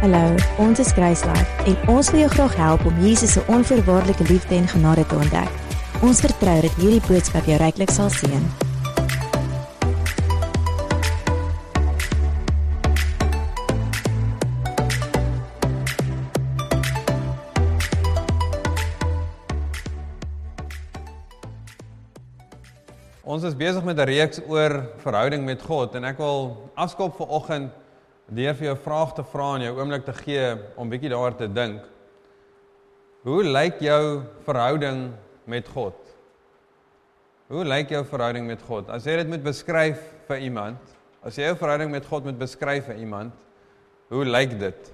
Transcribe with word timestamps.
Hallo, 0.00 0.32
ons 0.56 0.78
is 0.80 0.94
Kruislife 0.96 1.64
en 1.68 1.74
ons 1.92 2.08
wil 2.08 2.22
jou 2.22 2.28
graag 2.32 2.54
help 2.56 2.84
om 2.88 3.00
Jesus 3.04 3.34
se 3.36 3.42
onvoorwaardelike 3.52 4.24
liefde 4.32 4.54
en 4.56 4.68
genade 4.68 5.02
te 5.06 5.14
ontdek. 5.14 5.50
Ons 6.00 6.22
vertrou 6.24 6.54
dat 6.64 6.78
hierdie 6.80 7.02
boodskap 7.04 7.44
jou 7.44 7.58
ryklik 7.60 7.92
sal 7.92 8.08
seën. 8.08 8.46
Ons 23.20 23.44
is 23.44 23.52
besig 23.52 23.84
met 23.84 24.00
'n 24.00 24.08
reeks 24.08 24.40
oor 24.48 24.80
verhouding 25.04 25.44
met 25.44 25.60
God 25.60 25.94
en 25.94 26.04
ek 26.04 26.16
wil 26.16 26.72
afskop 26.74 27.20
vir 27.20 27.28
oggend 27.28 27.70
deur 28.30 28.54
vir 28.54 28.66
jou 28.66 28.74
'n 28.74 28.84
vraag 28.84 29.14
te 29.14 29.24
vra 29.24 29.54
en 29.54 29.62
jou 29.62 29.78
oomblik 29.78 30.04
te 30.04 30.12
gee 30.12 30.58
om 30.76 30.90
bietjie 30.90 31.10
daaroor 31.10 31.36
te 31.36 31.48
dink. 31.52 31.82
Hoe 33.22 33.42
lyk 33.44 33.80
jou 33.80 34.22
verhouding 34.44 35.12
met 35.44 35.68
God? 35.68 35.94
Hoe 37.48 37.64
lyk 37.64 37.90
jou 37.90 38.04
verhouding 38.04 38.46
met 38.46 38.62
God? 38.62 38.88
As 38.88 39.04
jy 39.04 39.16
dit 39.16 39.28
moet 39.28 39.42
beskryf 39.42 39.98
vir 40.28 40.38
iemand, 40.38 40.78
as 41.22 41.36
jy 41.36 41.44
jou 41.50 41.56
verhouding 41.56 41.90
met 41.90 42.06
God 42.06 42.24
moet 42.24 42.38
beskryf 42.38 42.86
vir 42.86 42.96
iemand, 42.96 43.32
hoe 44.08 44.24
lyk 44.24 44.58
dit? 44.58 44.92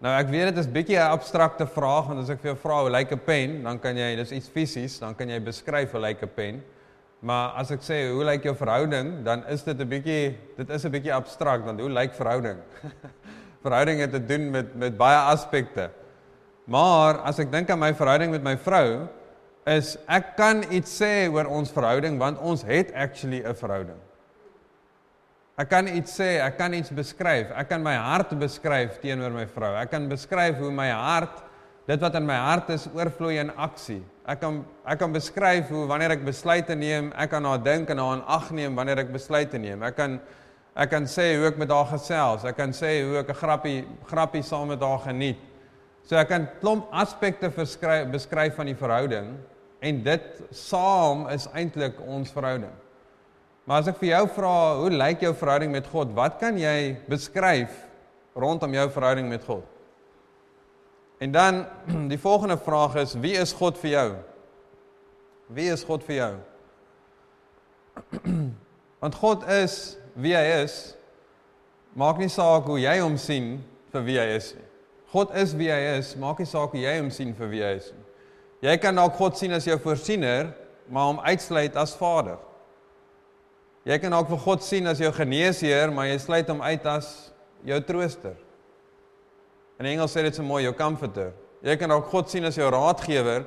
Nou 0.00 0.12
ek 0.18 0.28
weet 0.28 0.50
dit 0.50 0.58
is 0.58 0.66
bietjie 0.68 0.96
'n 0.96 1.12
abstrakte 1.12 1.66
vraag 1.66 2.08
want 2.08 2.20
as 2.20 2.30
ek 2.30 2.40
vir 2.40 2.52
jou 2.52 2.60
vra 2.60 2.80
hoe 2.80 2.90
lyk 2.90 3.12
'n 3.12 3.20
pen, 3.24 3.62
dan 3.62 3.78
kan 3.78 3.96
jy 3.96 4.16
dis 4.16 4.32
iets 4.32 4.48
fisies, 4.48 4.98
dan 4.98 5.14
kan 5.14 5.28
jy 5.28 5.38
beskryf 5.40 5.92
hoe 5.92 6.00
lyk 6.00 6.22
'n 6.22 6.28
pen. 6.34 6.64
Maar 7.24 7.54
as 7.56 7.70
ek 7.72 7.80
sê 7.80 8.02
hoe 8.12 8.24
lyk 8.28 8.44
jou 8.44 8.52
verhouding, 8.58 9.22
dan 9.24 9.46
is 9.48 9.62
dit 9.64 9.78
'n 9.80 9.88
bietjie 9.88 10.36
dit 10.58 10.70
is 10.70 10.84
'n 10.84 10.92
bietjie 10.92 11.14
abstrakt 11.14 11.64
want 11.64 11.80
hoe 11.80 11.88
lyk 11.88 12.12
verhouding? 12.12 12.58
verhouding 13.64 14.00
het 14.00 14.12
te 14.12 14.20
doen 14.20 14.50
met 14.50 14.74
met 14.76 14.96
baie 14.96 15.16
aspekte. 15.32 15.90
Maar 16.68 17.24
as 17.24 17.38
ek 17.38 17.50
dink 17.52 17.70
aan 17.70 17.80
my 17.80 17.94
verhouding 17.94 18.30
met 18.30 18.42
my 18.42 18.56
vrou, 18.56 19.08
is 19.64 19.96
ek 20.06 20.36
kan 20.36 20.64
iets 20.70 21.00
sê 21.00 21.32
oor 21.32 21.48
ons 21.48 21.72
verhouding 21.72 22.18
want 22.18 22.38
ons 22.38 22.62
het 22.62 22.92
actually 22.92 23.40
'n 23.40 23.54
verhouding. 23.56 24.00
Ek 25.56 25.68
kan 25.70 25.86
iets 25.86 26.20
sê, 26.20 26.42
ek 26.42 26.58
kan 26.58 26.72
iets 26.74 26.90
beskryf. 26.90 27.50
Ek 27.56 27.68
kan 27.68 27.82
my 27.82 27.94
hart 27.94 28.38
beskryf 28.38 28.98
teenoor 29.00 29.30
my 29.30 29.46
vrou. 29.46 29.72
Ek 29.80 29.90
kan 29.90 30.08
beskryf 30.08 30.58
hoe 30.58 30.70
my 30.70 30.90
hart 30.90 31.42
dit 31.86 32.00
wat 32.00 32.14
in 32.16 32.26
my 32.26 32.36
hart 32.40 32.70
is 32.74 32.86
oorvloei 32.94 33.38
in 33.42 33.52
aksie. 33.60 34.00
Ek 34.24 34.40
kan 34.40 34.62
ek 34.88 34.98
kan 35.02 35.12
beskryf 35.12 35.68
hoe 35.72 35.84
wanneer 35.88 36.14
ek 36.16 36.24
besluite 36.24 36.76
neem, 36.78 37.10
ek 37.20 37.34
kan 37.34 37.44
haar 37.44 37.60
dink 37.60 37.90
en 37.92 38.00
haar 38.00 38.18
in 38.18 38.24
ag 38.36 38.50
neem 38.56 38.76
wanneer 38.76 39.02
ek 39.04 39.12
besluite 39.12 39.60
neem. 39.60 39.82
Ek 39.84 39.96
kan 39.98 40.20
ek 40.74 40.90
kan 40.90 41.04
sê 41.06 41.34
hoe 41.36 41.50
ek 41.50 41.58
met 41.60 41.70
haar 41.70 41.90
gesels. 41.92 42.46
Ek 42.48 42.56
kan 42.56 42.72
sê 42.72 43.02
hoe 43.04 43.20
ek 43.20 43.28
'n 43.28 43.40
grappie 43.40 43.84
grappie 44.08 44.42
saam 44.42 44.68
met 44.68 44.80
haar 44.80 44.98
geniet. 44.98 45.38
So 46.04 46.16
ek 46.16 46.28
kan 46.28 46.48
klomp 46.60 46.88
aspekte 46.92 47.48
beskryf 47.48 48.10
beskryf 48.10 48.56
van 48.56 48.66
die 48.66 48.74
verhouding 48.74 49.36
en 49.80 50.02
dit 50.02 50.42
saam 50.50 51.28
is 51.28 51.46
eintlik 51.52 52.00
ons 52.06 52.32
verhouding. 52.32 52.72
Maar 53.66 53.80
as 53.80 53.88
ek 53.88 53.96
vir 53.96 54.08
jou 54.08 54.26
vra, 54.36 54.76
hoe 54.76 54.90
lyk 54.90 55.20
jou 55.20 55.32
verhouding 55.34 55.72
met 55.72 55.86
God? 55.86 56.12
Wat 56.16 56.38
kan 56.40 56.56
jy 56.56 56.96
beskryf 57.08 57.70
rondom 58.36 58.72
jou 58.72 58.88
verhouding 58.88 59.28
met 59.28 59.44
God? 59.44 59.73
En 61.18 61.32
dan 61.32 61.66
die 62.12 62.18
volgende 62.18 62.58
vraag 62.58 62.94
is 62.94 63.14
wie 63.14 63.36
is 63.38 63.52
God 63.52 63.78
vir 63.78 63.90
jou? 63.90 64.08
Wie 65.46 65.70
is 65.72 65.84
God 65.84 66.04
vir 66.04 66.16
jou? 66.16 66.34
Want 69.00 69.14
God 69.14 69.46
is 69.48 69.96
wie 70.14 70.34
hy 70.34 70.62
is. 70.64 70.94
Maak 71.94 72.18
nie 72.18 72.30
saak 72.32 72.66
hoe 72.66 72.80
jy 72.82 72.98
hom 73.02 73.18
sien 73.20 73.58
vir 73.94 74.06
wie 74.06 74.18
hy 74.18 74.30
is 74.34 74.54
nie. 74.56 74.66
God 75.14 75.30
is 75.38 75.52
wie 75.54 75.70
hy 75.70 75.98
is, 76.00 76.16
maak 76.18 76.40
nie 76.42 76.48
saak 76.50 76.72
hoe 76.74 76.80
jy 76.82 76.96
hom 76.98 77.10
sien 77.14 77.30
vir 77.38 77.50
wie 77.52 77.62
hy 77.62 77.76
is 77.78 77.92
nie. 77.94 78.00
Jy 78.66 78.74
kan 78.82 78.96
dalk 78.98 79.14
God 79.18 79.36
sien 79.38 79.52
as 79.54 79.66
jou 79.68 79.76
voorsiener, 79.78 80.48
maar 80.90 81.12
hom 81.12 81.20
uitsluit 81.22 81.76
as 81.78 81.92
Vader. 81.98 82.40
Jy 83.86 83.98
kan 84.00 84.16
dalk 84.16 84.30
vir 84.32 84.40
God 84.40 84.64
sien 84.64 84.88
as 84.90 84.98
jou 85.02 85.10
geneesheer, 85.14 85.92
maar 85.94 86.08
jy 86.08 86.16
sluit 86.18 86.50
hom 86.50 86.64
uit 86.64 86.88
as 86.88 87.10
jou 87.68 87.78
trooster. 87.86 88.34
In 89.84 89.90
Engels 89.90 90.14
sê 90.16 90.22
dit 90.24 90.32
so 90.32 90.40
mooi, 90.40 90.62
jou 90.64 90.72
comforter. 90.72 91.34
Jy 91.60 91.74
kan 91.76 91.92
ook 91.92 92.06
God 92.08 92.30
sien 92.32 92.48
as 92.48 92.56
jou 92.56 92.64
raadgewer, 92.72 93.42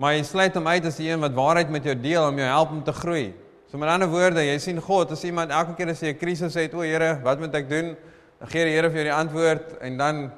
maar 0.00 0.14
jy 0.14 0.22
sluit 0.24 0.54
hom 0.56 0.70
uit 0.72 0.86
as 0.88 0.96
die 0.96 1.10
een 1.10 1.20
wat 1.20 1.34
waarheid 1.36 1.68
met 1.74 1.84
jou 1.84 1.92
deel 2.00 2.30
om 2.30 2.40
jou 2.40 2.46
help 2.48 2.72
om 2.72 2.80
te 2.86 2.94
groei. 2.96 3.26
So 3.68 3.76
met 3.82 3.92
ander 3.92 4.08
woorde, 4.08 4.40
jy 4.40 4.54
sien 4.62 4.80
God 4.80 5.12
as 5.12 5.26
iemand 5.28 5.52
elke 5.52 5.74
keer 5.76 5.92
as 5.92 6.00
jy 6.00 6.14
'n 6.14 6.18
krisis 6.18 6.56
het, 6.56 6.72
o 6.72 6.80
Here, 6.80 7.20
wat 7.22 7.38
moet 7.38 7.54
ek 7.54 7.68
doen? 7.68 7.94
Dan 8.40 8.48
gee 8.48 8.64
die 8.64 8.72
Here 8.72 8.88
vir 8.88 9.04
jou 9.04 9.04
die 9.04 9.18
antwoord 9.20 9.78
en 9.82 9.98
dan 9.98 10.32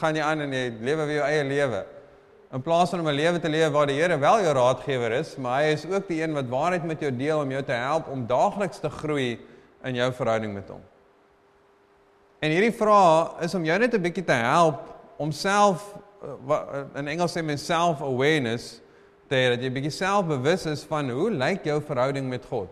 gaan 0.00 0.16
jy 0.16 0.22
aan 0.22 0.40
en 0.40 0.52
jy 0.52 0.72
lewe 0.80 1.06
weer 1.06 1.16
jou 1.20 1.26
eie 1.28 1.44
lewe. 1.44 1.84
In 2.54 2.62
plaas 2.62 2.90
van 2.90 3.00
om 3.00 3.08
'n 3.08 3.14
lewe 3.14 3.38
te 3.40 3.48
lewe 3.48 3.70
waar 3.70 3.86
die 3.86 4.00
Here 4.00 4.16
wel 4.16 4.40
jou 4.40 4.54
raadgewer 4.54 5.12
is, 5.12 5.36
maar 5.36 5.64
hy 5.64 5.72
is 5.72 5.84
ook 5.84 6.08
die 6.08 6.22
een 6.22 6.32
wat 6.32 6.48
waarheid 6.48 6.84
met 6.84 7.00
jou 7.00 7.12
deel 7.12 7.40
om 7.40 7.50
jou 7.50 7.62
te 7.62 7.72
help 7.72 8.08
om 8.08 8.26
daagliks 8.26 8.80
te 8.80 8.88
groei 8.88 9.38
in 9.84 9.94
jou 9.94 10.12
verhouding 10.12 10.54
met 10.54 10.68
hom. 10.68 10.80
En 12.38 12.50
hierdie 12.50 12.74
vraag 12.74 13.40
is 13.42 13.54
om 13.54 13.64
jou 13.64 13.78
net 13.78 13.94
'n 13.94 14.02
bietjie 14.02 14.24
te 14.24 14.32
help 14.32 14.80
om 15.16 15.32
self 15.32 15.94
eh, 16.22 16.84
in 16.94 17.08
Engels 17.08 17.36
sê 17.36 17.42
men 17.42 17.58
self 17.58 18.00
awareness 18.02 18.80
te 19.28 19.34
hê 19.34 19.48
dat 19.52 19.62
jy 19.62 19.70
bietjie 19.70 19.92
selfbewus 19.92 20.66
is 20.66 20.84
van 20.88 21.10
hoe 21.10 21.30
lyk 21.30 21.64
jou 21.64 21.80
verhouding 21.82 22.28
met 22.28 22.44
God. 22.48 22.68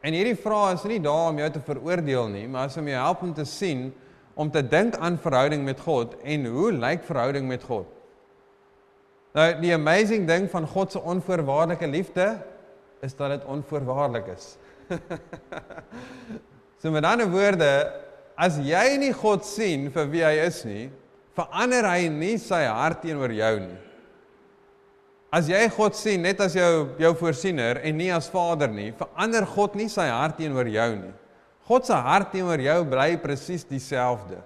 En 0.00 0.12
hierdie 0.12 0.36
vraag 0.36 0.78
is 0.78 0.84
nie 0.88 1.00
daar 1.00 1.28
om 1.28 1.38
jou 1.38 1.50
te 1.50 1.60
veroordeel 1.60 2.28
nie, 2.28 2.46
maar 2.48 2.70
is 2.70 2.76
om 2.76 2.88
jou 2.88 3.02
help 3.02 3.22
om 3.22 3.34
te 3.34 3.44
sien 3.44 3.90
om 4.34 4.50
te 4.50 4.62
dink 4.62 4.96
aan 4.96 5.18
verhouding 5.18 5.64
met 5.64 5.80
God 5.80 6.14
en 6.22 6.46
hoe 6.46 6.72
lyk 6.72 7.02
verhouding 7.04 7.48
met 7.48 7.62
God? 7.62 7.86
Nou 9.36 9.46
die 9.60 9.74
amazing 9.74 10.26
ding 10.26 10.48
van 10.50 10.66
God 10.66 10.92
se 10.92 11.02
onvoorwaardelike 11.02 11.86
liefde 11.86 12.38
is 13.00 13.14
dat 13.16 13.30
dit 13.30 13.44
onvoorwaardelik 13.44 14.26
is. 14.32 14.56
so 16.80 16.90
met 16.90 17.04
ander 17.04 17.28
woorde, 17.30 17.70
as 18.40 18.56
jy 18.64 18.96
nie 19.00 19.12
God 19.12 19.44
sien 19.44 19.90
vir 19.92 20.08
wie 20.08 20.24
hy 20.24 20.34
is 20.46 20.62
nie, 20.64 20.88
verander 21.36 21.84
hy 21.90 22.08
nie 22.12 22.36
sy 22.40 22.62
hart 22.64 23.02
teenoor 23.04 23.32
jou 23.36 23.54
nie. 23.60 23.78
As 25.30 25.46
jy 25.46 25.60
God 25.76 25.94
sien 25.94 26.24
net 26.24 26.40
as 26.42 26.56
jou 26.58 26.88
jou 26.98 27.10
voorsiener 27.20 27.78
en 27.86 27.98
nie 28.00 28.08
as 28.10 28.30
Vader 28.32 28.72
nie, 28.72 28.90
verander 28.98 29.46
God 29.46 29.76
nie 29.78 29.90
sy 29.92 30.08
hart 30.10 30.40
teenoor 30.40 30.70
jou 30.72 30.88
nie. 30.96 31.12
God 31.70 31.86
se 31.86 31.94
hart 31.94 32.32
teenoor 32.32 32.58
jou 32.64 32.80
bly 32.90 33.12
presies 33.22 33.62
dieselfde. 33.68 34.40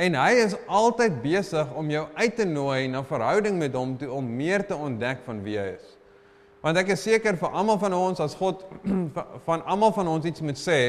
En 0.00 0.14
hy 0.16 0.30
is 0.40 0.54
altyd 0.64 1.18
besig 1.20 1.74
om 1.76 1.90
jou 1.92 2.06
uit 2.16 2.36
te 2.38 2.46
nooi 2.48 2.86
na 2.88 3.02
verhouding 3.04 3.58
met 3.60 3.74
hom 3.76 3.98
toe 4.00 4.08
om 4.16 4.24
meer 4.24 4.64
te 4.64 4.78
ontdek 4.78 5.26
van 5.26 5.42
wie 5.44 5.58
hy 5.60 5.74
is. 5.74 5.96
Want 6.64 6.80
ek 6.80 6.94
is 6.94 7.02
seker 7.04 7.36
vir 7.40 7.52
almal 7.56 7.76
van 7.82 7.96
ons 7.98 8.22
as 8.24 8.36
God 8.38 8.62
van 9.48 9.64
almal 9.68 9.92
van 9.96 10.08
ons 10.14 10.28
iets 10.28 10.44
moet 10.44 10.60
sê, 10.60 10.80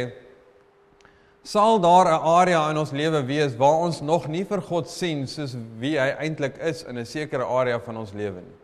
sal 1.43 1.79
daar 1.79 2.05
'n 2.05 2.21
area 2.21 2.69
in 2.69 2.77
ons 2.77 2.91
lewe 2.91 3.25
wees 3.25 3.55
waar 3.57 3.81
ons 3.81 4.01
nog 4.01 4.27
nie 4.27 4.43
vir 4.43 4.61
God 4.61 4.89
sien 4.89 5.27
soos 5.27 5.55
wie 5.79 5.97
hy 5.97 6.15
eintlik 6.19 6.57
is 6.57 6.83
in 6.83 6.97
'n 6.97 7.05
sekere 7.05 7.43
area 7.43 7.79
van 7.79 7.97
ons 7.97 8.13
lewe 8.13 8.41
nie. 8.41 8.57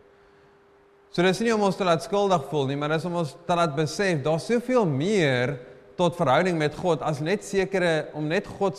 So 1.10 1.22
dis 1.22 1.40
nie 1.40 1.54
om 1.54 1.62
ons 1.62 1.76
te 1.76 1.84
laat 1.84 2.02
skuldig 2.02 2.44
voel 2.50 2.66
nie, 2.66 2.76
maar 2.76 2.88
dis 2.88 3.04
om 3.04 3.16
ons 3.16 3.36
te 3.46 3.54
laat 3.54 3.74
besef 3.76 4.22
daar's 4.22 4.46
soveel 4.46 4.86
meer 4.86 5.58
tot 5.96 6.16
verhouding 6.16 6.58
met 6.58 6.74
God 6.74 7.02
as 7.02 7.20
net 7.20 7.44
sekere 7.44 8.08
om 8.14 8.28
net 8.28 8.46
God 8.46 8.78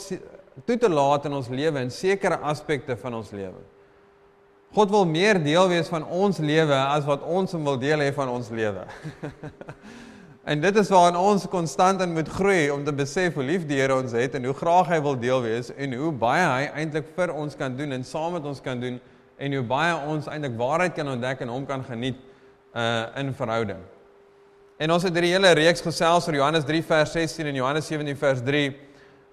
toe 0.65 0.77
te 0.77 0.89
laat 0.89 1.25
in 1.25 1.33
ons 1.33 1.49
lewe 1.49 1.79
in 1.79 1.91
sekere 1.91 2.37
aspekte 2.37 2.95
van 2.97 3.13
ons 3.13 3.31
lewe. 3.31 3.59
God 4.75 4.91
wil 4.93 5.05
meer 5.05 5.43
deel 5.43 5.67
wees 5.67 5.87
van 5.89 6.05
ons 6.05 6.37
lewe 6.37 6.75
as 6.75 7.05
wat 7.05 7.23
ons 7.25 7.51
hom 7.51 7.65
wil 7.65 7.77
deel 7.81 7.99
hê 7.99 8.11
van 8.13 8.29
ons 8.29 8.51
lewe. 8.53 8.85
En 10.49 10.57
dit 10.57 10.77
is 10.81 10.89
waarin 10.89 11.17
ons 11.19 11.43
konstant 11.45 12.01
in 12.01 12.13
moet 12.13 12.29
groei 12.33 12.71
om 12.73 12.81
te 12.81 12.93
besef 12.95 13.35
hoe 13.37 13.43
lief 13.45 13.67
die 13.69 13.77
Here 13.77 13.93
ons 13.93 14.15
het 14.17 14.33
en 14.33 14.47
hoe 14.49 14.55
graag 14.57 14.87
hy 14.89 14.97
wil 15.05 15.19
deel 15.21 15.43
wees 15.43 15.69
en 15.77 15.93
hoe 15.93 16.09
baie 16.23 16.47
hy 16.47 16.63
eintlik 16.81 17.11
vir 17.13 17.35
ons 17.37 17.53
kan 17.59 17.75
doen 17.77 17.93
en 17.93 18.05
saam 18.07 18.33
met 18.33 18.47
ons 18.49 18.61
kan 18.65 18.81
doen 18.81 18.97
en 19.37 19.57
hoe 19.59 19.61
baie 19.69 19.93
ons 20.09 20.25
eintlik 20.25 20.57
waarheid 20.57 20.97
kan 20.97 21.13
ontdek 21.13 21.45
en 21.45 21.53
hom 21.53 21.69
kan 21.69 21.85
geniet 21.85 22.17
uh 22.73 23.21
in 23.21 23.29
verhouding. 23.37 23.85
En 24.81 24.97
ons 24.97 25.05
het 25.05 25.13
hierdie 25.13 25.35
hele 25.35 25.53
reeks 25.61 25.85
gesels 25.85 26.25
oor 26.25 26.41
Johannes 26.41 26.65
3 26.65 26.81
vers 26.95 27.13
16 27.13 27.53
en 27.53 27.61
Johannes 27.61 27.93
17 27.93 28.17
vers 28.25 28.41
3 28.49 28.67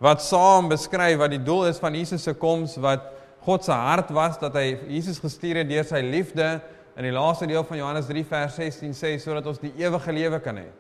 wat 0.05 0.21
saam 0.21 0.69
beskryf 0.69 1.17
wat 1.25 1.33
die 1.33 1.45
doel 1.49 1.71
is 1.73 1.81
van 1.81 1.97
Jesus 1.97 2.29
se 2.29 2.37
koms 2.37 2.77
wat 2.77 3.13
God 3.49 3.65
se 3.65 3.73
hart 3.73 4.13
was 4.13 4.37
dat 4.43 4.53
hy 4.61 4.75
Jesus 4.93 5.25
gestuur 5.25 5.65
het 5.65 5.73
deur 5.73 5.89
sy 5.89 6.05
liefde 6.05 6.59
in 6.93 7.09
die 7.09 7.17
laaste 7.17 7.49
deel 7.49 7.65
van 7.65 7.87
Johannes 7.87 8.13
3 8.13 8.33
vers 8.37 8.65
16 8.67 8.93
sê 8.93 9.17
sodat 9.17 9.49
ons 9.49 9.65
die 9.65 9.73
ewige 9.81 10.13
lewe 10.13 10.45
kan 10.45 10.61
hê. 10.61 10.73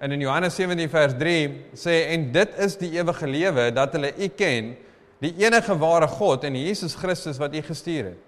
En 0.00 0.12
in 0.12 0.20
Johannes 0.20 0.54
17 0.56 0.88
vers 0.88 1.12
3 1.18 1.40
sê 1.76 1.96
en 2.14 2.30
dit 2.32 2.54
is 2.64 2.76
die 2.80 2.88
ewige 2.96 3.26
lewe 3.28 3.66
dat 3.76 3.92
hulle 3.92 4.14
U 4.16 4.28
ken, 4.32 4.72
die 5.20 5.34
enige 5.42 5.76
ware 5.76 6.08
God 6.08 6.46
en 6.48 6.56
Jesus 6.56 6.94
Christus 6.96 7.40
wat 7.40 7.52
U 7.52 7.60
gestuur 7.66 8.14
het. 8.14 8.22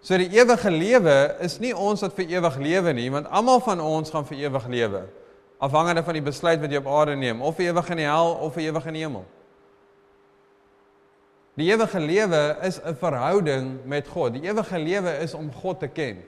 So 0.00 0.16
die 0.16 0.30
ewige 0.32 0.70
lewe 0.70 1.16
is 1.44 1.58
nie 1.60 1.72
ons 1.74 2.04
wat 2.06 2.14
vir 2.16 2.30
ewig 2.38 2.60
lewe 2.62 2.94
nie, 2.96 3.08
want 3.12 3.26
almal 3.26 3.58
van 3.66 3.82
ons 3.82 4.14
gaan 4.14 4.24
vir 4.28 4.46
ewig 4.46 4.68
lewe. 4.70 5.02
Afhangende 5.60 6.06
van 6.06 6.16
die 6.16 6.24
besluit 6.24 6.62
wat 6.62 6.72
jy 6.72 6.78
op 6.80 6.88
aarde 6.88 7.18
neem, 7.18 7.42
of 7.42 7.58
vir 7.58 7.72
ewig 7.72 7.90
in 7.92 8.00
die 8.00 8.08
hel 8.08 8.32
of 8.38 8.54
vir 8.54 8.68
ewig 8.70 8.86
in 8.88 8.96
die 8.96 9.04
hemel. 9.04 9.26
Die 11.58 11.68
ewige 11.68 12.00
lewe 12.00 12.56
is 12.62 12.78
'n 12.78 12.94
verhouding 12.94 13.80
met 13.84 14.08
God. 14.08 14.32
Die 14.32 14.46
ewige 14.46 14.78
lewe 14.78 15.18
is 15.18 15.34
om 15.34 15.52
God 15.52 15.80
te 15.80 15.88
ken. 15.88 16.22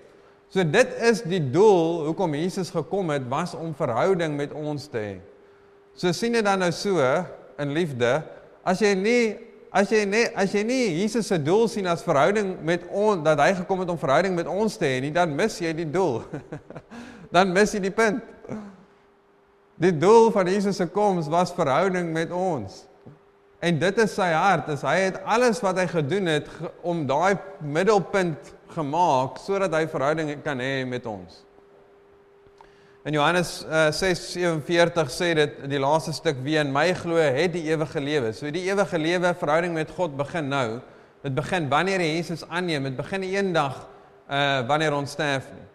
So 0.52 0.60
dit 0.68 0.90
is 1.00 1.22
die 1.24 1.40
doel 1.40 2.02
hoekom 2.10 2.34
Jesus 2.36 2.68
gekom 2.70 3.08
het, 3.14 3.24
was 3.28 3.54
om 3.56 3.70
verhouding 3.76 4.34
met 4.36 4.52
ons 4.52 4.84
te 4.92 5.00
hê. 5.00 5.14
So 5.96 6.12
sien 6.12 6.36
dit 6.36 6.44
dan 6.44 6.60
nou 6.60 6.68
so 6.76 7.00
in 7.60 7.72
liefde, 7.72 8.18
as 8.64 8.82
jy 8.84 8.92
nie 8.98 9.24
as 9.72 9.88
jy 9.88 10.02
nie 10.04 10.26
as 10.36 10.52
jy 10.52 10.60
nie 10.68 10.82
Jesus 10.98 11.30
se 11.32 11.38
doel 11.40 11.64
sien 11.72 11.88
as 11.88 12.04
verhouding 12.04 12.58
met 12.60 12.84
ons 12.92 13.24
dat 13.24 13.40
hy 13.40 13.54
gekom 13.62 13.80
het 13.80 13.92
om 13.94 14.00
verhouding 14.00 14.36
met 14.36 14.50
ons 14.52 14.76
te 14.76 14.84
hê 14.84 15.00
nie, 15.00 15.14
dan 15.14 15.32
mis 15.32 15.56
jy 15.64 15.72
die 15.78 15.88
doel. 15.88 16.20
dan 17.34 17.56
mis 17.56 17.72
jy 17.72 17.80
die 17.86 17.94
punt. 17.96 18.20
Die 19.80 19.94
doel 19.96 20.28
van 20.34 20.52
Jesus 20.52 20.76
se 20.76 20.84
koms 20.92 21.32
was 21.32 21.54
verhouding 21.56 22.12
met 22.12 22.30
ons. 22.36 22.82
En 23.62 23.78
dit 23.80 23.98
is 24.04 24.14
sy 24.18 24.28
hart, 24.34 24.68
is 24.74 24.84
hy 24.84 24.98
het 25.06 25.20
alles 25.24 25.62
wat 25.64 25.80
hy 25.80 25.88
gedoen 25.88 26.28
het 26.28 26.48
om 26.84 27.06
daai 27.08 27.38
middelpunt 27.64 28.52
gemaak 28.74 29.40
sodat 29.42 29.74
hy 29.76 29.86
verhouding 29.90 30.34
kan 30.44 30.60
hê 30.60 30.82
met 30.88 31.06
ons. 31.06 31.42
In 33.02 33.16
Johannes 33.16 33.64
uh, 33.66 33.90
6:47 33.90 35.08
sê 35.10 35.32
dit 35.34 35.56
in 35.64 35.72
die 35.72 35.80
laaste 35.82 36.12
stuk 36.14 36.38
wie 36.44 36.54
in 36.60 36.70
my 36.70 36.92
glo 36.94 37.18
het 37.18 37.50
die 37.56 37.64
ewige 37.66 38.00
lewe. 38.00 38.30
So 38.32 38.50
die 38.54 38.62
ewige 38.68 38.98
lewe 38.98 39.32
verhouding 39.40 39.74
met 39.74 39.90
God 39.90 40.14
begin 40.16 40.48
nou. 40.52 40.80
Dit 41.22 41.34
begin 41.34 41.66
wanneer 41.70 42.02
jy 42.02 42.12
Jesus 42.20 42.44
aanneem. 42.48 42.86
Dit 42.92 42.96
begin 43.00 43.26
eendag 43.26 43.80
uh 44.30 44.62
wanneer 44.70 44.94
ons 44.94 45.10
sterf 45.10 45.50
nie. 45.50 45.66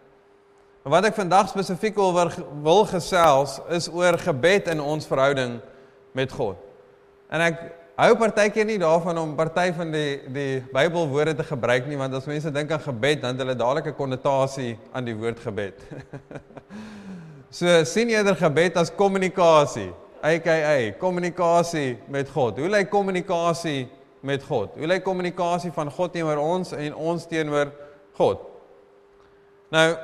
Maar 0.82 0.94
wat 0.96 1.10
ek 1.10 1.18
vandag 1.20 1.50
spesifiek 1.52 2.00
wil 2.00 2.16
wil 2.64 2.86
gesels 2.88 3.58
is 3.76 3.90
oor 3.92 4.16
gebed 4.24 4.72
in 4.72 4.80
ons 4.80 5.06
verhouding 5.06 5.58
met 6.16 6.32
God. 6.32 6.56
En 7.28 7.44
ek 7.44 7.60
hou 7.98 8.12
partykeer 8.14 8.66
nie 8.66 8.78
daarvan 8.78 9.18
om 9.18 9.30
party 9.34 9.72
van 9.74 9.88
die 9.90 10.20
die 10.30 10.60
Bybelwoorde 10.70 11.32
te 11.40 11.46
gebruik 11.46 11.88
nie 11.90 11.96
want 11.98 12.14
as 12.14 12.28
mense 12.30 12.52
dink 12.54 12.70
aan 12.70 12.84
gebed 12.84 13.24
dan 13.24 13.34
het 13.34 13.42
hulle 13.42 13.56
dadelik 13.58 13.90
'n 13.90 13.98
konnotasie 13.98 14.78
aan 14.92 15.04
die 15.04 15.16
woord 15.18 15.40
gebed. 15.40 15.82
so 17.58 17.84
sien 17.84 18.08
eerder 18.08 18.36
gebed 18.36 18.76
as 18.76 18.94
kommunikasie. 18.94 19.90
AKA 20.22 20.92
kommunikasie 20.98 21.98
met 22.08 22.30
God. 22.30 22.58
Hoe 22.58 22.68
lyk 22.68 22.90
kommunikasie 22.90 23.88
met 24.20 24.42
God? 24.42 24.74
Hoe 24.74 24.86
lyk 24.86 25.04
kommunikasie 25.04 25.72
van 25.72 25.90
God 25.90 26.12
teenoor 26.12 26.38
ons 26.38 26.72
en 26.72 26.94
ons 26.94 27.26
teenoor 27.26 27.72
God? 28.14 28.40
Nou 29.70 29.96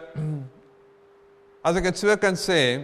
as 1.66 1.76
ek 1.76 1.84
dit 1.84 1.98
so 1.98 2.16
kan 2.16 2.34
sê, 2.34 2.82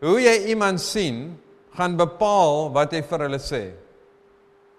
hoe 0.00 0.20
jy 0.20 0.48
iemand 0.48 0.80
sien 0.80 1.36
gaan 1.76 1.96
bepaal 1.96 2.72
wat 2.72 2.92
jy 2.92 3.02
vir 3.02 3.20
hulle 3.20 3.38
sê. 3.38 3.85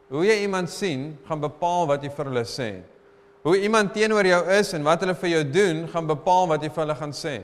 Hoe 0.09 0.23
jy 0.23 0.41
iemand 0.45 0.69
sien, 0.71 1.17
gaan 1.27 1.41
bepaal 1.43 1.87
wat 1.89 2.03
jy 2.03 2.11
vir 2.15 2.29
hulle 2.31 2.45
sê. 2.47 2.69
Hoe 3.43 3.57
iemand 3.59 3.93
teenoor 3.95 4.27
jou 4.27 4.39
is 4.57 4.73
en 4.75 4.83
wat 4.87 5.03
hulle 5.03 5.15
vir 5.15 5.29
jou 5.29 5.43
doen, 5.51 5.83
gaan 5.91 6.07
bepaal 6.07 6.47
wat 6.51 6.63
jy 6.63 6.69
vir 6.71 6.83
hulle 6.83 6.95
gaan 6.99 7.15
sê. 7.15 7.35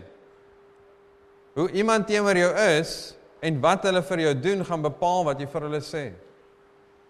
Hoe 1.60 1.70
iemand 1.72 2.08
teenoor 2.08 2.40
jou 2.40 2.52
is 2.80 3.14
en 3.44 3.60
wat 3.64 3.86
hulle 3.88 4.02
vir 4.08 4.24
jou 4.26 4.34
doen, 4.48 4.64
gaan 4.66 4.84
bepaal 4.84 5.28
wat 5.30 5.44
jy 5.44 5.48
vir 5.52 5.68
hulle 5.68 5.82
sê. 5.86 6.06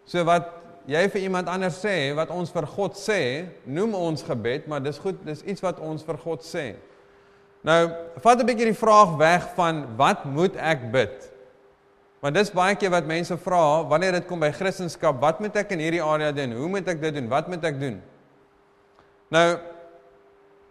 So 0.09 0.25
wat 0.27 0.49
jy 0.89 1.03
vir 1.13 1.25
iemand 1.29 1.49
anders 1.51 1.77
sê, 1.79 2.11
wat 2.17 2.33
ons 2.33 2.51
vir 2.51 2.67
God 2.73 2.97
sê, 2.99 3.19
noem 3.65 3.93
ons 3.95 4.25
gebed, 4.27 4.65
maar 4.67 4.83
dis 4.83 4.99
goed, 4.99 5.21
dis 5.25 5.45
iets 5.47 5.63
wat 5.63 5.79
ons 5.79 6.03
vir 6.03 6.19
God 6.25 6.43
sê. 6.43 6.73
Nou, 7.63 7.81
vat 8.19 8.39
'n 8.39 8.45
bietjie 8.45 8.71
die 8.73 8.81
vraag 8.81 9.15
weg 9.17 9.55
van 9.55 9.95
wat 9.95 10.25
moet 10.25 10.55
ek 10.57 10.91
bid? 10.91 11.32
Want 12.23 12.37
dis 12.39 12.53
baie 12.55 12.75
keer 12.79 12.93
wat 12.93 13.07
mense 13.07 13.35
vra 13.43 13.83
wanneer 13.91 14.15
dit 14.15 14.27
kom 14.29 14.39
by 14.39 14.47
Christendom, 14.55 15.17
wat 15.19 15.41
moet 15.43 15.57
ek 15.59 15.73
in 15.75 15.81
hierdie 15.83 16.03
area 16.03 16.31
doen? 16.31 16.53
Hoe 16.55 16.69
moet 16.71 16.87
ek 16.87 17.01
dit 17.01 17.17
doen? 17.17 17.27
Wat 17.31 17.49
moet 17.51 17.65
ek 17.67 17.81
doen? 17.81 17.97
Nou 19.33 19.47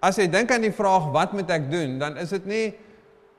as 0.03 0.17
jy 0.19 0.27
dink 0.33 0.51
aan 0.51 0.65
die 0.65 0.73
vraag 0.75 1.11
wat 1.15 1.35
moet 1.37 1.51
ek 1.53 1.69
doen, 1.71 1.99
dan 2.01 2.17
is 2.19 2.33
dit 2.35 2.49
nie 2.49 2.65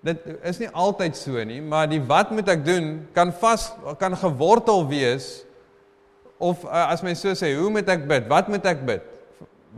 dit 0.04 0.20
is 0.44 0.60
nie 0.60 0.70
altyd 0.76 1.16
so 1.16 1.42
nie, 1.48 1.62
maar 1.64 1.88
die 1.88 2.02
wat 2.04 2.32
moet 2.36 2.50
ek 2.54 2.62
doen 2.68 2.94
kan 3.16 3.32
vas 3.42 3.70
kan 4.00 4.16
gewortel 4.20 4.84
wees 4.92 5.46
of 6.38 6.66
uh, 6.68 6.92
as 6.92 7.02
my 7.04 7.16
so 7.16 7.32
sê, 7.40 7.54
hoe 7.56 7.72
moet 7.72 7.88
ek 7.90 8.06
bid? 8.08 8.30
Wat 8.30 8.50
moet 8.52 8.66
ek 8.68 8.82
bid? 8.86 9.06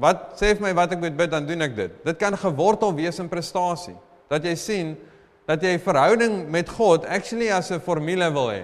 Wat 0.01 0.33
sê 0.35 0.51
vir 0.57 0.65
my 0.65 0.75
wat 0.75 0.95
ek 0.97 1.03
moet 1.03 1.15
bid, 1.15 1.31
dan 1.31 1.45
doen 1.47 1.61
ek 1.61 1.75
dit. 1.77 1.99
Dit 2.03 2.17
kan 2.19 2.35
gewortel 2.35 2.91
wees 2.97 3.21
in 3.21 3.29
prestasie. 3.31 3.95
Dat 4.27 4.43
jy 4.43 4.55
sien 4.59 4.95
dat 5.45 5.61
jy 5.61 5.75
verhouding 5.81 6.47
met 6.49 6.69
God 6.69 7.05
actually 7.05 7.51
as 7.51 7.71
'n 7.71 7.79
formule 7.79 8.31
wil 8.33 8.49
hê. 8.49 8.63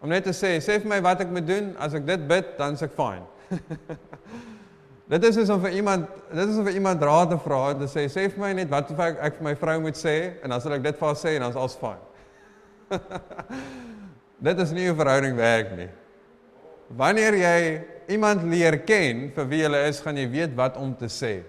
Om 0.00 0.08
net 0.08 0.24
te 0.24 0.30
sê, 0.30 0.60
sê 0.60 0.78
vir 0.80 0.88
my 0.88 1.00
wat 1.02 1.20
ek 1.20 1.30
moet 1.32 1.46
doen, 1.46 1.74
as 1.78 1.94
ek 1.94 2.06
dit 2.06 2.28
bid, 2.28 2.58
dan 2.58 2.74
is 2.74 2.82
ek 2.82 2.92
fine. 2.94 3.24
dit 5.12 5.24
is 5.24 5.34
soos 5.34 5.50
om 5.50 5.60
vir 5.60 5.70
iemand, 5.70 6.08
dit 6.32 6.48
is 6.48 6.56
om 6.56 6.64
vir 6.64 6.74
iemand 6.78 7.02
raad 7.02 7.30
te 7.30 7.38
vra 7.38 7.70
en 7.70 7.78
te 7.78 7.88
sê, 7.90 8.06
sê 8.12 8.28
vir 8.30 8.38
my 8.38 8.52
net 8.52 8.70
wat 8.70 8.90
ek, 8.90 9.18
ek 9.20 9.38
vir 9.40 9.44
my 9.48 9.54
vrou 9.54 9.80
moet 9.80 9.96
sê 9.96 10.16
en 10.42 10.50
dan 10.50 10.60
sal 10.60 10.76
ek 10.78 10.82
dit 10.82 10.98
vir 10.98 11.08
haar 11.08 11.16
sê 11.16 11.34
en 11.36 11.46
dan 11.46 11.50
is 11.50 11.56
alles 11.56 11.78
fine. 11.80 12.04
dit 14.46 14.58
is 14.58 14.72
nie 14.72 14.88
'n 14.90 14.96
verhouding 14.96 15.36
werk 15.36 15.76
nie. 15.76 15.90
Wanneer 16.88 17.34
jy 17.34 17.58
iemand 18.14 18.44
leer 18.46 18.78
ken 18.86 19.32
vir 19.34 19.46
wie 19.50 19.62
hulle 19.62 19.86
is, 19.88 20.00
gaan 20.00 20.16
jy 20.16 20.28
weet 20.30 20.54
wat 20.54 20.76
om 20.76 20.94
te 20.94 21.10
sê. 21.10 21.42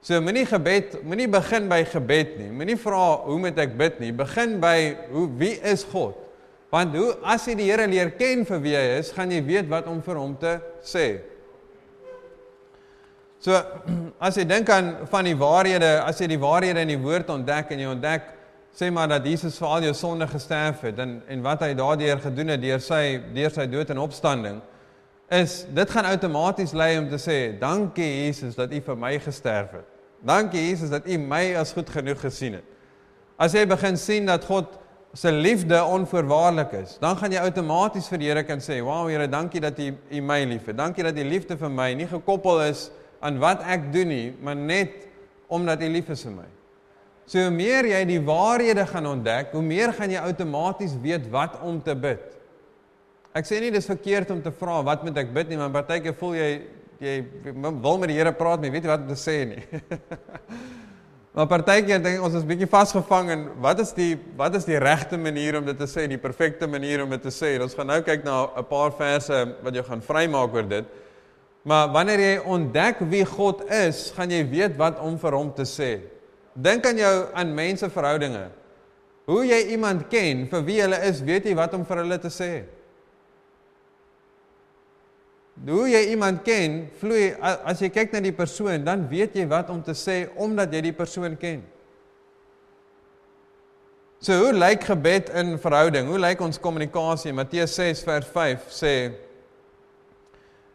So 0.00 0.16
moenie 0.24 0.46
gebed, 0.48 0.96
moenie 1.04 1.28
begin 1.28 1.68
by 1.68 1.82
gebed 1.84 2.38
nie. 2.40 2.48
Moenie 2.56 2.78
vra 2.80 3.20
hoe 3.26 3.36
moet 3.42 3.58
ek 3.60 3.74
bid 3.76 3.98
nie. 4.00 4.14
Begin 4.16 4.56
by 4.62 4.76
hoe 5.10 5.26
wie 5.40 5.58
is 5.60 5.84
God? 5.92 6.16
Want 6.72 6.94
hoe 6.96 7.10
as 7.26 7.44
jy 7.48 7.56
die 7.58 7.66
Here 7.68 7.84
leer 7.90 8.14
ken 8.16 8.46
vir 8.48 8.62
wie 8.64 8.76
hy 8.78 8.86
is, 9.00 9.10
gaan 9.12 9.32
jy 9.34 9.42
weet 9.44 9.68
wat 9.68 9.90
om 9.90 10.00
vir 10.04 10.20
hom 10.22 10.32
te 10.40 10.54
sê. 10.86 11.06
So 13.44 13.58
as 14.26 14.40
jy 14.40 14.46
dink 14.48 14.72
aan 14.72 14.94
van 15.10 15.28
die 15.28 15.36
waarhede, 15.36 15.98
as 16.06 16.22
jy 16.22 16.30
die 16.32 16.40
waarhede 16.40 16.86
in 16.86 16.94
die 16.94 17.00
woord 17.00 17.32
ontdek 17.36 17.74
en 17.74 17.84
jy 17.84 17.92
ontdek 17.92 18.36
sê 18.76 18.88
maar 18.94 19.08
dat 19.10 19.26
Jesus 19.26 19.58
vir 19.58 19.68
al 19.68 19.86
jou 19.88 19.94
sonde 19.98 20.26
gesterf 20.30 20.84
het 20.86 20.98
en 21.02 21.18
en 21.28 21.42
wat 21.42 21.64
hy 21.66 21.72
daardeur 21.74 22.20
gedoen 22.22 22.54
het 22.54 22.62
deur 22.62 22.80
sy 22.80 23.18
deur 23.34 23.50
sy 23.50 23.66
dood 23.66 23.90
en 23.90 23.98
opstanding 23.98 24.60
is 25.30 25.64
dit 25.74 25.90
gaan 25.90 26.06
outomaties 26.10 26.72
lei 26.72 26.92
om 26.98 27.08
te 27.10 27.18
sê 27.18 27.38
dankie 27.58 28.08
Jesus 28.24 28.54
dat 28.58 28.72
u 28.72 28.80
vir 28.80 28.96
my 28.98 29.18
gesterf 29.18 29.74
het. 29.78 29.89
Dankie 30.20 30.60
Jesus 30.68 30.90
dat 30.92 31.08
u 31.08 31.16
my 31.18 31.54
as 31.56 31.72
goed 31.72 31.90
genoeg 31.90 32.20
gesien 32.20 32.58
het. 32.58 32.66
As 33.40 33.54
jy 33.56 33.64
begin 33.68 33.96
sien 33.96 34.26
dat 34.28 34.44
God 34.44 34.76
se 35.16 35.32
liefde 35.32 35.78
onvoorwaardelik 35.84 36.74
is, 36.82 36.98
dan 37.00 37.16
gaan 37.18 37.32
jy 37.32 37.40
outomaties 37.42 38.08
vir 38.12 38.20
die 38.20 38.28
Here 38.28 38.44
kan 38.44 38.60
sê, 38.60 38.82
"Wow 38.84 39.08
Here, 39.08 39.28
dankie 39.28 39.60
dat 39.60 39.78
u 39.78 39.94
u 40.10 40.20
my 40.20 40.44
liefhet. 40.44 40.76
Dankie 40.76 41.02
dat 41.02 41.16
u 41.16 41.24
liefde 41.24 41.56
vir 41.56 41.70
my 41.70 41.94
nie 41.94 42.06
gekoppel 42.06 42.62
is 42.62 42.90
aan 43.20 43.38
wat 43.38 43.62
ek 43.62 43.92
doen 43.92 44.08
nie, 44.08 44.36
maar 44.42 44.56
net 44.56 45.08
omdat 45.48 45.82
u 45.82 45.88
lief 45.88 46.08
is 46.08 46.22
vir 46.22 46.32
my." 46.32 46.48
So 47.26 47.38
hoe 47.38 47.50
meer 47.50 47.86
jy 47.86 48.04
die 48.04 48.20
waarhede 48.20 48.86
gaan 48.86 49.06
ontdek, 49.06 49.52
hoe 49.52 49.62
meer 49.62 49.92
gaan 49.92 50.10
jy 50.10 50.18
outomaties 50.18 50.96
weet 51.00 51.28
wat 51.30 51.60
om 51.62 51.82
te 51.82 51.94
bid. 51.94 52.20
Ek 53.32 53.46
sê 53.46 53.60
nie 53.60 53.70
dis 53.70 53.86
verkeerd 53.86 54.30
om 54.30 54.42
te 54.42 54.50
vra 54.50 54.82
wat 54.82 55.04
moet 55.04 55.16
ek 55.16 55.32
bid 55.32 55.48
nie, 55.48 55.56
maar 55.56 55.70
partykeer 55.70 56.14
voel 56.18 56.34
jy 56.34 56.48
jy 57.00 57.24
wil 57.54 57.98
met 57.98 58.10
die 58.12 58.18
Here 58.18 58.32
praat, 58.36 58.60
maar 58.60 58.68
jy 58.68 58.74
weet 58.74 58.84
nie 58.84 58.92
wat 58.92 59.04
om 59.06 59.08
te 59.08 59.18
sê 59.18 59.36
nie. 59.48 59.62
maar 61.34 61.46
partykeer 61.48 62.02
dink 62.04 62.24
ons 62.26 62.36
is 62.36 62.44
bietjie 62.44 62.68
vasgevang 62.68 63.30
in 63.32 63.44
wat 63.64 63.80
is 63.80 63.94
die 63.96 64.12
wat 64.36 64.56
is 64.58 64.66
die 64.68 64.80
regte 64.82 65.16
manier 65.20 65.56
om 65.60 65.68
dit 65.68 65.78
te 65.80 65.88
sê, 65.88 66.04
die 66.10 66.20
perfekte 66.20 66.68
manier 66.68 67.04
om 67.04 67.14
dit 67.16 67.22
te 67.24 67.32
sê. 67.32 67.54
En 67.56 67.64
ons 67.64 67.76
gaan 67.78 67.88
nou 67.88 68.00
kyk 68.04 68.26
na 68.26 68.42
'n 68.52 68.66
paar 68.68 68.92
verse 68.92 69.38
wat 69.64 69.74
jou 69.74 69.84
gaan 69.86 70.04
vrymaak 70.04 70.54
oor 70.54 70.68
dit. 70.68 70.84
Maar 71.62 71.88
wanneer 71.92 72.20
jy 72.20 72.36
ontdek 72.44 73.00
wie 73.08 73.24
God 73.24 73.64
is, 73.68 74.12
gaan 74.16 74.30
jy 74.30 74.44
weet 74.48 74.76
wat 74.76 75.00
om 75.00 75.18
vir 75.18 75.32
hom 75.36 75.52
te 75.52 75.64
sê. 75.64 76.00
Dink 76.54 76.86
aan 76.86 76.96
jou 76.96 77.16
aan 77.34 77.54
menseverhoudinge. 77.54 78.48
Hoe 79.24 79.46
jy 79.46 79.70
iemand 79.72 80.08
ken, 80.08 80.48
vir 80.48 80.62
wie 80.64 80.80
hulle 80.80 80.98
is, 81.06 81.20
weet 81.20 81.44
jy 81.44 81.54
wat 81.54 81.74
om 81.74 81.84
vir 81.84 81.96
hulle 82.02 82.18
te 82.18 82.32
sê. 82.32 82.64
Hoe 85.68 85.90
jy 85.90 86.06
iemand 86.14 86.40
ken, 86.46 86.86
vloei 87.00 87.34
as 87.40 87.82
jy 87.82 87.90
kyk 87.92 88.14
na 88.14 88.22
die 88.24 88.32
persoon, 88.32 88.80
dan 88.84 89.04
weet 89.10 89.34
jy 89.36 89.44
wat 89.50 89.68
om 89.72 89.82
te 89.84 89.92
sê 89.92 90.22
omdat 90.40 90.72
jy 90.72 90.86
die 90.88 90.96
persoon 90.96 91.36
ken. 91.40 91.60
So 94.20 94.36
hoe 94.36 94.52
lyk 94.52 94.84
gebed 94.88 95.30
in 95.36 95.54
verhouding? 95.60 96.08
Hoe 96.08 96.20
lyk 96.20 96.40
ons 96.44 96.60
kommunikasie? 96.60 97.32
Matteus 97.36 97.76
6 97.76 98.02
vers 98.08 98.32
5 98.32 98.66
sê 98.72 98.94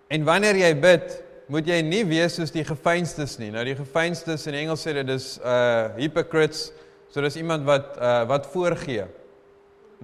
En 0.09 0.21
wanneer 0.25 0.57
jy 0.61 0.71
bid, 0.77 1.13
moet 1.49 1.65
jy 1.69 1.79
nie 1.85 2.03
wees 2.05 2.37
soos 2.37 2.53
die 2.53 2.63
gefeinstes 2.65 3.39
nie. 3.41 3.51
Nou 3.53 3.63
die 3.65 3.77
gefeinstes 3.77 4.45
in 4.49 4.57
Engels 4.57 4.85
sê 4.85 4.93
dit 4.97 5.09
is 5.13 5.35
uh 5.41 5.93
hypocrites. 5.97 6.67
So 7.13 7.25
dis 7.25 7.37
iemand 7.41 7.65
wat 7.65 7.97
uh 7.97 8.21
wat 8.29 8.45
voorgee. 8.53 9.07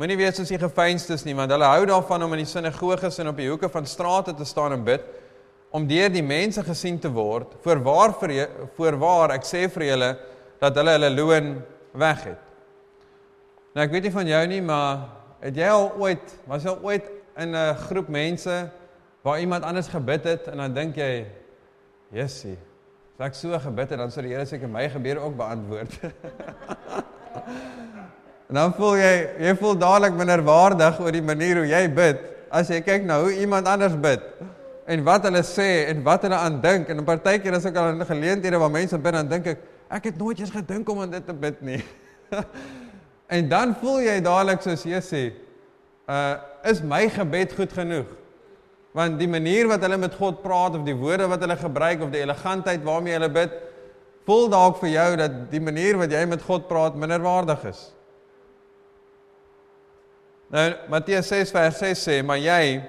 Moenie 0.01 0.15
wees 0.17 0.34
soos 0.34 0.50
die 0.50 0.58
gefeinstes 0.58 1.22
nie, 1.27 1.36
want 1.38 1.51
hulle 1.53 1.67
hou 1.70 1.84
daarvan 1.86 2.24
om 2.25 2.31
in 2.34 2.39
die 2.41 2.50
sinagoges 2.50 3.20
en 3.22 3.29
op 3.29 3.38
die 3.38 3.46
hoeke 3.51 3.67
van 3.70 3.86
strate 3.86 4.34
te 4.34 4.48
staan 4.50 4.74
en 4.74 4.81
bid 4.81 5.03
om 5.77 5.84
deur 5.86 6.10
die 6.10 6.24
mense 6.25 6.63
gesien 6.65 6.98
te 6.98 7.12
word. 7.13 7.51
Voorwaar 7.62 8.15
vir 8.17 8.34
voorwaar 8.79 9.36
ek 9.36 9.46
sê 9.46 9.67
vir 9.70 9.86
julle 9.91 10.08
dat 10.63 10.79
hulle 10.81 10.96
hulle 10.96 11.12
loon 11.13 11.51
weg 12.01 12.24
het. 12.31 12.41
Nou 13.77 13.86
ek 13.86 13.93
weet 13.93 14.08
nie 14.08 14.13
van 14.15 14.31
jou 14.31 14.39
nie, 14.55 14.63
maar 14.72 15.03
het 15.43 15.62
jy 15.62 15.70
al 15.70 15.91
ooit 16.01 16.34
was 16.50 16.65
jy 16.65 16.74
al 16.74 16.81
ooit 16.89 17.13
in 17.46 17.53
'n 17.53 17.77
groep 17.86 18.10
mense 18.10 18.58
waar 19.22 19.39
iemand 19.39 19.70
anders 19.70 19.93
gebid 19.93 20.25
het 20.25 20.48
en 20.48 20.58
dan 20.65 20.74
dink 20.74 20.98
jy, 20.98 21.27
"Jessie, 22.10 22.58
as 23.20 23.27
ek 23.27 23.36
so 23.36 23.60
gebid 23.60 23.89
het, 23.89 24.00
dan 24.00 24.10
sou 24.10 24.25
die 24.25 24.34
Here 24.34 24.46
seker 24.46 24.67
my 24.67 24.89
gebede 24.89 25.20
ook 25.20 25.38
beantwoord." 25.38 25.93
en 28.51 28.60
dan 28.60 28.74
voel 28.75 28.98
jy, 29.00 29.13
jy 29.48 29.55
voel 29.58 29.77
dadelik 29.79 30.15
minderwaardig 30.20 31.00
oor 31.00 31.15
die 31.15 31.24
manier 31.24 31.63
hoe 31.63 31.70
jy 31.72 31.86
bid 31.88 32.24
as 32.51 32.70
jy 32.70 32.81
kyk 32.84 33.08
na 33.08 33.22
hoe 33.24 33.31
iemand 33.31 33.70
anders 33.72 33.96
bid 33.96 34.25
en 34.91 35.03
wat 35.08 35.24
hulle 35.24 35.41
sê 35.48 35.88
en 35.88 36.03
wat 36.03 36.27
hulle 36.27 36.36
aan 36.36 36.60
dink 36.62 36.89
en 36.91 37.00
'n 37.00 37.08
partykeer 37.08 37.55
as 37.55 37.65
ek 37.65 37.77
al 37.79 37.93
in 37.96 38.05
geleenthede 38.05 38.60
waar 38.60 38.74
mense 38.74 38.98
bid 38.98 39.13
dan 39.13 39.29
dink 39.29 39.48
ek 39.48 39.70
ek 39.91 40.08
het 40.12 40.17
nooit 40.17 40.39
eens 40.39 40.53
gedink 40.53 40.89
om 40.89 41.01
aan 41.03 41.12
dit 41.12 41.25
te 41.25 41.34
bid 41.36 41.62
nie. 41.62 41.81
en 43.36 43.50
dan 43.51 43.75
voel 43.81 44.00
jy 44.05 44.17
dadelik 44.24 44.63
soos 44.63 44.86
jy 44.88 45.01
sê, 45.03 45.24
uh 46.08 46.36
is 46.70 46.84
my 46.86 47.08
gebed 47.10 47.55
goed 47.58 47.72
genoeg? 47.74 48.10
Want 48.93 49.17
die 49.17 49.27
manier 49.27 49.65
wat 49.72 49.81
hulle 49.81 49.98
met 49.98 50.13
God 50.15 50.43
praat 50.43 50.75
of 50.77 50.84
die 50.86 50.96
woorde 50.96 51.25
wat 51.31 51.41
hulle 51.41 51.58
gebruik 51.58 52.03
of 52.05 52.12
die 52.13 52.22
elegantheid 52.22 52.84
waarmee 52.86 53.15
hulle 53.15 53.31
bid, 53.34 53.55
voel 54.27 54.46
dalk 54.51 54.77
vir 54.84 54.91
jou 54.93 55.08
dat 55.24 55.39
die 55.51 55.63
manier 55.63 55.98
wat 55.98 56.13
jy 56.13 56.22
met 56.29 56.43
God 56.46 56.67
praat 56.70 57.00
minderwaardig 57.00 57.65
is. 57.72 57.81
Nou 60.51 60.65
Matteus 60.91 61.29
6 61.31 61.53
vers 61.55 61.77
6 61.79 62.08
sê, 62.08 62.17
maar 62.25 62.41
jy 62.41 62.81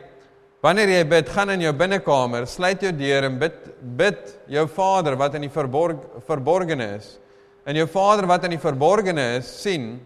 Wanneer 0.63 0.93
jy 0.93 1.05
bid, 1.11 1.31
gaan 1.35 1.51
in 1.57 1.65
jou 1.65 1.73
binnekamer, 1.75 2.45
sluit 2.47 2.85
jou 2.85 2.93
deur 2.95 3.25
en 3.27 3.39
bid 3.41 3.57
bid 3.99 4.29
jou 4.55 4.63
Vader 4.71 5.17
wat 5.19 5.35
in 5.35 5.43
die 5.43 5.51
verborg, 5.51 6.05
verborgene 6.29 6.87
is. 7.01 7.17
En 7.67 7.75
jou 7.75 7.89
Vader 7.91 8.29
wat 8.31 8.47
in 8.47 8.55
die 8.55 8.63
verborgene 8.63 9.25
is, 9.41 9.51
sien 9.65 9.97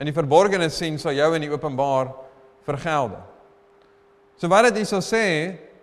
in 0.00 0.08
die 0.08 0.16
verborgene 0.16 0.70
sien 0.72 0.96
sal 0.98 1.12
jou 1.12 1.28
in 1.36 1.44
die 1.44 1.52
openbaar 1.52 2.08
vergelde. 2.64 3.20
So 4.40 4.48
wat 4.48 4.70
dit 4.70 4.80
hierso 4.80 5.02
sê, 5.04 5.24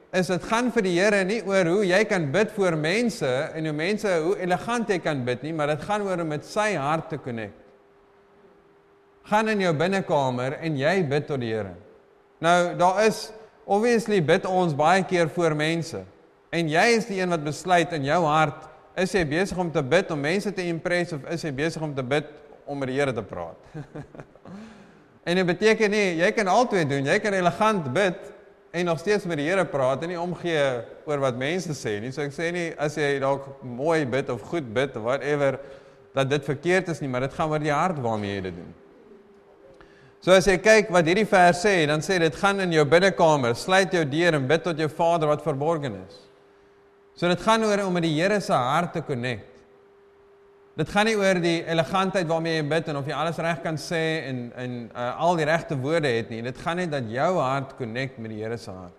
is 0.10 0.34
dit 0.34 0.50
gaan 0.50 0.74
vir 0.74 0.88
die 0.90 0.98
Here 0.98 1.22
nie 1.22 1.44
oor 1.46 1.70
hoe 1.76 1.86
jy 1.86 2.02
kan 2.10 2.26
bid 2.34 2.50
vir 2.58 2.82
mense 2.82 3.30
en 3.54 3.70
hoe 3.70 3.78
mense 3.78 4.20
hoe 4.26 4.36
elegant 4.42 4.90
jy 4.90 4.98
kan 5.06 5.22
bid 5.22 5.46
nie, 5.46 5.54
maar 5.54 5.70
dit 5.76 5.86
gaan 5.86 6.10
oor 6.10 6.26
om 6.26 6.34
met 6.34 6.50
sy 6.50 6.72
hart 6.82 7.14
te 7.14 7.22
connect. 7.22 7.69
Gaan 9.30 9.52
in 9.52 9.62
jou 9.62 9.74
binnekamer 9.78 10.58
en 10.60 10.78
jy 10.78 10.96
bid 11.06 11.28
tot 11.30 11.42
die 11.42 11.54
Here. 11.54 11.76
Nou, 12.42 12.76
daar 12.80 13.04
is 13.06 13.28
Obviously 13.70 14.18
bid 14.26 14.48
ons 14.50 14.74
baie 14.74 15.04
keer 15.06 15.30
vir 15.30 15.54
mense. 15.54 16.02
En 16.50 16.70
jy 16.72 16.86
is 16.96 17.06
die 17.06 17.20
een 17.20 17.30
wat 17.30 17.44
besluit 17.46 17.92
in 17.94 18.08
jou 18.08 18.18
hart, 18.26 18.64
is 18.98 19.14
jy 19.14 19.22
besig 19.30 19.60
om 19.62 19.70
te 19.72 19.84
bid 19.86 20.10
om 20.10 20.24
mense 20.26 20.50
te 20.58 20.66
impress 20.66 21.14
of 21.14 21.28
is 21.30 21.46
jy 21.46 21.52
besig 21.54 21.84
om 21.86 21.94
te 21.94 22.02
bid 22.02 22.32
om 22.66 22.82
met 22.82 22.90
die 22.90 22.98
Here 22.98 23.14
te 23.14 23.22
praat? 23.22 23.78
en 25.30 25.38
dit 25.38 25.46
beteken 25.46 25.94
nie 25.94 26.18
jy 26.24 26.32
kan 26.34 26.50
albei 26.50 26.82
doen. 26.90 27.06
Jy 27.06 27.20
kan 27.22 27.38
elegant 27.38 27.94
bid 27.94 28.34
en 28.74 28.90
nog 28.90 28.98
steeds 29.04 29.30
met 29.30 29.38
die 29.38 29.46
Here 29.52 29.68
praat 29.70 30.02
en 30.02 30.16
nie 30.16 30.20
omgee 30.20 30.66
oor 31.06 31.22
wat 31.28 31.38
mense 31.38 31.78
sê 31.78 32.00
nie. 32.02 32.10
So 32.16 32.26
ek 32.26 32.34
sê 32.34 32.50
nie 32.56 32.68
as 32.74 32.98
jy 32.98 33.20
dalk 33.22 33.46
mooi 33.62 34.02
bid 34.10 34.34
of 34.34 34.50
goed 34.50 34.74
bid 34.74 34.98
of 34.98 35.06
whatever 35.06 35.62
dat 36.18 36.34
dit 36.34 36.42
verkeerd 36.42 36.90
is 36.90 37.06
nie, 37.06 37.14
maar 37.14 37.28
dit 37.30 37.38
gaan 37.38 37.54
oor 37.54 37.62
die 37.62 37.76
hart 37.76 38.02
waarmee 38.02 38.40
jy 38.40 38.46
dit 38.50 38.62
doen. 38.64 38.78
So 40.20 40.36
as 40.36 40.48
jy 40.50 40.58
kyk 40.60 40.90
wat 40.92 41.08
hierdie 41.08 41.28
vers 41.30 41.62
sê, 41.64 41.86
dan 41.88 42.02
sê 42.04 42.18
dit 42.20 42.36
gaan 42.36 42.60
in 42.60 42.74
jou 42.76 42.84
binnekamer, 42.92 43.54
sluit 43.56 43.94
jou 43.96 44.04
deur 44.04 44.36
en 44.36 44.50
bid 44.50 44.66
tot 44.66 44.80
jou 44.80 44.90
Vader 44.92 45.32
wat 45.32 45.46
verborgen 45.46 45.96
is. 46.02 46.18
So 47.16 47.28
dit 47.32 47.40
gaan 47.44 47.64
oor 47.64 47.86
om 47.86 47.96
met 47.96 48.04
die 48.04 48.18
Here 48.18 48.42
se 48.44 48.56
hart 48.56 48.94
te 48.98 49.04
connect. 49.04 49.48
Dit 50.80 50.92
gaan 50.92 51.10
nie 51.10 51.18
oor 51.20 51.40
die 51.44 51.58
elegantheid 51.68 52.28
waarmee 52.28 52.58
jy 52.58 52.68
bid 52.72 52.92
en 52.92 53.00
of 53.00 53.08
jy 53.08 53.16
alles 53.16 53.40
reg 53.44 53.64
kan 53.64 53.80
sê 53.80 54.04
en 54.30 54.46
en 54.60 54.78
uh, 54.94 55.10
al 55.26 55.40
die 55.40 55.48
regte 55.48 55.76
woorde 55.80 56.12
het 56.12 56.30
nie. 56.32 56.44
Dit 56.46 56.60
gaan 56.64 56.80
net 56.80 56.92
dat 56.94 57.08
jou 57.12 57.34
hart 57.40 57.74
connect 57.80 58.20
met 58.20 58.32
die 58.32 58.40
Here 58.44 58.60
se 58.60 58.72
hart. 58.72 58.96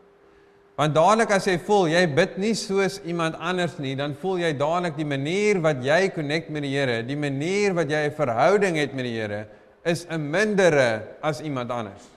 Want 0.81 0.97
dadelik 0.97 1.33
as 1.37 1.45
jy 1.49 1.59
voel 1.61 1.89
jy 1.93 2.03
bid 2.17 2.37
nie 2.41 2.55
soos 2.57 2.99
iemand 3.05 3.37
anders 3.37 3.77
nie, 3.81 3.93
dan 3.97 4.17
voel 4.17 4.41
jy 4.41 4.55
dadelik 4.57 4.97
die 4.97 5.09
manier 5.09 5.61
wat 5.61 5.81
jy 5.85 6.03
connect 6.17 6.53
met 6.53 6.65
die 6.65 6.73
Here, 6.73 7.03
die 7.05 7.17
manier 7.21 7.77
wat 7.77 7.93
jy 7.93 8.07
'n 8.09 8.17
verhouding 8.17 8.77
het 8.81 8.95
met 8.97 9.05
die 9.05 9.17
Here, 9.21 9.47
is 9.83 10.07
'n 10.09 10.31
mindere 10.31 11.03
as 11.21 11.41
iemand 11.41 11.71
anders. 11.71 12.09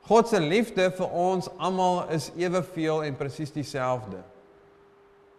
God 0.00 0.28
se 0.28 0.40
liefde 0.40 0.90
vir 0.90 1.10
ons 1.10 1.48
almal 1.58 2.08
is 2.10 2.30
eweveel 2.36 3.04
en 3.04 3.16
presies 3.16 3.52
dieselfde. 3.52 4.22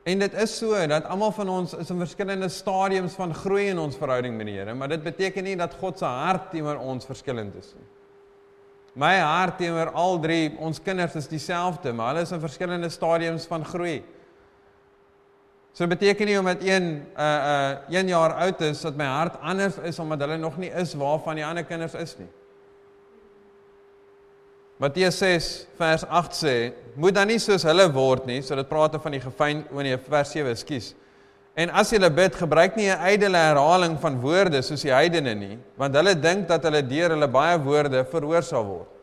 En 0.03 0.19
dit 0.19 0.33
is 0.33 0.57
so 0.57 0.87
dat 0.87 1.05
almal 1.05 1.31
van 1.31 1.49
ons 1.49 1.73
is 1.73 1.89
in 1.89 1.99
verskillende 2.01 2.49
stadiums 2.49 3.13
van 3.13 3.33
groei 3.33 3.67
in 3.69 3.79
ons 3.79 3.97
verhouding 3.97 4.37
met 4.37 4.45
die 4.45 4.55
Here, 4.57 4.73
maar 4.73 4.89
dit 4.89 5.03
beteken 5.03 5.43
nie 5.43 5.55
dat 5.55 5.73
God 5.73 5.97
se 5.97 6.05
hart 6.05 6.49
teenoor 6.51 6.79
ons 6.81 7.05
verskillend 7.05 7.55
is 7.55 7.73
nie. 7.75 7.85
My 8.93 9.13
hart 9.19 9.57
teenoor 9.61 9.91
al 9.95 10.19
drie 10.19 10.57
ons 10.59 10.81
kinders 10.83 11.15
is 11.15 11.29
dieselfde, 11.31 11.93
maar 11.93 12.11
hulle 12.11 12.25
is 12.25 12.33
in 12.35 12.41
verskillende 12.43 12.89
stadiums 12.91 13.45
van 13.47 13.65
groei. 13.65 14.01
So 15.73 15.87
beteken 15.87 16.27
nie 16.27 16.39
omdat 16.39 16.63
een 16.63 17.05
uh 17.15 17.77
uh 17.89 17.97
1 17.99 18.07
jaar 18.07 18.33
oud 18.33 18.61
is 18.61 18.81
dat 18.81 18.95
my 18.95 19.05
hart 19.05 19.39
anders 19.41 19.77
is 19.83 19.99
omdat 19.99 20.19
hulle 20.19 20.37
nog 20.37 20.57
nie 20.57 20.69
is 20.69 20.93
waarvan 20.93 21.35
die 21.35 21.45
ander 21.45 21.63
kinders 21.63 21.93
is 21.93 22.15
nie. 22.17 22.27
Matteus 24.81 25.17
6 25.17 25.47
vers 25.77 26.03
8 26.05 26.35
sê, 26.35 26.55
moet 26.95 27.15
dan 27.15 27.27
nie 27.29 27.39
soos 27.39 27.63
hulle 27.63 27.85
word 27.93 28.25
nie, 28.25 28.39
so 28.41 28.55
dit 28.57 28.67
praat 28.67 28.95
van 29.03 29.13
die 29.13 29.21
gefyn 29.21 29.61
wanneer 29.69 29.99
vers 30.09 30.31
7 30.33 30.49
ekskuus. 30.55 30.95
En 31.53 31.69
as 31.69 31.91
jy 31.93 31.99
bid, 32.09 32.35
gebruik 32.35 32.75
nie 32.75 32.89
'n 32.89 32.97
ydelle 33.13 33.37
herhaling 33.37 33.99
van 33.99 34.19
woorde 34.19 34.61
soos 34.61 34.81
die 34.81 34.91
heidene 34.91 35.35
nie, 35.35 35.59
want 35.77 35.95
hulle 35.95 36.15
dink 36.15 36.47
dat 36.47 36.63
hulle 36.63 36.81
deur 36.81 37.09
hulle 37.09 37.27
baie 37.27 37.59
woorde 37.59 38.03
verhoor 38.05 38.43
sal 38.43 38.65
word. 38.65 39.00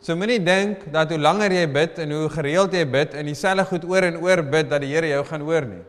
So 0.00 0.16
moenie 0.16 0.42
dink 0.44 0.92
dat 0.92 1.10
hoe 1.10 1.18
langer 1.18 1.52
jy 1.52 1.66
bid 1.72 1.98
en 2.04 2.12
hoe 2.12 2.28
gereeld 2.30 2.74
jy 2.76 2.84
bid 2.88 3.14
en 3.14 3.26
dieselfde 3.26 3.64
goed 3.70 3.86
oor 3.88 4.02
en 4.02 4.18
oor 4.22 4.42
bid 4.42 4.68
dat 4.70 4.84
die 4.84 4.92
Here 4.92 5.08
jou 5.08 5.22
gaan 5.24 5.46
hoor 5.46 5.66
nie. 5.66 5.84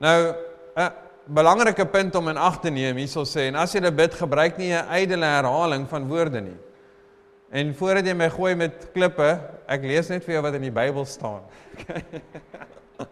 Nou 0.00 0.34
'n 0.76 0.90
belangrike 1.26 1.86
punt 1.86 2.14
om 2.14 2.28
in 2.28 2.36
ag 2.36 2.60
te 2.60 2.70
neem 2.70 2.96
hierso 2.96 3.24
sê 3.24 3.48
en 3.48 3.56
as 3.56 3.74
jy 3.74 3.80
dit 3.80 3.96
bid 3.96 4.14
gebruik 4.14 4.58
nie 4.58 4.72
'n 4.72 4.86
ydelle 5.02 5.26
herhaling 5.26 5.88
van 5.88 6.08
woorde 6.08 6.40
nie. 6.40 6.56
En 7.50 7.74
voordat 7.74 8.06
jy 8.06 8.14
my 8.14 8.30
gooi 8.30 8.54
met 8.54 8.92
klippe, 8.92 9.40
ek 9.66 9.82
lees 9.82 10.08
net 10.08 10.24
vir 10.24 10.34
jou 10.34 10.42
wat 10.42 10.54
in 10.54 10.62
die 10.62 10.70
Bybel 10.70 11.04
staan. 11.04 11.40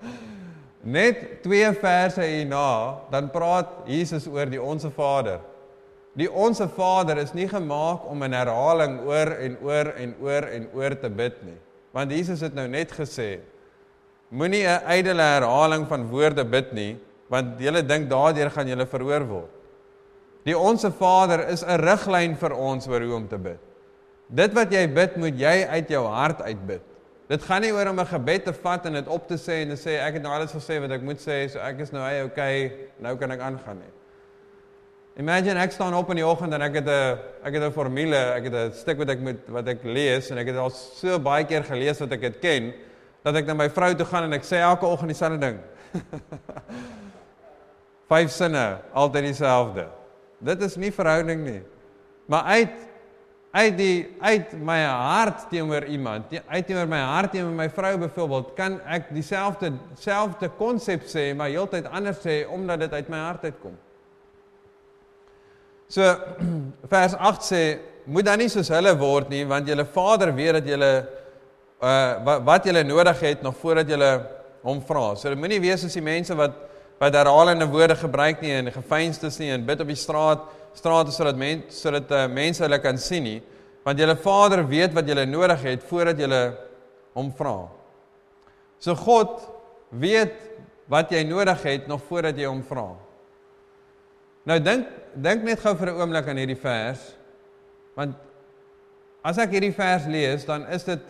net 0.97 1.43
twee 1.43 1.73
verse 1.73 2.21
hierna, 2.21 3.01
dan 3.11 3.31
praat 3.31 3.67
Jesus 3.87 4.27
oor 4.27 4.47
die 4.47 4.61
onsse 4.61 4.91
Vader. 4.91 5.41
Die 6.17 6.29
onsse 6.33 6.69
Vader 6.73 7.19
is 7.21 7.35
nie 7.37 7.49
gemaak 7.49 8.07
om 8.09 8.23
'n 8.23 8.33
herhaling 8.33 9.01
oor 9.05 9.31
en 9.37 9.57
oor 9.63 9.93
en 9.97 10.15
oor 10.21 10.43
en 10.49 10.69
oor 10.73 10.99
te 11.01 11.11
bid 11.11 11.43
nie. 11.45 11.59
Want 11.93 12.11
Jesus 12.11 12.41
het 12.41 12.55
nou 12.55 12.69
net 12.69 12.93
gesê 12.93 13.41
moenie 14.31 14.65
'n 14.67 14.81
ydelle 14.89 15.23
herhaling 15.23 15.87
van 15.87 16.09
woorde 16.09 16.45
bid 16.45 16.73
nie, 16.73 16.97
want 17.29 17.61
julle 17.61 17.83
dink 17.83 18.09
daardeur 18.09 18.51
gaan 18.51 18.69
julle 18.69 18.87
verhoor 18.87 19.27
word. 19.27 19.51
Die 20.45 20.59
onsse 20.59 20.91
Vader 20.91 21.49
is 21.49 21.63
'n 21.63 21.81
riglyn 21.81 22.37
vir 22.37 22.53
ons 22.53 22.89
oor 22.89 23.01
hoe 23.01 23.15
om 23.15 23.29
te 23.29 23.39
bid. 23.39 23.59
Dit 24.29 24.55
wat 24.55 24.73
jy 24.73 24.87
bid, 24.87 25.17
moet 25.17 25.39
jy 25.39 25.67
uit 25.67 25.89
jou 25.89 26.07
hart 26.07 26.43
uitbid. 26.43 26.83
Dit 27.29 27.43
gaan 27.43 27.63
nie 27.63 27.73
oor 27.73 27.89
om 27.89 28.01
'n 28.01 28.07
gebed 28.07 28.45
te 28.45 28.53
vat 28.53 28.87
en 28.87 28.93
dit 28.93 29.09
op 29.09 29.29
te 29.29 29.35
sê 29.35 29.63
en 29.63 29.69
te 29.69 29.77
sê 29.77 29.99
ek 30.01 30.15
het 30.15 30.23
nou 30.23 30.33
alles 30.33 30.53
gesê 30.53 30.81
wat 30.81 30.91
ek 30.91 31.03
moet 31.03 31.19
sê, 31.19 31.49
so 31.49 31.59
ek 31.59 31.81
is 31.81 31.91
nou 31.93 32.03
hy 32.03 32.23
okay, 32.25 32.73
nou 33.01 33.17
kan 33.17 33.31
ek 33.31 33.41
aangaan 33.41 33.79
nie. 33.79 33.96
Imagine 35.17 35.63
ek 35.65 35.73
staan 35.73 35.95
op 35.97 36.11
in 36.13 36.19
die 36.21 36.27
oggend 36.29 36.53
en 36.53 36.61
ek 36.61 36.75
het 36.77 36.89
'n 36.93 37.19
ek 37.49 37.55
het 37.55 37.63
'n 37.63 37.73
formule, 37.73 38.19
ek 38.37 38.45
het 38.45 38.55
'n 38.55 38.73
stuk 38.73 38.99
wat 38.99 39.09
ek 39.09 39.21
moet 39.21 39.49
wat 39.49 39.69
ek 39.69 39.83
lees 39.83 40.31
en 40.31 40.39
ek 40.39 40.49
het 40.49 40.57
al 40.57 40.71
so 40.71 41.19
baie 41.19 41.45
keer 41.45 41.65
gelees 41.65 42.01
wat 42.01 42.13
ek 42.13 42.21
dit 42.21 42.39
ken 42.39 42.75
dat 43.25 43.35
ek 43.35 43.47
na 43.47 43.55
my 43.55 43.71
vrou 43.71 43.95
toe 43.95 44.05
gaan 44.05 44.25
en 44.25 44.33
ek 44.35 44.45
sê 44.45 44.61
elke 44.61 44.85
oggend 44.85 45.09
dieselfde 45.09 45.39
ding. 45.39 45.59
Vyf 48.11 48.31
sinne, 48.31 48.79
altyd 48.93 49.25
dieselfde. 49.25 49.89
Dit 50.39 50.63
is 50.63 50.77
nie 50.77 50.93
verhouding 50.93 51.45
nie. 51.45 51.63
Maar 52.27 52.43
uit 52.43 52.77
uit 53.53 53.79
die 53.79 54.17
uit 54.21 54.53
my 54.53 54.85
hart 54.85 55.49
teenoor 55.49 55.85
iemand, 55.85 56.25
uit 56.47 56.67
teenoor 56.67 56.89
my 56.89 57.01
hart 57.01 57.31
teenoor 57.31 57.57
my 57.57 57.71
vrou 57.71 57.99
byvoorbeeld, 57.99 58.55
kan 58.55 58.81
ek 58.85 59.15
dieselfde 59.15 59.73
selfde 59.95 60.51
konsep 60.59 61.09
sê, 61.09 61.35
maar 61.35 61.49
heeltyd 61.49 61.87
anders 61.87 62.21
sê 62.21 62.47
omdat 62.47 62.81
dit 62.81 62.93
uit 62.93 63.09
my 63.09 63.17
hart 63.17 63.45
uitkom. 63.45 63.77
So 65.89 66.03
vers 66.93 67.15
8 67.15 67.47
sê 67.47 67.63
moet 68.07 68.27
dan 68.27 68.39
nie 68.39 68.51
soos 68.51 68.71
hulle 68.75 68.95
word 68.99 69.31
nie 69.31 69.45
want 69.47 69.69
julle 69.69 69.87
Vader 69.87 70.33
weet 70.35 70.61
dat 70.61 70.69
julle 70.71 70.91
uh 71.83 72.39
wat 72.47 72.65
julle 72.65 72.83
nodig 72.87 73.21
het 73.21 73.43
nog 73.43 73.57
voordat 73.61 73.89
julle 73.89 74.11
hom 74.63 74.81
vra. 74.83 75.15
So 75.15 75.35
moenie 75.37 75.61
wees 75.63 75.83
soos 75.85 75.95
die 75.95 76.05
mense 76.05 76.35
wat 76.35 76.55
wat 76.99 77.15
herhalende 77.15 77.67
woorde 77.69 77.97
gebruik 77.99 78.41
nie 78.41 78.55
en 78.57 78.73
gefeinstes 78.73 79.37
nie 79.39 79.51
en 79.53 79.67
bid 79.67 79.83
op 79.85 79.91
die 79.91 79.99
straat 80.01 80.47
strate 80.77 81.13
sodat 81.13 81.37
mense 81.37 81.77
sodat 81.77 82.11
uh, 82.13 82.25
mense 82.29 82.65
hulle 82.65 82.79
kan 82.81 82.99
sien 82.99 83.25
nie 83.25 83.41
want 83.85 84.01
julle 84.01 84.17
Vader 84.17 84.65
weet 84.67 84.95
wat 84.97 85.09
julle 85.09 85.27
nodig 85.29 85.63
het 85.63 85.85
voordat 85.87 86.19
julle 86.19 86.41
hom 87.17 87.31
vra. 87.37 87.69
So 88.83 88.95
God 88.99 89.45
weet 89.91 90.35
wat 90.91 91.13
jy 91.15 91.23
nodig 91.27 91.63
het 91.63 91.87
nog 91.89 92.03
voordat 92.09 92.39
jy 92.39 92.49
hom 92.49 92.63
vra. 92.67 92.89
Nou 94.47 94.59
dink 94.63 94.89
dink 95.17 95.43
net 95.43 95.61
gou 95.61 95.75
vir 95.77 95.91
'n 95.91 96.01
oomblik 96.01 96.29
aan 96.29 96.37
hierdie 96.37 96.61
vers. 96.61 97.15
Want 97.97 98.15
as 99.25 99.39
ek 99.39 99.51
hierdie 99.51 99.75
vers 99.75 100.07
lees, 100.07 100.45
dan 100.45 100.67
is 100.67 100.85
dit 100.85 101.01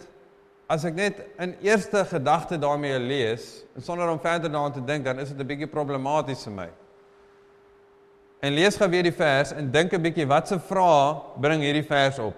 as 0.69 0.85
ek 0.85 0.95
net 0.95 1.21
in 1.39 1.55
eerste 1.63 2.05
gedagte 2.05 2.59
daarmee 2.59 2.99
lees 2.99 3.65
en 3.77 3.83
sonder 3.83 4.09
om 4.11 4.19
verder 4.19 4.51
daaraan 4.51 4.73
te 4.73 4.85
dink, 4.85 5.05
dan 5.05 5.19
is 5.19 5.29
dit 5.29 5.39
'n 5.39 5.47
bietjie 5.47 5.71
problematies 5.71 6.45
vir 6.45 6.53
my. 6.53 6.69
En 8.43 8.53
lees 8.53 8.77
gou 8.77 8.89
weer 8.89 9.03
die 9.03 9.13
vers 9.13 9.53
en 9.53 9.71
dink 9.71 9.93
'n 9.93 10.03
bietjie 10.03 10.27
wat 10.27 10.49
se 10.49 10.59
vrae 10.59 11.21
bring 11.41 11.63
hierdie 11.63 11.87
vers 11.87 12.19
op. 12.19 12.35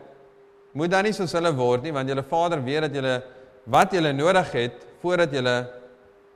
Moet 0.72 0.90
dan 0.90 1.04
nie 1.04 1.12
soos 1.12 1.32
hulle 1.32 1.52
word 1.54 1.82
nie, 1.82 1.92
want 1.92 2.08
julle 2.08 2.22
Vader 2.22 2.62
weet 2.64 2.80
dat 2.80 2.94
julle 2.94 3.22
wat 3.64 3.92
julle 3.92 4.12
nodig 4.12 4.52
het 4.52 4.86
voordat 5.00 5.32
julle 5.32 5.68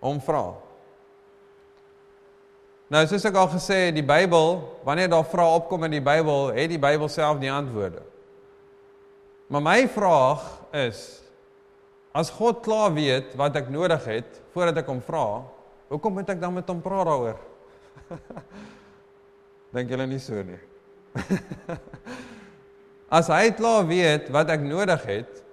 hom 0.01 0.21
vra. 0.21 0.62
Nou 2.93 3.01
soos 3.09 3.25
ek 3.25 3.37
al 3.41 3.49
gesê 3.55 3.77
het, 3.87 3.95
die 3.97 4.05
Bybel, 4.05 4.59
wanneer 4.85 5.09
daar 5.09 5.25
vrae 5.25 5.57
opkom 5.57 5.87
in 5.87 5.95
die 5.95 6.03
Bybel, 6.05 6.51
het 6.53 6.69
die 6.75 6.81
Bybel 6.81 7.09
self 7.09 7.39
die 7.41 7.49
antwoorde. 7.49 8.03
Maar 9.49 9.65
my 9.65 9.79
vraag 9.95 10.43
is 10.77 11.01
as 12.13 12.29
God 12.37 12.61
klaar 12.65 12.93
weet 12.93 13.33
wat 13.41 13.57
ek 13.57 13.71
nodig 13.73 14.05
het 14.11 14.37
voordat 14.53 14.83
ek 14.83 14.93
hom 14.93 15.01
vra, 15.07 15.41
hoekom 15.89 16.19
moet 16.19 16.35
ek 16.35 16.43
dan 16.43 16.53
met 16.53 16.69
hom 16.69 16.85
praat 16.85 17.09
daaroor? 17.09 17.41
Dink 19.73 19.97
julle 19.97 20.11
nie 20.11 20.21
so 20.21 20.45
nie? 20.45 20.61
as 23.19 23.33
hy 23.33 23.57
klaar 23.57 23.89
weet 23.89 24.29
wat 24.37 24.53
ek 24.53 24.69
nodig 24.69 25.09
het, 25.09 25.45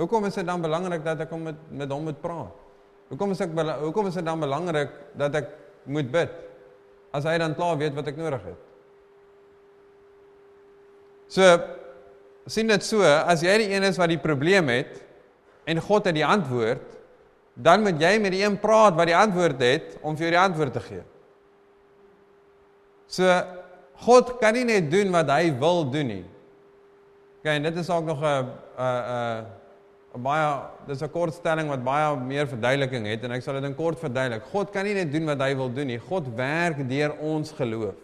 hoekom 0.00 0.32
is 0.32 0.40
dit 0.40 0.48
dan 0.48 0.64
belangrik 0.64 1.04
dat 1.04 1.28
ek 1.28 1.36
hom 1.36 1.50
met 1.52 1.60
met 1.68 1.92
hom 1.92 2.08
moet 2.08 2.24
praat? 2.24 2.68
Hoekom 3.12 3.36
is 3.36 3.44
ek 3.44 3.52
hoekom 3.84 4.08
is 4.08 4.16
dit 4.16 4.24
dan 4.24 4.40
belangrik 4.40 4.96
dat 5.20 5.42
ek 5.44 5.56
moet 5.84 6.16
bid? 6.16 6.47
As 7.14 7.24
hy 7.24 7.38
dan 7.40 7.56
klaar 7.56 7.78
weet 7.80 7.96
wat 7.96 8.08
ek 8.10 8.18
nodig 8.20 8.42
het. 8.44 8.64
So 11.28 11.44
sien 12.48 12.70
dit 12.70 12.84
so, 12.84 13.04
as 13.04 13.42
jy 13.44 13.58
die 13.60 13.72
een 13.74 13.84
is 13.84 13.98
wat 14.00 14.08
die 14.08 14.20
probleem 14.20 14.70
het 14.72 15.02
en 15.68 15.80
God 15.84 16.08
het 16.08 16.16
die 16.16 16.24
antwoord, 16.24 16.84
dan 17.58 17.82
moet 17.84 18.00
jy 18.00 18.14
met 18.22 18.32
die 18.32 18.44
een 18.44 18.56
praat 18.60 18.96
wat 18.96 19.10
die 19.10 19.16
antwoord 19.18 19.60
het 19.60 19.98
om 20.00 20.16
vir 20.16 20.28
jou 20.28 20.34
die 20.36 20.40
antwoord 20.40 20.76
te 20.78 20.82
gee. 20.86 21.04
So 23.10 23.28
God 24.06 24.36
kan 24.40 24.54
nie 24.54 24.66
net 24.68 24.90
doen 24.92 25.10
wat 25.12 25.30
hy 25.34 25.50
wil 25.58 25.82
doen 25.90 26.12
nie. 26.12 26.24
OK, 27.40 27.50
en 27.50 27.66
dit 27.66 27.80
is 27.82 27.90
ook 27.90 28.04
nog 28.06 28.22
'n 28.22 28.46
'n 28.78 29.02
'n 29.12 29.57
baie 30.16 30.62
dis 30.86 31.02
'n 31.02 31.10
kortstelling 31.10 31.68
wat 31.68 31.84
baie 31.84 32.16
meer 32.16 32.46
verduideliking 32.46 33.06
het 33.06 33.24
en 33.24 33.32
ek 33.32 33.42
sal 33.42 33.54
dit 33.54 33.64
in 33.64 33.74
kort 33.74 33.98
verduidelik. 33.98 34.42
God 34.52 34.70
kan 34.72 34.84
nie 34.84 34.94
net 34.94 35.12
doen 35.12 35.26
wat 35.26 35.40
hy 35.40 35.54
wil 35.54 35.68
doen 35.72 35.86
nie. 35.86 35.98
God 35.98 36.24
werk 36.34 36.88
deur 36.88 37.16
ons 37.20 37.52
geloof. 37.52 37.94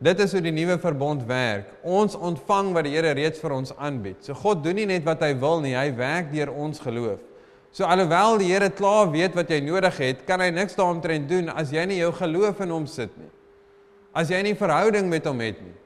Dit 0.00 0.20
is 0.20 0.32
hoe 0.32 0.40
die 0.40 0.52
nuwe 0.52 0.78
verbond 0.78 1.26
werk. 1.26 1.66
Ons 1.82 2.14
ontvang 2.14 2.72
wat 2.72 2.84
die 2.84 2.92
Here 2.92 3.12
reeds 3.12 3.38
vir 3.38 3.52
ons 3.52 3.76
aanbied. 3.76 4.24
So 4.24 4.34
God 4.34 4.64
doen 4.64 4.74
nie 4.74 4.86
net 4.86 5.04
wat 5.04 5.20
hy 5.20 5.34
wil 5.34 5.60
nie, 5.60 5.74
hy 5.74 5.92
werk 5.94 6.32
deur 6.32 6.52
ons 6.52 6.78
geloof. 6.78 7.18
So 7.72 7.84
alhoewel 7.84 8.38
die 8.38 8.52
Here 8.52 8.70
klaar 8.70 9.10
weet 9.10 9.34
wat 9.34 9.50
jy 9.50 9.60
nodig 9.60 9.96
het, 9.98 10.26
kan 10.26 10.40
hy 10.40 10.50
niks 10.50 10.74
daaromtrent 10.74 11.28
doen 11.28 11.48
as 11.48 11.70
jy 11.70 11.84
nie 11.84 11.98
jou 11.98 12.12
geloof 12.12 12.60
in 12.60 12.70
hom 12.70 12.86
sit 12.86 13.16
nie 13.18 13.30
as 14.14 14.30
jy 14.30 14.40
nie 14.42 14.56
verhouding 14.58 15.08
met 15.10 15.26
hom 15.28 15.40
het 15.42 15.60
nie. 15.62 15.76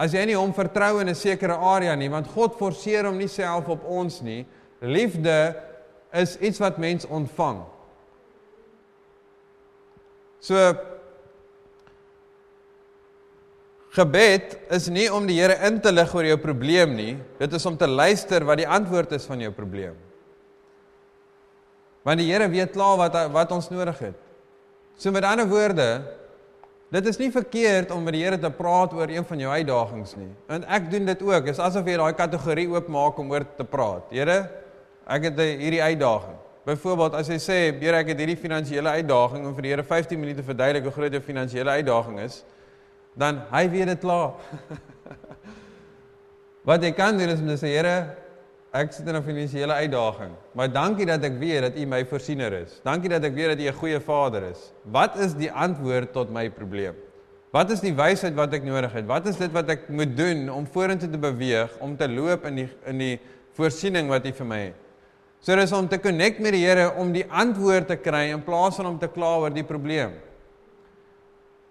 As 0.00 0.14
jy 0.16 0.22
nie 0.30 0.38
hom 0.38 0.52
vertrou 0.56 1.02
in 1.02 1.08
'n 1.08 1.14
sekere 1.14 1.56
area 1.60 1.94
nie, 1.94 2.08
want 2.08 2.26
God 2.32 2.56
forceer 2.56 3.04
hom 3.04 3.18
nie 3.18 3.28
self 3.28 3.68
op 3.68 3.84
ons 3.84 4.22
nie. 4.22 4.46
Liefde 4.80 5.54
is 6.12 6.38
iets 6.40 6.58
wat 6.58 6.78
mens 6.78 7.04
ontvang. 7.04 7.60
So 10.40 10.56
gebed 13.92 14.56
is 14.70 14.88
nie 14.88 15.08
om 15.12 15.26
die 15.26 15.36
Here 15.36 15.58
in 15.66 15.80
te 15.80 15.92
lig 15.92 16.14
oor 16.14 16.24
jou 16.24 16.38
probleem 16.38 16.96
nie, 16.96 17.18
dit 17.38 17.52
is 17.52 17.66
om 17.66 17.76
te 17.76 17.86
luister 17.86 18.44
wat 18.44 18.56
die 18.56 18.68
antwoord 18.68 19.12
is 19.12 19.26
van 19.26 19.40
jou 19.40 19.50
probleem. 19.52 19.96
Want 22.02 22.18
die 22.18 22.30
Here 22.32 22.48
weet 22.48 22.72
klaar 22.72 22.96
wat 22.96 23.18
wat 23.34 23.52
ons 23.52 23.68
nodig 23.68 23.98
het. 23.98 24.16
So 24.96 25.12
met 25.12 25.24
ander 25.24 25.46
woorde, 25.48 26.19
Dit 26.90 27.06
is 27.06 27.20
nie 27.20 27.30
verkeerd 27.30 27.92
om 27.94 28.02
met 28.02 28.16
die 28.16 28.24
Here 28.24 28.38
te 28.38 28.50
praat 28.50 28.94
oor 28.98 29.10
een 29.12 29.24
van 29.26 29.38
jou 29.38 29.50
uitdagings 29.54 30.16
nie. 30.18 30.30
En 30.50 30.64
ek 30.66 30.88
doen 30.90 31.06
dit 31.06 31.20
ook. 31.22 31.44
Dit 31.46 31.54
is 31.54 31.62
asof 31.62 31.86
jy 31.86 31.94
daai 32.00 32.14
kategorie 32.18 32.66
oopmaak 32.72 33.18
om 33.22 33.30
oor 33.30 33.46
te 33.56 33.66
praat. 33.66 34.08
Here, 34.10 34.38
ek 35.06 35.28
het 35.28 35.38
hierdie 35.38 35.82
uitdaging. 35.84 36.40
Byvoorbeeld 36.66 37.14
as 37.20 37.30
jy 37.30 37.38
sê, 37.38 37.58
Here, 37.78 38.00
ek 38.02 38.10
het 38.10 38.18
hierdie 38.24 38.38
finansiële 38.42 38.96
uitdaging 38.98 39.46
en 39.46 39.54
vir 39.54 39.68
die 39.68 39.72
Here 39.76 39.86
15 39.86 40.18
minute 40.20 40.42
verduidelik 40.46 40.88
hoe 40.88 40.96
groot 40.98 41.14
jou 41.14 41.22
finansiële 41.22 41.78
uitdaging 41.78 42.18
is, 42.26 42.42
dan 43.18 43.38
hy 43.54 43.62
weet 43.70 43.94
dit 43.94 44.02
klaar. 44.02 44.34
Wat 46.68 46.82
jy 46.82 46.90
kan 46.98 47.16
doen 47.18 47.30
is 47.30 47.38
om 47.38 47.54
te 47.54 47.58
sê, 47.62 47.70
Here, 47.78 47.94
ek 48.72 48.92
sit 48.92 49.08
in 49.08 49.16
'n 49.16 49.22
finansiële 49.22 49.72
uitdaging, 49.72 50.30
maar 50.54 50.72
dankie 50.72 51.06
dat 51.06 51.24
ek 51.24 51.38
weet 51.38 51.60
dat 51.62 51.76
U 51.76 51.86
my 51.86 52.04
voorsiener 52.04 52.52
is. 52.52 52.80
Dankie 52.84 53.08
dat 53.08 53.24
ek 53.24 53.34
weet 53.34 53.48
dat 53.48 53.60
U 53.60 53.68
'n 53.68 53.72
goeie 53.72 54.00
Vader 54.00 54.42
is. 54.42 54.72
Wat 54.84 55.16
is 55.18 55.34
die 55.34 55.50
antwoord 55.50 56.12
tot 56.12 56.30
my 56.30 56.50
probleem? 56.50 56.94
Wat 57.50 57.70
is 57.70 57.80
die 57.80 57.94
wysheid 57.94 58.34
wat 58.34 58.52
ek 58.52 58.62
nodig 58.62 58.92
het? 58.92 59.06
Wat 59.06 59.26
is 59.26 59.36
dit 59.36 59.50
wat 59.50 59.68
ek 59.68 59.88
moet 59.88 60.16
doen 60.16 60.48
om 60.48 60.66
vorentoe 60.66 61.10
te 61.10 61.18
beweeg, 61.18 61.70
om 61.80 61.96
te 61.96 62.08
loop 62.08 62.44
in 62.46 62.54
die 62.54 62.68
in 62.86 62.98
die 62.98 63.20
voorsiening 63.52 64.08
wat 64.08 64.26
U 64.26 64.32
vir 64.32 64.46
my 64.46 64.58
het? 64.58 64.74
So 65.40 65.56
dis 65.56 65.72
om 65.72 65.88
te 65.88 65.98
connect 65.98 66.38
met 66.38 66.52
die 66.52 66.66
Here 66.66 66.94
om 66.94 67.12
die 67.12 67.24
antwoord 67.24 67.88
te 67.88 67.96
kry 67.96 68.30
in 68.30 68.42
plaas 68.44 68.76
van 68.76 68.86
om 68.86 68.98
te 68.98 69.08
kla 69.08 69.38
oor 69.38 69.50
die 69.50 69.64
probleem 69.64 70.12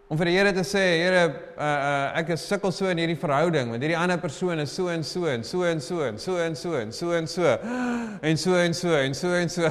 om 0.09 0.17
vir 0.17 0.25
die 0.25 0.35
Here 0.39 0.51
te 0.57 0.63
sê, 0.65 0.81
Here, 1.03 1.25
uh, 1.53 1.61
uh, 1.61 2.19
ek 2.19 2.31
is 2.33 2.45
sukkel 2.49 2.73
so 2.73 2.89
in 2.89 2.97
hierdie 2.97 3.17
verhouding, 3.19 3.69
want 3.69 3.83
hierdie 3.85 3.97
ander 3.97 4.17
persoon 4.21 4.63
is 4.63 4.71
so 4.73 4.89
en 4.89 5.03
so 5.05 5.29
en 5.29 5.43
so 5.45 5.61
en 5.67 5.81
so 5.81 6.01
en 6.01 6.17
so 6.17 6.37
en 6.41 6.55
so 6.55 6.77
en 6.81 6.91
so 6.91 7.11
en 7.13 7.27
so 7.29 7.43
en 8.23 8.37
so 8.37 8.55
en 8.57 8.73
so 8.73 8.95
en 8.97 9.13
so 9.13 9.33
en 9.37 9.53
so. 9.53 9.69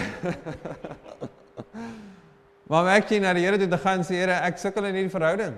Maar 2.70 2.90
ek 2.98 3.09
sien 3.11 3.24
na 3.24 3.33
die 3.35 3.42
Here 3.46 3.59
toe 3.59 3.66
te 3.72 3.81
gaan 3.83 4.07
sê, 4.07 4.20
Here, 4.22 4.37
ek 4.46 4.61
sukkel 4.62 4.87
in 4.90 5.01
hierdie 5.01 5.14
verhouding. 5.14 5.57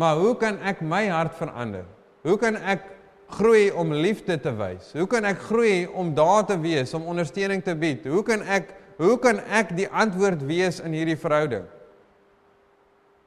Maar 0.00 0.16
hoe 0.22 0.32
kan 0.38 0.56
ek 0.64 0.80
my 0.80 1.02
hart 1.10 1.36
verander? 1.36 1.84
Hoe 2.24 2.38
kan 2.40 2.56
ek 2.56 2.86
groei 3.36 3.68
om 3.76 3.92
liefde 3.92 4.38
te 4.40 4.52
wys? 4.56 4.94
Hoe 4.96 5.08
kan 5.10 5.26
ek 5.28 5.42
groei 5.50 5.84
om 5.92 6.14
daar 6.16 6.46
te 6.48 6.56
wees, 6.62 6.94
om 6.96 7.04
ondersteuning 7.10 7.60
te 7.66 7.74
bied? 7.76 8.08
Hoe 8.08 8.24
kan 8.26 8.46
ek 8.48 8.76
hoe 9.00 9.14
kan 9.16 9.38
ek 9.48 9.70
die 9.78 9.86
antwoord 9.88 10.42
wees 10.44 10.76
in 10.84 10.92
hierdie 10.92 11.16
verhouding? 11.16 11.64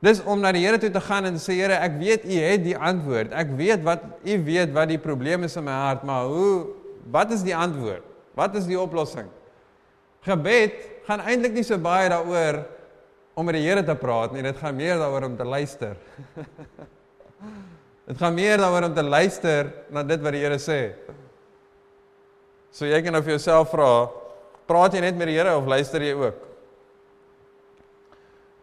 Dis 0.04 0.20
om 0.28 0.42
na 0.44 0.52
die 0.52 0.66
Here 0.66 0.80
toe 0.82 0.92
te 0.92 1.02
gaan 1.04 1.30
en 1.30 1.40
sê 1.40 1.56
Here, 1.62 1.78
ek 1.80 1.96
weet 2.02 2.26
U 2.28 2.40
het 2.44 2.64
die 2.66 2.76
antwoord. 2.76 3.32
Ek 3.32 3.54
weet 3.56 3.86
wat 3.86 4.04
U 4.28 4.36
weet 4.44 4.74
wat 4.76 4.92
die 4.92 5.00
probleem 5.00 5.48
is 5.48 5.56
in 5.60 5.64
my 5.68 5.78
hart, 5.86 6.04
maar 6.08 6.28
hoe 6.28 6.74
wat 7.14 7.32
is 7.36 7.44
die 7.46 7.56
antwoord? 7.56 8.04
Wat 8.36 8.56
is 8.60 8.68
die 8.68 8.80
oplossing? 8.80 9.30
Gebed 10.28 10.76
gaan 11.08 11.24
eintlik 11.24 11.56
nie 11.56 11.66
so 11.68 11.78
baie 11.80 12.10
daaroor 12.12 12.64
om 13.36 13.48
met 13.48 13.58
die 13.58 13.64
Here 13.64 13.84
te 13.86 13.96
praat 14.00 14.36
nie, 14.36 14.44
dit 14.44 14.60
gaan 14.60 14.76
meer 14.76 15.00
daaroor 15.00 15.30
om 15.30 15.38
te 15.40 15.48
luister. 15.48 15.96
dit 18.10 18.20
gaan 18.20 18.36
meer 18.36 18.60
daaroor 18.60 18.90
om 18.90 18.96
te 18.96 19.08
luister 19.08 19.72
na 19.94 20.04
dit 20.08 20.24
wat 20.24 20.36
die 20.36 20.44
Here 20.44 20.60
sê. 20.60 20.82
So 22.76 22.90
jy 22.90 23.00
kan 23.06 23.16
of 23.16 23.30
jouself 23.30 23.72
vra, 23.72 24.10
praat 24.68 24.98
jy 24.98 25.04
net 25.06 25.16
met 25.16 25.32
die 25.32 25.40
Here 25.40 25.56
of 25.56 25.70
luister 25.70 26.04
jy 26.04 26.18
ook? 26.18 26.50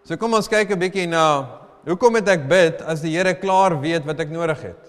So 0.04 0.16
kom 0.16 0.32
ons 0.34 0.48
kyk 0.48 0.70
'n 0.72 0.80
bietjie 0.80 1.06
na 1.06 1.60
hoekom 1.84 2.14
het 2.14 2.28
ek 2.28 2.48
bid 2.48 2.80
as 2.82 3.02
die 3.02 3.12
Here 3.16 3.34
klaar 3.34 3.76
weet 3.80 4.04
wat 4.06 4.20
ek 4.20 4.30
nodig 4.30 4.62
het? 4.62 4.82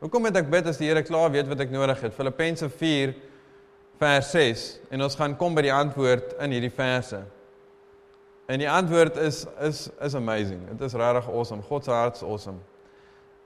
Hoekom 0.00 0.24
het 0.24 0.36
ek 0.36 0.50
bid 0.50 0.66
as 0.66 0.76
die 0.76 0.88
Here 0.88 1.02
klaar 1.02 1.30
weet 1.30 1.48
wat 1.48 1.60
ek 1.60 1.70
nodig 1.70 2.00
het? 2.00 2.14
Filippense 2.14 2.68
4 2.68 3.14
vers 3.98 4.30
6 4.30 4.80
en 4.90 5.02
ons 5.02 5.16
gaan 5.16 5.36
kom 5.36 5.54
by 5.54 5.62
die 5.62 5.72
antwoord 5.72 6.36
in 6.40 6.52
hierdie 6.52 6.72
verse. 6.72 7.22
En 8.48 8.58
die 8.58 8.68
antwoord 8.68 9.16
is 9.16 9.46
is 9.60 9.88
is 10.00 10.14
amazing. 10.14 10.60
Dit 10.68 10.80
is 10.88 10.94
regtig 10.94 11.28
awesome. 11.28 11.62
God 11.62 11.84
se 11.84 11.90
hart 11.90 12.16
is 12.16 12.22
awesome. 12.22 12.58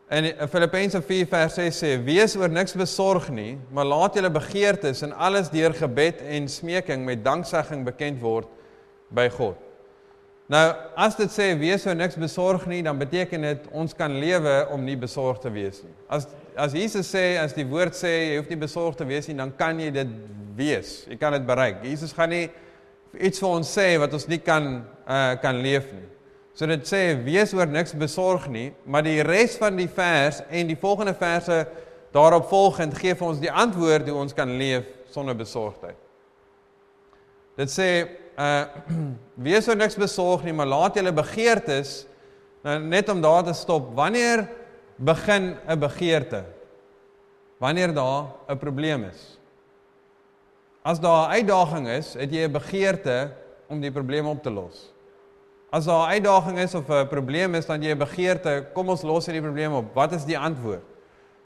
En 0.08 0.48
Filippense 0.48 1.00
4 1.02 1.26
vers 1.26 1.54
6 1.54 1.78
sê: 1.78 2.04
"Wees 2.04 2.36
oor 2.36 2.48
niks 2.48 2.74
besorg 2.74 3.30
nie, 3.30 3.58
maar 3.70 3.84
laat 3.84 4.14
julle 4.14 4.30
begeertes 4.30 5.02
in 5.02 5.12
alles 5.12 5.48
deur 5.48 5.72
gebed 5.72 6.20
en 6.20 6.48
smeking 6.48 7.04
met 7.04 7.24
danksegging 7.24 7.84
bekend 7.84 8.20
word 8.20 8.48
by 9.08 9.28
God." 9.28 9.63
Nou, 10.52 10.64
as 11.00 11.14
dit 11.16 11.30
sê 11.32 11.46
wees 11.56 11.86
so 11.86 11.92
niks 11.96 12.18
besorg 12.20 12.66
nie, 12.68 12.82
dan 12.84 12.98
beteken 13.00 13.46
dit 13.46 13.68
ons 13.72 13.94
kan 13.96 14.12
lewe 14.20 14.58
om 14.74 14.82
nie 14.84 14.96
besorg 15.00 15.38
te 15.40 15.52
wees 15.52 15.80
nie. 15.84 15.94
As 16.12 16.28
as 16.54 16.74
Jesus 16.76 17.08
sê, 17.10 17.34
as 17.42 17.50
die 17.56 17.64
woord 17.66 17.96
sê 17.98 18.10
jy 18.12 18.34
hoef 18.36 18.50
nie 18.52 18.60
besorg 18.60 18.94
te 18.94 19.06
wees 19.08 19.26
nie, 19.26 19.34
dan 19.40 19.50
kan 19.58 19.80
jy 19.80 19.88
dit 19.90 20.10
wees. 20.54 21.00
Jy 21.10 21.16
kan 21.18 21.34
dit 21.34 21.46
bereik. 21.48 21.80
Jesus 21.82 22.12
gaan 22.14 22.30
nie 22.30 22.44
iets 23.18 23.40
vir 23.42 23.48
ons 23.48 23.70
sê 23.72 23.86
wat 23.98 24.12
ons 24.14 24.28
nie 24.30 24.38
kan 24.44 24.68
uh 25.08 25.32
kan 25.42 25.62
leef 25.64 25.88
nie. 25.96 26.06
So 26.54 26.68
dit 26.70 26.84
sê 26.86 27.16
wees 27.24 27.54
oor 27.56 27.66
niks 27.66 27.96
besorg 27.98 28.44
nie, 28.52 28.68
maar 28.86 29.02
die 29.02 29.24
res 29.26 29.56
van 29.58 29.74
die 29.80 29.88
vers 29.90 30.42
en 30.50 30.68
die 30.70 30.78
volgende 30.78 31.16
verse 31.18 31.64
daarop 32.14 32.46
volgend 32.52 32.94
gee 33.00 33.16
vir 33.16 33.26
ons 33.26 33.40
die 33.42 33.50
antwoord 33.50 34.06
hoe 34.12 34.20
ons 34.20 34.36
kan 34.36 34.52
leef 34.60 34.86
sonder 35.10 35.34
besorgdheid. 35.34 35.98
Dit 37.58 37.72
sê 37.72 37.88
uh 38.38 38.64
wees 39.46 39.68
oor 39.68 39.76
niks 39.76 39.96
besorg 39.96 40.44
nie, 40.44 40.52
maar 40.52 40.66
laat 40.66 40.94
julle 40.94 41.12
begeertes 41.12 42.06
nou 42.64 42.78
net 42.80 43.08
om 43.08 43.20
daar 43.20 43.44
te 43.44 43.52
stop. 43.52 43.94
Wanneer 43.94 44.48
begin 44.96 45.56
'n 45.68 45.78
begeerte? 45.78 46.44
wanneer 47.64 47.94
daar 47.94 48.24
'n 48.46 48.58
probleem 48.58 49.04
is. 49.04 49.38
As 50.82 51.00
daar 51.00 51.28
'n 51.28 51.30
uitdaging 51.30 51.88
is, 51.88 52.14
het 52.14 52.30
jy 52.30 52.44
'n 52.44 52.52
begeerte 52.52 53.32
om 53.68 53.80
die 53.80 53.92
probleem 53.92 54.26
op 54.26 54.42
te 54.42 54.50
los. 54.50 54.92
As 55.70 55.84
daar 55.84 56.06
'n 56.06 56.10
uitdaging 56.10 56.58
is 56.58 56.74
of 56.74 56.88
'n 56.88 57.08
probleem 57.08 57.54
is, 57.54 57.66
dan 57.66 57.82
jy 57.82 57.90
'n 57.90 57.98
begeerte, 57.98 58.66
kom 58.72 58.88
ons 58.88 59.02
los 59.02 59.26
hierdie 59.26 59.42
probleem 59.42 59.72
op. 59.72 59.94
Wat 59.94 60.12
is 60.12 60.24
die 60.24 60.38
antwoord? 60.38 60.82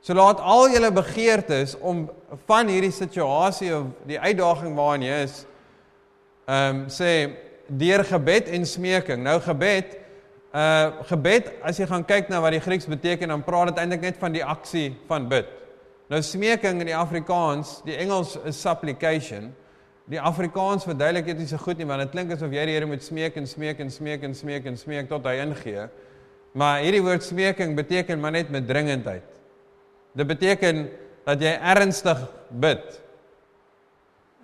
So 0.01 0.15
laat 0.15 0.41
al 0.41 0.71
julle 0.71 0.93
begeertes 0.93 1.79
om 1.79 2.11
van 2.47 2.67
hierdie 2.67 2.91
situasie 2.91 3.77
of 3.77 3.85
die 4.07 4.21
uitdaging 4.21 4.75
waarin 4.75 5.03
jy 5.03 5.23
is, 5.23 5.47
ehm 6.49 6.77
um, 6.77 6.85
sê 6.89 7.13
deur 7.69 8.05
gebed 8.09 8.49
en 8.49 8.65
smeking. 8.67 9.23
Nou 9.23 9.37
gebed 9.45 9.97
uh 10.57 11.05
gebed 11.11 11.51
as 11.61 11.77
jy 11.77 11.87
gaan 11.91 12.05
kyk 12.09 12.31
na 12.33 12.41
wat 12.41 12.55
die 12.57 12.63
Grieks 12.65 12.89
beteken 12.89 13.29
dan 13.29 13.45
praat 13.45 13.75
dit 13.75 13.81
eintlik 13.83 14.01
net 14.01 14.21
van 14.21 14.33
die 14.33 14.45
aksie 14.45 14.95
van 15.11 15.29
bid. 15.29 15.51
Nou 16.09 16.23
smeking 16.25 16.81
in 16.81 16.89
die 16.89 16.97
Afrikaans, 16.97 17.83
die 17.85 17.97
Engels 18.01 18.39
is 18.49 18.61
supplication. 18.61 19.51
Die 20.09 20.21
Afrikaans 20.21 20.87
verduidelik 20.89 21.27
dit 21.29 21.43
nie 21.43 21.49
so 21.51 21.61
goed 21.61 21.77
nie 21.77 21.87
want 21.89 22.01
dit 22.01 22.15
klink 22.15 22.33
asof 22.33 22.55
jy 22.57 22.65
die 22.65 22.77
Here 22.79 22.89
moet 22.89 23.05
smeek 23.05 23.37
en 23.37 23.47
smeek 23.47 23.83
en 23.85 23.93
smeek 23.93 24.25
en 24.25 24.35
smeek 24.35 24.71
en 24.71 24.81
smeek 24.81 25.11
tot 25.11 25.29
hy 25.29 25.37
ingee. 25.45 25.85
Maar 26.57 26.81
hierdie 26.81 27.03
woord 27.05 27.27
smeking 27.27 27.77
beteken 27.77 28.21
maar 28.21 28.33
net 28.33 28.49
met 28.49 28.65
dringendheid. 28.67 29.27
Dit 30.17 30.27
beteken 30.27 30.89
dat 31.29 31.45
jy 31.45 31.53
ernstig 31.61 32.25
bid. 32.49 32.97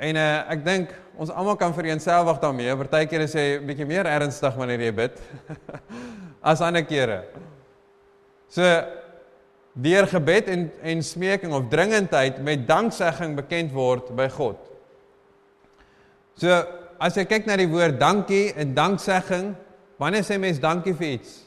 En 0.04 0.18
uh, 0.20 0.52
ek 0.52 0.64
dink 0.66 0.92
ons 1.16 1.30
almal 1.32 1.56
kan 1.56 1.72
vereenselwig 1.72 2.40
daarmee. 2.42 2.74
Partykeer 2.76 3.24
is 3.24 3.36
jy 3.36 3.46
'n 3.56 3.66
bietjie 3.68 3.86
meer 3.88 4.06
ernstig 4.10 4.56
wanneer 4.58 4.82
jy 4.84 4.92
bid 4.92 5.20
as 6.50 6.60
ander 6.60 6.84
kere. 6.84 7.22
So 8.52 8.62
deur 9.74 10.06
gebed 10.06 10.50
en 10.52 10.68
en 10.82 11.02
smeking 11.02 11.54
of 11.56 11.70
dringendheid 11.70 12.42
met 12.42 12.66
danksegging 12.68 13.34
bekend 13.38 13.72
word 13.72 14.12
by 14.16 14.28
God. 14.28 14.58
So 16.36 16.50
as 17.00 17.16
jy 17.16 17.24
kyk 17.24 17.46
na 17.46 17.56
die 17.56 17.70
woord 17.70 17.98
dankie 17.98 18.52
en 18.54 18.74
danksegging, 18.74 19.54
wanneer 19.98 20.26
sê 20.26 20.38
mens 20.38 20.60
dankie 20.60 20.94
vir 20.94 21.16
iets? 21.16 21.40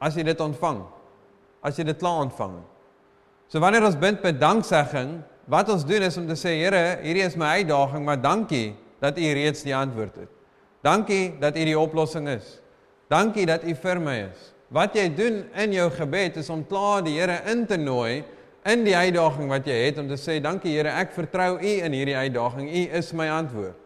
As 0.00 0.16
jy 0.16 0.24
dit 0.26 0.40
ontvang. 0.40 0.82
As 1.62 1.78
jy 1.78 1.84
dit 1.86 1.98
klaar 1.98 2.24
ontvang. 2.26 2.58
So 3.48 3.60
wanneer 3.60 3.84
ons 3.86 4.00
bind 4.00 4.22
met 4.24 4.40
danksegging, 4.40 5.20
wat 5.50 5.70
ons 5.72 5.84
doen 5.86 6.04
is 6.06 6.16
om 6.20 6.26
te 6.28 6.36
sê 6.38 6.54
Here, 6.60 6.98
hierdie 7.02 7.24
is 7.26 7.36
my 7.38 7.58
uitdaging, 7.60 8.04
maar 8.06 8.20
dankie 8.20 8.72
dat 9.02 9.18
U 9.18 9.32
reeds 9.34 9.64
die 9.66 9.74
antwoord 9.76 10.22
het. 10.22 10.30
Dankie 10.82 11.34
dat 11.42 11.56
U 11.58 11.64
die 11.66 11.78
oplossing 11.78 12.28
is. 12.30 12.58
Dankie 13.10 13.46
dat 13.46 13.64
U 13.66 13.74
vir 13.74 14.00
my 14.02 14.16
is. 14.28 14.50
Wat 14.72 14.94
jy 14.96 15.08
doen 15.12 15.42
in 15.58 15.74
jou 15.76 15.88
gebed 15.92 16.38
is 16.40 16.48
om 16.50 16.64
klaar 16.66 17.02
die 17.04 17.18
Here 17.18 17.42
in 17.50 17.66
te 17.66 17.76
nooi 17.76 18.22
in 18.68 18.84
die 18.86 18.94
uitdaging 18.94 19.50
wat 19.50 19.66
jy 19.66 19.78
het 19.88 19.98
om 19.98 20.08
te 20.08 20.16
sê 20.20 20.38
dankie 20.42 20.76
Here, 20.76 20.94
ek 21.02 21.14
vertrou 21.16 21.56
U 21.58 21.72
in 21.86 21.96
hierdie 21.96 22.16
uitdaging. 22.16 22.70
U 22.70 22.82
is 22.98 23.12
my 23.16 23.28
antwoord. 23.34 23.78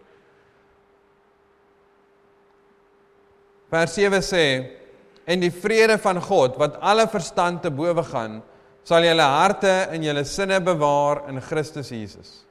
Vers 3.73 3.97
7 3.99 4.23
sê 4.23 4.45
en 5.27 5.43
die 5.43 5.51
vrede 5.51 5.97
van 5.99 6.21
God 6.23 6.55
wat 6.61 6.77
alle 6.79 7.09
verstand 7.11 7.65
te 7.65 7.73
bowe 7.75 8.05
gaan 8.07 8.39
sal 8.87 9.03
julle 9.03 9.25
harte 9.27 9.73
en 9.91 10.05
julle 10.05 10.23
sinne 10.25 10.61
bewaar 10.63 11.25
in 11.31 11.41
Christus 11.43 11.91
Jesus. 11.91 12.47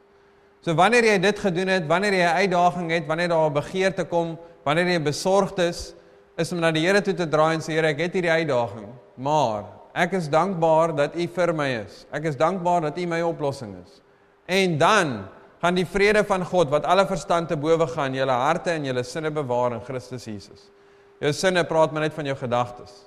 So 0.66 0.74
wanneer 0.76 1.06
jy 1.08 1.20
dit 1.24 1.40
gedoen 1.40 1.70
het, 1.72 1.86
wanneer 1.88 2.14
jy 2.14 2.26
'n 2.26 2.40
uitdaging 2.44 2.92
het, 2.92 3.08
wanneer 3.08 3.30
daar 3.30 3.50
'n 3.50 3.54
begeerte 3.54 4.06
kom, 4.06 4.38
wanneer 4.66 4.88
jy 4.88 5.00
besorgd 5.00 5.60
is, 5.60 5.94
is 6.38 6.52
om 6.52 6.60
na 6.60 6.72
die 6.72 6.86
Here 6.86 7.02
toe 7.02 7.14
te 7.14 7.28
draai 7.28 7.54
en 7.56 7.62
sê 7.62 7.74
Here, 7.74 7.88
ek 7.88 8.00
het 8.00 8.14
hierdie 8.14 8.32
uitdaging, 8.32 8.88
maar 9.16 9.64
ek 9.94 10.14
is 10.14 10.28
dankbaar 10.28 10.96
dat 10.96 11.16
U 11.16 11.28
vir 11.28 11.54
my 11.54 11.70
is. 11.86 12.06
Ek 12.12 12.26
is 12.26 12.36
dankbaar 12.36 12.82
dat 12.82 12.98
U 12.98 13.06
my 13.06 13.22
oplossing 13.22 13.76
is. 13.86 14.02
En 14.46 14.78
dan 14.78 15.28
gaan 15.62 15.76
die 15.76 15.86
vrede 15.86 16.24
van 16.24 16.44
God 16.44 16.70
wat 16.70 16.86
alle 16.86 17.06
verstand 17.06 17.48
te 17.48 17.56
bowe 17.56 17.88
gaan, 17.88 18.14
julle 18.14 18.32
harte 18.32 18.72
en 18.72 18.84
julle 18.84 19.04
sinne 19.04 19.32
bewaar 19.32 19.74
in 19.74 19.82
Christus 19.82 20.26
Jesus. 20.26 20.72
Jou 21.20 21.32
sinne 21.32 21.64
praat 21.64 21.92
maar 21.92 22.02
net 22.02 22.14
van 22.14 22.26
jou 22.26 22.36
gedagtes. 22.36 23.06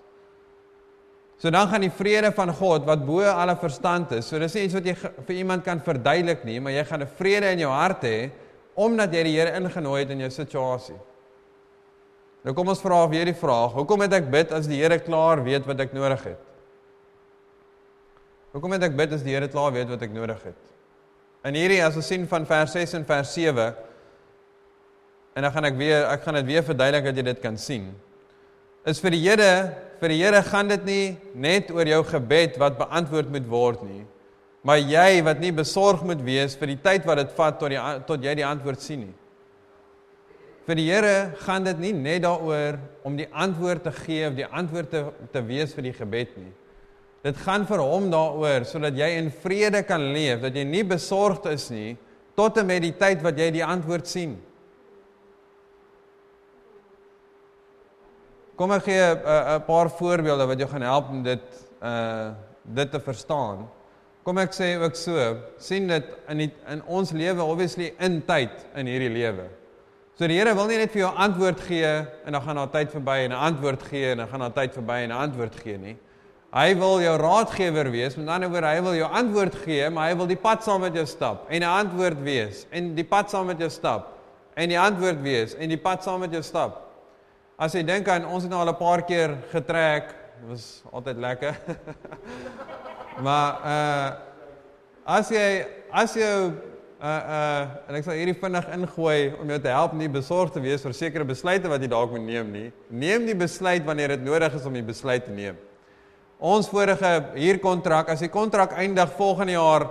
So 1.39 1.51
dan 1.55 1.69
gaan 1.71 1.85
die 1.87 1.95
vrede 1.95 2.33
van 2.35 2.51
God 2.51 2.87
wat 2.87 3.05
bo 3.07 3.23
alle 3.23 3.55
verstand 3.57 4.17
is. 4.17 4.27
So 4.27 4.41
dis 4.43 4.57
nie 4.59 4.65
iets 4.67 4.75
wat 4.75 4.87
jy 4.91 4.95
vir 4.99 5.37
iemand 5.37 5.63
kan 5.67 5.79
verduidelik 5.85 6.43
nie, 6.45 6.59
maar 6.59 6.75
jy 6.75 6.85
gaan 6.85 7.03
'n 7.03 7.15
vrede 7.19 7.53
in 7.53 7.61
jou 7.61 7.71
hart 7.71 8.03
hê 8.03 8.31
omdat 8.75 9.13
jy 9.13 9.23
die 9.23 9.37
Here 9.39 9.57
ingenooi 9.57 10.01
het 10.01 10.11
in 10.11 10.21
jou 10.21 10.31
situasie. 10.31 10.99
Nou 12.45 12.55
kom 12.55 12.69
ons 12.69 12.81
vra 12.81 13.07
weer 13.09 13.25
die 13.25 13.35
vraag, 13.35 13.73
hoekom 13.73 14.01
het 14.01 14.13
ek 14.13 14.31
bid 14.31 14.53
as 14.53 14.67
die 14.67 14.79
Here 14.83 14.99
klaar 14.99 15.43
weet 15.45 15.67
wat 15.67 15.81
ek 15.81 15.93
nodig 15.93 16.23
het? 16.25 16.39
Hoekom 18.53 18.73
het 18.73 18.83
ek 18.83 18.97
bid 18.97 19.13
as 19.13 19.23
die 19.23 19.35
Here 19.35 19.49
klaar 19.49 19.73
weet 19.73 19.89
wat 19.89 20.03
ek 20.03 20.15
nodig 20.15 20.43
het? 20.43 20.57
En 21.45 21.55
hierdie 21.55 21.83
as 21.85 21.97
ons 21.97 22.07
sien 22.07 22.27
van 22.27 22.47
vers 22.47 22.73
6 22.73 22.95
en 22.95 23.05
vers 23.05 23.35
7 23.35 23.75
en 25.37 25.43
dan 25.43 25.53
gaan 25.53 25.65
ek 25.65 25.77
weer 25.79 26.07
ek 26.11 26.23
gaan 26.23 26.35
dit 26.35 26.47
weer 26.47 26.63
verduidelik 26.63 27.05
dat 27.05 27.17
jy 27.17 27.23
dit 27.23 27.41
kan 27.41 27.57
sien. 27.57 27.95
Is 28.87 28.99
vir 29.01 29.11
die 29.11 29.23
Here 29.23 29.88
vir 30.01 30.13
die 30.15 30.21
Here 30.23 30.43
gaan 30.47 30.71
dit 30.71 30.85
nie 30.87 31.07
net 31.35 31.73
oor 31.75 31.89
jou 31.89 32.03
gebed 32.07 32.59
wat 32.61 32.79
beantwoord 32.79 33.31
moet 33.35 33.49
word 33.51 33.83
nie. 33.87 34.05
Maar 34.67 34.83
jy 34.83 35.23
wat 35.27 35.41
nie 35.41 35.53
besorg 35.55 36.03
moet 36.07 36.21
wees 36.27 36.57
vir 36.59 36.75
die 36.75 36.81
tyd 36.83 37.07
wat 37.09 37.23
dit 37.23 37.35
vat 37.37 37.59
tot 37.61 37.73
die 37.73 37.81
tot 38.09 38.25
jy 38.25 38.35
die 38.41 38.47
antwoord 38.47 38.83
sien 38.83 39.07
nie. 39.07 39.17
Vir 40.69 40.77
die 40.77 40.89
Here 40.91 41.15
gaan 41.47 41.65
dit 41.65 41.79
nie 41.81 41.95
net 41.97 42.27
daaroor 42.27 42.77
om 43.09 43.15
die 43.17 43.29
antwoord 43.33 43.87
te 43.87 43.93
gee 44.03 44.27
of 44.29 44.35
die 44.37 44.47
antwoord 44.47 44.91
te, 44.93 45.05
te 45.33 45.43
wees 45.49 45.73
vir 45.73 45.89
die 45.89 45.95
gebed 45.97 46.35
nie. 46.37 46.51
Dit 47.25 47.39
gaan 47.43 47.65
vir 47.67 47.81
hom 47.83 48.11
daaroor 48.13 48.67
sodat 48.69 48.99
jy 48.99 49.09
in 49.19 49.31
vrede 49.43 49.81
kan 49.89 50.11
leef, 50.13 50.43
dat 50.45 50.55
jy 50.55 50.67
nie 50.69 50.85
besorgd 50.87 51.49
is 51.55 51.71
nie 51.73 51.97
tot 52.39 52.61
en 52.61 52.69
met 52.69 52.85
die 52.85 52.95
tyd 52.95 53.25
wat 53.25 53.41
jy 53.41 53.49
die 53.57 53.65
antwoord 53.65 54.07
sien. 54.07 54.37
Kom 58.59 58.73
ek 58.75 58.89
gee 58.89 59.03
'n 59.15 59.63
paar 59.67 59.89
voorbeelde 59.91 60.47
wat 60.47 60.59
jou 60.59 60.69
gaan 60.69 60.83
help 60.83 61.11
om 61.11 61.23
dit 61.23 61.47
uh 61.83 62.35
dit 62.75 62.91
te 62.91 63.01
verstaan. 63.01 63.69
Kom 64.23 64.39
ek 64.39 64.53
sê 64.53 64.77
ook 64.77 64.97
so, 64.97 65.37
sien 65.57 65.87
dit 65.89 66.05
in 66.29 66.37
die, 66.43 66.49
in 66.69 66.83
ons 66.85 67.13
lewe 67.17 67.41
obviously 67.41 67.95
in 67.99 68.19
tyd 68.27 68.51
in 68.75 68.87
hierdie 68.87 69.09
lewe. 69.09 69.47
So 70.19 70.27
die 70.27 70.37
Here 70.37 70.53
wil 70.55 70.67
nie 70.67 70.77
net 70.77 70.91
vir 70.93 71.07
jou 71.07 71.13
antwoord 71.15 71.61
gee 71.61 71.87
en 72.27 72.33
dan 72.33 72.43
gaan 72.43 72.57
daar 72.57 72.71
tyd 72.71 72.91
verby 72.91 73.17
en 73.25 73.31
'n 73.31 73.41
antwoord 73.49 73.83
gee 73.83 74.11
en 74.11 74.19
dan 74.19 74.29
gaan 74.29 74.41
daar 74.41 74.53
tyd 74.53 74.75
verby 74.75 74.99
en 75.05 75.11
'n 75.13 75.23
antwoord 75.23 75.55
gee 75.63 75.79
nie. 75.79 75.97
Hy 76.53 76.75
wil 76.75 77.01
jou 77.01 77.17
raadgewer 77.17 77.91
wees. 77.91 78.17
Met 78.17 78.29
ander 78.29 78.51
woorde, 78.51 78.67
hy 78.67 78.83
wil 78.83 78.95
jou 78.95 79.11
antwoord 79.13 79.55
gee, 79.55 79.91
maar 79.91 80.09
hy 80.09 80.17
wil 80.17 80.27
die 80.27 80.37
pad 80.37 80.65
saam 80.65 80.81
met 80.81 80.95
jou 80.95 81.07
stap 81.07 81.47
en 81.49 81.63
'n 81.63 81.87
antwoord 81.87 82.23
wees 82.23 82.67
en 82.71 82.95
die 82.95 83.05
pad 83.05 83.31
saam 83.31 83.47
met 83.47 83.59
jou 83.59 83.71
stap 83.71 84.19
en 84.57 84.69
die 84.69 84.79
antwoord 84.79 85.23
wees 85.23 85.55
en 85.55 85.69
die 85.69 85.79
pad 85.79 86.03
saam 86.03 86.21
met 86.21 86.33
jou 86.33 86.43
stap. 86.43 86.88
As 87.59 87.75
jy 87.75 87.81
dink 87.83 88.07
aan 88.07 88.23
ons 88.23 88.45
het 88.47 88.53
nou 88.53 88.61
al 88.63 88.71
'n 88.71 88.79
paar 88.79 89.01
keer 89.03 89.33
getrek, 89.51 90.15
was 90.47 90.85
altyd 90.93 91.17
lekker. 91.19 91.57
maar 93.27 93.51
uh 93.67 94.11
as 95.05 95.31
jy 95.31 95.67
as 95.91 96.15
jy 96.15 96.23
uh 96.23 96.53
uh 97.03 97.63
en 97.89 97.97
ek 97.99 98.05
sal 98.05 98.15
hierdie 98.15 98.39
vinnig 98.39 98.69
ingooi 98.77 99.35
om 99.41 99.51
jou 99.51 99.59
te 99.59 99.73
help 99.75 99.93
nie 99.93 100.07
besorgd 100.07 100.55
te 100.55 100.63
wees 100.63 100.85
vir 100.87 100.95
sekere 100.95 101.27
besluite 101.27 101.67
wat 101.67 101.83
jy 101.83 101.89
dalk 101.91 102.13
moet 102.15 102.23
neem 102.23 102.53
nie. 102.53 102.69
Neem 102.91 103.27
die 103.27 103.35
besluit 103.35 103.83
wanneer 103.83 104.15
dit 104.15 104.23
nodig 104.23 104.55
is 104.55 104.65
om 104.65 104.79
die 104.79 104.87
besluit 104.87 105.27
te 105.27 105.35
neem. 105.35 105.57
Ons 106.39 106.69
vorige 106.71 107.11
huurkontrak, 107.35 108.09
as 108.09 108.23
die 108.23 108.31
kontrak 108.31 108.77
eindig 108.79 109.11
volgende 109.19 109.57
jaar 109.59 109.89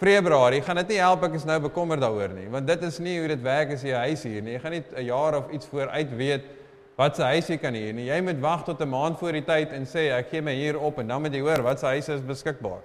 Februarie, 0.00 0.62
gaan 0.64 0.80
dit 0.80 0.94
nie 0.94 1.02
help 1.04 1.28
ek 1.28 1.36
is 1.36 1.44
nou 1.44 1.58
bekommerd 1.60 2.00
daaroor 2.00 2.32
nie, 2.32 2.48
want 2.48 2.64
dit 2.66 2.88
is 2.88 2.96
nie 2.98 3.18
hoe 3.18 3.28
dit 3.28 3.44
werk 3.44 3.76
as 3.76 3.84
jy 3.84 3.92
'n 3.92 4.08
huis 4.08 4.24
huur 4.24 4.40
nie. 4.40 4.52
Jy 4.56 4.60
gaan 4.64 4.72
nie 4.72 4.84
'n 4.96 5.04
jaar 5.04 5.34
of 5.36 5.52
iets 5.52 5.66
vooruit 5.66 6.16
weet 6.16 6.48
wat 7.00 7.16
se 7.16 7.24
huis 7.24 7.48
jy 7.48 7.56
kan 7.60 7.76
hê 7.76 7.94
nie. 7.96 8.08
Jy 8.10 8.18
moet 8.26 8.40
wag 8.42 8.64
tot 8.66 8.80
'n 8.80 8.88
maand 8.88 9.18
voor 9.18 9.32
die 9.32 9.44
tyd 9.44 9.72
en 9.72 9.86
sê 9.86 10.10
ek 10.12 10.30
gee 10.30 10.42
my 10.42 10.54
hier 10.54 10.78
op 10.78 10.98
en 10.98 11.08
dan 11.08 11.22
moet 11.22 11.32
jy 11.32 11.40
hoor 11.40 11.62
wat 11.62 11.80
se 11.80 11.86
huis 11.86 12.08
is 12.08 12.20
beskikbaar. 12.20 12.82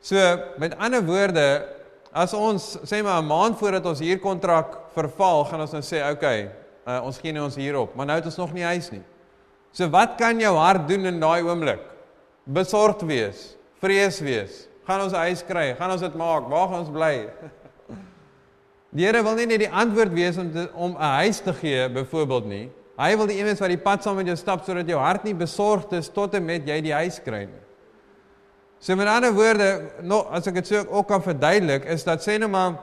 So 0.00 0.16
met 0.58 0.76
ander 0.78 1.02
woorde, 1.02 1.64
as 2.12 2.34
ons 2.34 2.76
sê 2.84 3.02
maar 3.02 3.22
'n 3.22 3.26
maand 3.26 3.58
voordat 3.58 3.86
ons 3.86 4.00
huurkontrak 4.00 4.92
verval, 4.94 5.44
gaan 5.44 5.60
ons 5.60 5.72
nou 5.72 5.82
sê 5.82 6.10
okay, 6.10 6.50
uh, 6.86 7.00
ons 7.04 7.18
gee 7.18 7.32
nou 7.32 7.44
ons 7.44 7.56
hier 7.56 7.76
op, 7.76 7.94
maar 7.96 8.06
nou 8.06 8.16
het 8.16 8.26
ons 8.26 8.36
nog 8.36 8.52
nie 8.52 8.64
huis 8.64 8.90
nie. 8.90 9.02
So 9.72 9.88
wat 9.88 10.18
kan 10.18 10.38
jou 10.38 10.54
hart 10.56 10.88
doen 10.88 11.06
in 11.06 11.20
daai 11.20 11.42
oomblik? 11.42 11.80
Besorgd 12.44 13.02
wees, 13.02 13.56
vrees 13.80 14.20
wees. 14.20 14.68
Gaan 14.86 15.00
ons 15.00 15.12
'n 15.12 15.16
huis 15.16 15.42
kry? 15.42 15.74
Gaan 15.74 15.90
ons 15.90 16.00
dit 16.00 16.14
maak? 16.14 16.48
Waar 16.48 16.68
gaan 16.68 16.80
ons 16.80 16.90
bly? 16.90 17.28
Die 18.94 19.04
Here 19.06 19.22
wil 19.22 19.34
nie 19.34 19.46
net 19.46 19.58
die 19.58 19.72
antwoord 19.72 20.12
wees 20.12 20.36
om 20.38 20.52
te, 20.52 20.70
om 20.74 20.90
'n 20.92 21.10
huis 21.24 21.40
te 21.40 21.52
gee 21.52 21.88
byvoorbeeld 21.88 22.46
nie. 22.46 22.70
Hy 22.94 23.10
wil 23.18 23.26
die 23.26 23.40
eenes 23.40 23.58
wat 23.58 23.72
die 23.72 23.80
pad 23.80 24.04
saam 24.04 24.16
met 24.20 24.28
jou 24.30 24.36
stap 24.38 24.62
sodat 24.66 24.88
jou 24.88 24.98
hart 25.00 25.24
nie 25.26 25.34
besorgd 25.34 25.96
is 25.98 26.10
tot 26.14 26.34
en 26.38 26.44
met 26.46 26.66
jy 26.66 26.78
die 26.84 26.94
huis 26.94 27.18
kry 27.24 27.44
nie. 27.48 27.62
So 28.78 28.94
met 28.96 29.08
ander 29.08 29.32
woorde, 29.34 29.68
nou 30.04 30.20
as 30.34 30.46
ek 30.46 30.60
dit 30.60 30.70
so 30.70 30.82
ook 30.84 31.08
kan 31.08 31.22
verduidelik, 31.24 31.88
is 31.90 32.04
dat 32.06 32.22
sê 32.22 32.38
nou 32.38 32.50
maar 32.52 32.78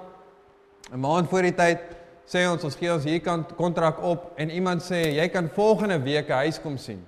'n 0.92 1.00
maand 1.00 1.30
voor 1.30 1.44
die 1.44 1.56
tyd 1.56 1.80
sê 2.28 2.44
ons 2.50 2.64
ons 2.64 2.76
gee 2.76 2.92
ons 2.92 3.04
hier 3.04 3.22
kan 3.22 3.46
kontrak 3.58 4.02
op 4.04 4.34
en 4.38 4.50
iemand 4.50 4.82
sê 4.82 5.16
jy 5.16 5.28
kan 5.30 5.50
volgende 5.50 6.00
week 6.04 6.30
'n 6.30 6.44
huis 6.44 6.60
kom 6.60 6.78
sien. 6.78 7.06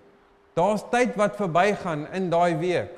Daar's 0.55 0.83
tyd 0.91 1.15
wat 1.15 1.35
verbygaan 1.35 2.07
in 2.13 2.29
daai 2.29 2.55
week 2.55 2.91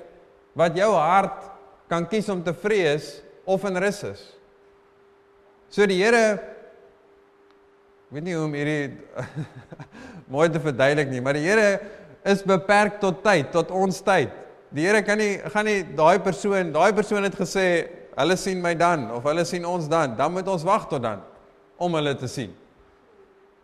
wat 0.53 0.75
jou 0.75 0.93
hart 0.93 1.49
kan 1.89 2.07
kies 2.07 2.29
om 2.29 2.43
te 2.43 2.53
vrees 2.53 3.21
of 3.45 3.63
in 3.63 3.77
rus 3.77 4.03
is. 4.03 4.37
So 5.69 5.85
die 5.85 6.03
Here 6.03 6.54
weet 8.15 8.23
nie 8.23 8.35
hoe 8.37 8.45
om 8.47 8.53
hierdie 8.55 8.95
mooi 10.31 10.47
te 10.47 10.59
verduidelik 10.63 11.09
nie, 11.11 11.19
maar 11.23 11.35
die 11.35 11.43
Here 11.43 11.79
is 12.23 12.45
beperk 12.47 13.01
tot 13.01 13.19
tyd, 13.25 13.49
tot 13.51 13.73
ons 13.75 13.97
tyd. 14.05 14.31
Die 14.71 14.85
Here 14.87 15.01
kan 15.03 15.19
nie 15.19 15.33
gaan 15.51 15.67
nie 15.67 15.81
daai 15.97 16.21
persoon, 16.23 16.71
daai 16.71 16.93
persoon 16.95 17.27
het 17.27 17.35
gesê 17.35 17.65
hulle 18.15 18.37
sien 18.39 18.61
my 18.63 18.71
dan 18.79 19.09
of 19.11 19.27
hulle 19.27 19.43
sien 19.47 19.67
ons 19.67 19.89
dan, 19.91 20.15
dan 20.15 20.31
moet 20.31 20.47
ons 20.47 20.63
wag 20.63 20.87
tot 20.93 21.03
dan 21.03 21.25
om 21.75 21.99
hulle 21.99 22.15
te 22.15 22.29
sien. 22.31 22.53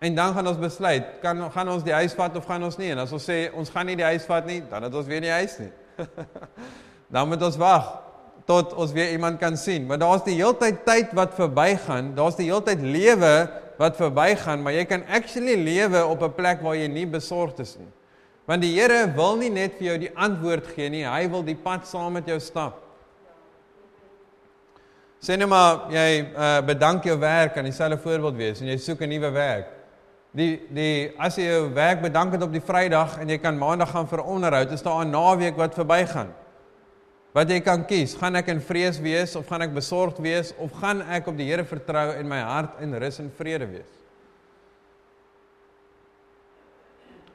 En 0.04 0.20
dan 0.20 0.36
gaan 0.36 0.52
ons 0.52 0.60
besluit, 0.60 1.08
kan 1.24 1.46
gaan 1.54 1.72
ons 1.72 1.88
die 1.88 1.96
huis 1.96 2.16
vat 2.18 2.36
of 2.36 2.50
gaan 2.50 2.68
ons 2.68 2.76
nie? 2.82 2.92
En 2.92 3.06
as 3.06 3.16
ons 3.16 3.24
sê 3.24 3.46
ons 3.56 3.72
gaan 3.72 3.88
nie 3.88 3.96
die 3.96 4.10
huis 4.10 4.28
vat 4.28 4.52
nie, 4.52 4.60
dan 4.68 4.84
het 4.84 4.98
ons 5.00 5.08
weer 5.08 5.24
nie 5.24 5.32
huis 5.32 5.56
nie. 5.64 5.72
dan 7.16 7.32
moet 7.32 7.48
ons 7.48 7.60
wag 7.62 7.88
tot 8.46 8.74
ons 8.74 8.92
weer 8.92 9.12
iemand 9.12 9.40
kan 9.40 9.58
sien. 9.58 9.86
Maar 9.86 9.98
daar's 9.98 10.24
die 10.24 10.36
heeltyd 10.36 10.86
tyd 10.86 11.14
wat 11.18 11.34
verbygaan. 11.38 12.14
Daar's 12.16 12.36
die 12.36 12.50
heeltyd 12.50 12.82
lewe 12.82 13.50
wat 13.82 13.98
verbygaan, 13.98 14.62
maar 14.62 14.76
jy 14.76 14.86
kan 14.86 15.04
actually 15.10 15.56
lewe 15.58 16.06
op 16.06 16.22
'n 16.22 16.34
plek 16.34 16.62
waar 16.62 16.76
jy 16.76 16.88
nie 16.88 17.08
besorgd 17.08 17.60
is 17.60 17.76
nie. 17.78 17.90
Want 18.46 18.62
die 18.62 18.74
Here 18.80 19.12
wil 19.16 19.38
nie 19.38 19.50
net 19.50 19.78
vir 19.78 19.88
jou 19.88 19.98
die 19.98 20.12
antwoord 20.16 20.68
gee 20.76 20.90
nie, 20.90 21.04
hy 21.06 21.30
wil 21.30 21.44
die 21.44 21.56
pad 21.56 21.88
saam 21.88 22.14
met 22.14 22.28
jou 22.28 22.40
stap. 22.40 22.82
Sê 25.22 25.38
net 25.38 25.48
maar 25.48 25.86
jy 25.94 26.34
uh, 26.34 26.62
bedank 26.66 27.04
jou 27.04 27.18
werk 27.20 27.58
aan 27.58 27.70
dieselfde 27.70 27.98
voorbeeld 27.98 28.36
wees 28.36 28.62
en 28.62 28.68
jy 28.68 28.78
soek 28.78 29.02
'n 29.02 29.10
nuwe 29.10 29.32
werk. 29.32 29.68
Die 30.34 30.62
die 30.70 31.14
as 31.20 31.36
jy 31.36 31.44
jou 31.44 31.74
werk 31.74 32.02
bedank 32.02 32.34
het 32.34 32.42
op 32.44 32.52
die 32.52 32.62
Vrydag 32.62 33.20
en 33.20 33.30
jy 33.30 33.38
kan 33.38 33.58
Maandag 33.58 33.92
gaan 33.92 34.08
vir 34.08 34.24
onderhoud, 34.24 34.72
is 34.72 34.82
daar 34.82 35.06
'n 35.06 35.12
naweek 35.12 35.58
wat 35.58 35.74
verbygaan. 35.74 36.34
Wat 37.32 37.48
jy 37.48 37.62
kan 37.64 37.86
kies, 37.88 38.12
gaan 38.20 38.36
ek 38.36 38.50
in 38.52 38.60
vrees 38.60 38.98
wees 39.00 39.38
of 39.40 39.48
gaan 39.48 39.64
ek 39.64 39.72
besorgd 39.76 40.20
wees 40.24 40.52
of 40.60 40.74
gaan 40.82 41.00
ek 41.16 41.30
op 41.32 41.38
die 41.40 41.48
Here 41.48 41.64
vertrou 41.64 42.10
en 42.18 42.28
my 42.28 42.42
hart 42.44 42.82
in 42.84 42.92
rus 43.00 43.22
en 43.24 43.30
vrede 43.38 43.70
wees? 43.72 43.94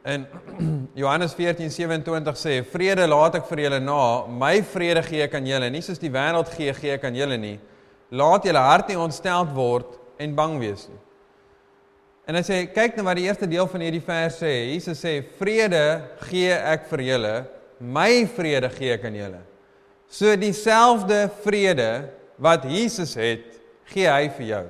En 0.06 0.26
Johannes 1.00 1.32
14:27 1.34 2.36
sê: 2.36 2.58
"Vrede 2.74 3.08
laat 3.08 3.40
ek 3.40 3.48
vir 3.48 3.64
julle 3.64 3.80
na, 3.80 4.26
my 4.28 4.60
vrede 4.74 5.02
gee 5.08 5.24
ek 5.24 5.38
aan 5.40 5.48
julle, 5.48 5.72
nie 5.72 5.82
soos 5.82 6.02
die 6.02 6.12
wêreld 6.12 6.52
gee 6.52 6.76
gee 6.76 6.92
ek 6.94 7.08
aan 7.08 7.16
julle 7.16 7.40
nie. 7.40 7.56
Laat 8.12 8.44
julle 8.46 8.68
hart 8.68 8.92
nie 8.92 9.00
ontsteld 9.00 9.50
word 9.56 9.96
en 10.20 10.36
bang 10.36 10.60
wees 10.60 10.86
nie." 10.92 11.00
En 12.28 12.36
hy 12.36 12.44
sê, 12.44 12.62
kyk 12.68 12.96
nou 12.98 13.06
wat 13.06 13.16
die 13.16 13.28
eerste 13.30 13.46
deel 13.48 13.68
van 13.70 13.82
hierdie 13.86 14.04
vers 14.04 14.42
sê. 14.44 14.52
Jesus 14.76 15.00
sê: 15.00 15.22
"Vrede 15.40 16.04
gee 16.28 16.52
ek 16.52 16.84
vir 16.92 17.08
julle, 17.14 17.36
my 17.80 18.26
vrede 18.36 18.68
gee 18.76 18.92
ek 18.92 19.08
aan 19.08 19.22
julle." 19.24 19.44
So 20.08 20.36
dieselfde 20.38 21.26
vrede 21.42 22.08
wat 22.38 22.64
Jesus 22.70 23.14
het, 23.18 23.56
gee 23.90 24.08
hy 24.10 24.28
vir 24.36 24.46
jou. 24.46 24.64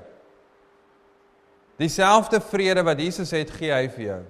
Dieselfde 1.81 2.41
vrede 2.41 2.85
wat 2.87 3.01
Jesus 3.01 3.33
het, 3.37 3.51
gee 3.53 3.73
hy 3.73 3.87
vir 3.93 4.05
jou. 4.07 4.23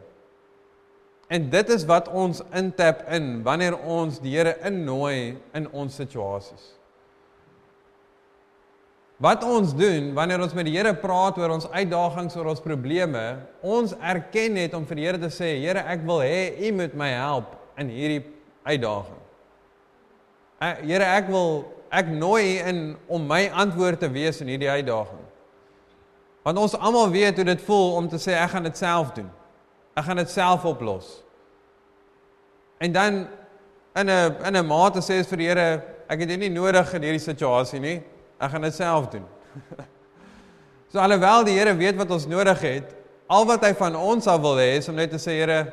En 1.30 1.48
dit 1.50 1.70
is 1.74 1.84
wat 1.86 2.08
ons 2.14 2.42
intap 2.54 3.02
in 3.10 3.40
wanneer 3.46 3.74
ons 3.78 4.20
die 4.22 4.36
Here 4.36 4.54
innooi 4.66 5.36
in 5.58 5.66
ons 5.74 5.94
situasies. 5.98 6.72
Wat 9.22 9.42
ons 9.48 9.72
doen 9.74 10.10
wanneer 10.14 10.42
ons 10.44 10.54
met 10.54 10.68
die 10.68 10.76
Here 10.76 10.92
praat 11.00 11.38
oor 11.40 11.56
ons 11.56 11.68
uitdagings, 11.72 12.36
oor 12.38 12.52
ons 12.52 12.62
probleme, 12.62 13.24
ons 13.64 13.94
erken 13.96 14.58
net 14.58 14.74
om 14.76 14.86
vir 14.86 15.00
die 15.00 15.06
Here 15.08 15.22
te 15.22 15.32
sê, 15.34 15.56
Here, 15.62 15.82
ek 15.82 16.06
wil 16.06 16.22
hê 16.22 16.68
U 16.68 16.74
moet 16.78 16.98
my 16.98 17.10
help 17.14 17.56
in 17.80 17.90
hierdie 17.90 18.22
uitdaging. 18.66 19.25
Ek, 20.62 20.80
Here, 20.86 21.04
ek 21.04 21.28
wil 21.28 21.64
ek 21.92 22.08
nooi 22.08 22.58
in 22.64 22.96
om 23.12 23.24
my 23.28 23.46
antwoord 23.52 24.00
te 24.00 24.08
wees 24.12 24.40
in 24.40 24.48
hierdie 24.50 24.70
uitdaging. 24.70 25.22
Want 26.46 26.60
ons 26.62 26.76
almal 26.78 27.10
weet 27.12 27.36
hoe 27.36 27.46
dit 27.48 27.64
voel 27.66 27.96
om 27.98 28.08
te 28.08 28.20
sê 28.22 28.36
ek 28.38 28.54
gaan 28.54 28.68
dit 28.68 28.78
self 28.78 29.12
doen. 29.16 29.28
Ek 29.96 30.06
gaan 30.06 30.20
dit 30.20 30.30
self 30.30 30.64
oplos. 30.68 31.20
En 32.80 32.92
dan 32.92 33.26
in 33.96 34.10
'n 34.10 34.36
in 34.44 34.56
'n 34.56 34.66
mate 34.66 35.00
sê 35.00 35.20
jy 35.20 35.24
vir 35.24 35.38
die 35.38 35.48
Here, 35.48 35.82
ek 36.08 36.20
het 36.20 36.28
dit 36.28 36.38
nie 36.38 36.50
nodig 36.50 36.94
in 36.94 37.02
hierdie 37.02 37.20
situasie 37.24 37.80
nie. 37.80 38.02
Ek 38.40 38.50
gaan 38.50 38.62
dit 38.62 38.74
self 38.74 39.08
doen. 39.08 39.24
so 40.92 40.98
alhoewel 40.98 41.44
die 41.44 41.58
Here 41.58 41.74
weet 41.74 41.96
wat 41.96 42.10
ons 42.10 42.26
nodig 42.26 42.60
het, 42.60 42.94
al 43.26 43.44
wat 43.46 43.64
hy 43.64 43.74
van 43.74 43.96
ons 43.96 44.26
af 44.26 44.40
wil 44.40 44.56
hê 44.56 44.76
is 44.76 44.88
om 44.88 44.94
net 44.94 45.10
te 45.10 45.18
sê 45.18 45.40
Here, 45.40 45.72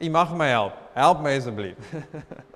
U 0.00 0.10
mag 0.10 0.34
my 0.34 0.48
help. 0.48 0.72
Help 0.94 1.22
my 1.22 1.36
asseblief. 1.36 1.76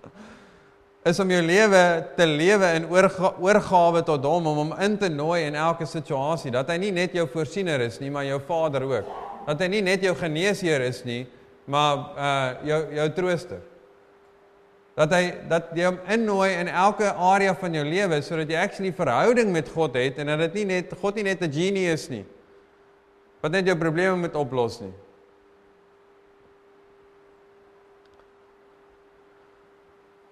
is 1.06 1.20
om 1.20 1.30
jou 1.30 1.40
lewe 1.42 1.82
te 2.16 2.26
lewe 2.26 2.72
in 2.76 2.88
oorga 2.90 3.32
oorgawe 3.38 4.02
tot 4.04 4.24
hom 4.26 4.46
om 4.50 4.60
hom 4.62 4.74
in 4.82 4.98
te 4.98 5.08
nooi 5.08 5.44
in 5.46 5.54
elke 5.54 5.86
situasie. 5.86 6.50
Dat 6.50 6.70
hy 6.72 6.78
nie 6.82 6.92
net 6.92 7.14
jou 7.16 7.26
voorsiener 7.30 7.80
is 7.86 8.00
nie 8.02 8.10
maar 8.10 8.26
jou 8.26 8.40
vader 8.46 8.86
ook. 8.88 9.10
Dat 9.46 9.62
hy 9.62 9.70
nie 9.72 9.82
net 9.86 10.04
jou 10.04 10.14
geneesheer 10.18 10.84
is 10.88 11.04
nie 11.04 11.24
maar 11.68 11.96
uh 12.16 12.68
jou 12.68 12.80
jou 12.96 13.08
trooster. 13.16 13.60
Dat 14.98 15.12
hy 15.14 15.22
dat 15.48 15.70
jy 15.76 15.86
hom 15.86 16.00
innooi 16.10 16.50
in 16.58 16.68
elke 16.68 17.12
area 17.12 17.54
van 17.54 17.76
jou 17.78 17.84
lewe 17.86 18.22
sodat 18.22 18.50
jy 18.50 18.58
actually 18.58 18.92
verhouding 18.92 19.52
met 19.54 19.70
God 19.70 19.94
het 19.96 20.18
en 20.18 20.32
dat 20.34 20.48
dit 20.48 20.60
nie 20.62 20.66
net 20.74 20.92
God 21.00 21.14
nie 21.14 21.28
net 21.30 21.42
'n 21.42 21.52
genie 21.52 21.86
is 21.92 22.08
nie 22.08 22.24
wat 23.42 23.52
net 23.54 23.66
jou 23.66 23.76
probleme 23.78 24.16
moet 24.16 24.34
oplos 24.34 24.80
nie 24.80 24.92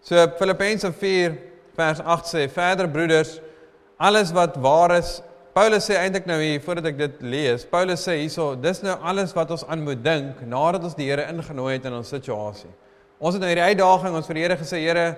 So 0.07 0.15
Filippense 0.39 0.87
4 0.93 1.33
vers 1.75 2.01
8 2.01 2.29
sê 2.31 2.43
verder 2.47 2.87
broeders 2.87 3.41
alles 3.99 4.31
wat 4.31 4.55
waar 4.63 4.93
is 4.95 5.17
Paulus 5.51 5.89
sê 5.89 5.97
eintlik 5.99 6.29
nou 6.31 6.37
hier 6.39 6.61
voordat 6.63 6.93
ek 6.93 7.01
dit 7.01 7.25
lees 7.27 7.65
Paulus 7.67 8.05
sê 8.07 8.15
hierso 8.21 8.53
dis 8.55 8.85
nou 8.87 8.95
alles 9.03 9.35
wat 9.35 9.51
ons 9.57 9.65
aan 9.67 9.83
moet 9.83 10.05
dink 10.05 10.45
nadat 10.47 10.87
ons 10.87 10.95
die 10.95 11.09
Here 11.11 11.25
ingenooi 11.33 11.73
het 11.73 11.91
in 11.91 11.99
ons 11.99 12.15
situasie. 12.15 12.71
Ons 13.19 13.35
het 13.35 13.43
nou 13.43 13.51
hierdie 13.51 13.67
uitdaging 13.67 14.15
ons 14.21 14.31
vir 14.31 14.39
die 14.39 14.47
Here 14.47 14.61
gesê 14.63 14.85
Here 14.85 15.09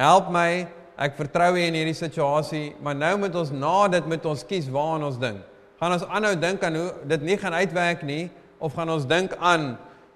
help 0.00 0.32
my 0.32 0.64
ek 0.96 1.20
vertrou 1.20 1.52
U 1.58 1.60
in 1.60 1.76
hierdie 1.76 1.98
situasie 2.00 2.70
maar 2.80 2.96
nou 2.96 3.12
moet 3.26 3.36
ons 3.44 3.52
na 3.52 3.76
dit 3.92 4.08
moet 4.08 4.32
ons 4.32 4.48
kies 4.48 4.72
waaraan 4.72 5.04
ons 5.10 5.20
dink. 5.20 5.44
Gaan 5.84 5.98
ons 5.98 6.08
aanhou 6.08 6.32
dink 6.40 6.64
aan 6.64 6.80
hoe 6.80 6.90
dit 7.12 7.28
nie 7.28 7.36
gaan 7.44 7.60
uitwerk 7.60 8.08
nie 8.08 8.22
of 8.56 8.72
gaan 8.72 8.96
ons 8.96 9.04
dink 9.04 9.36
aan 9.36 9.74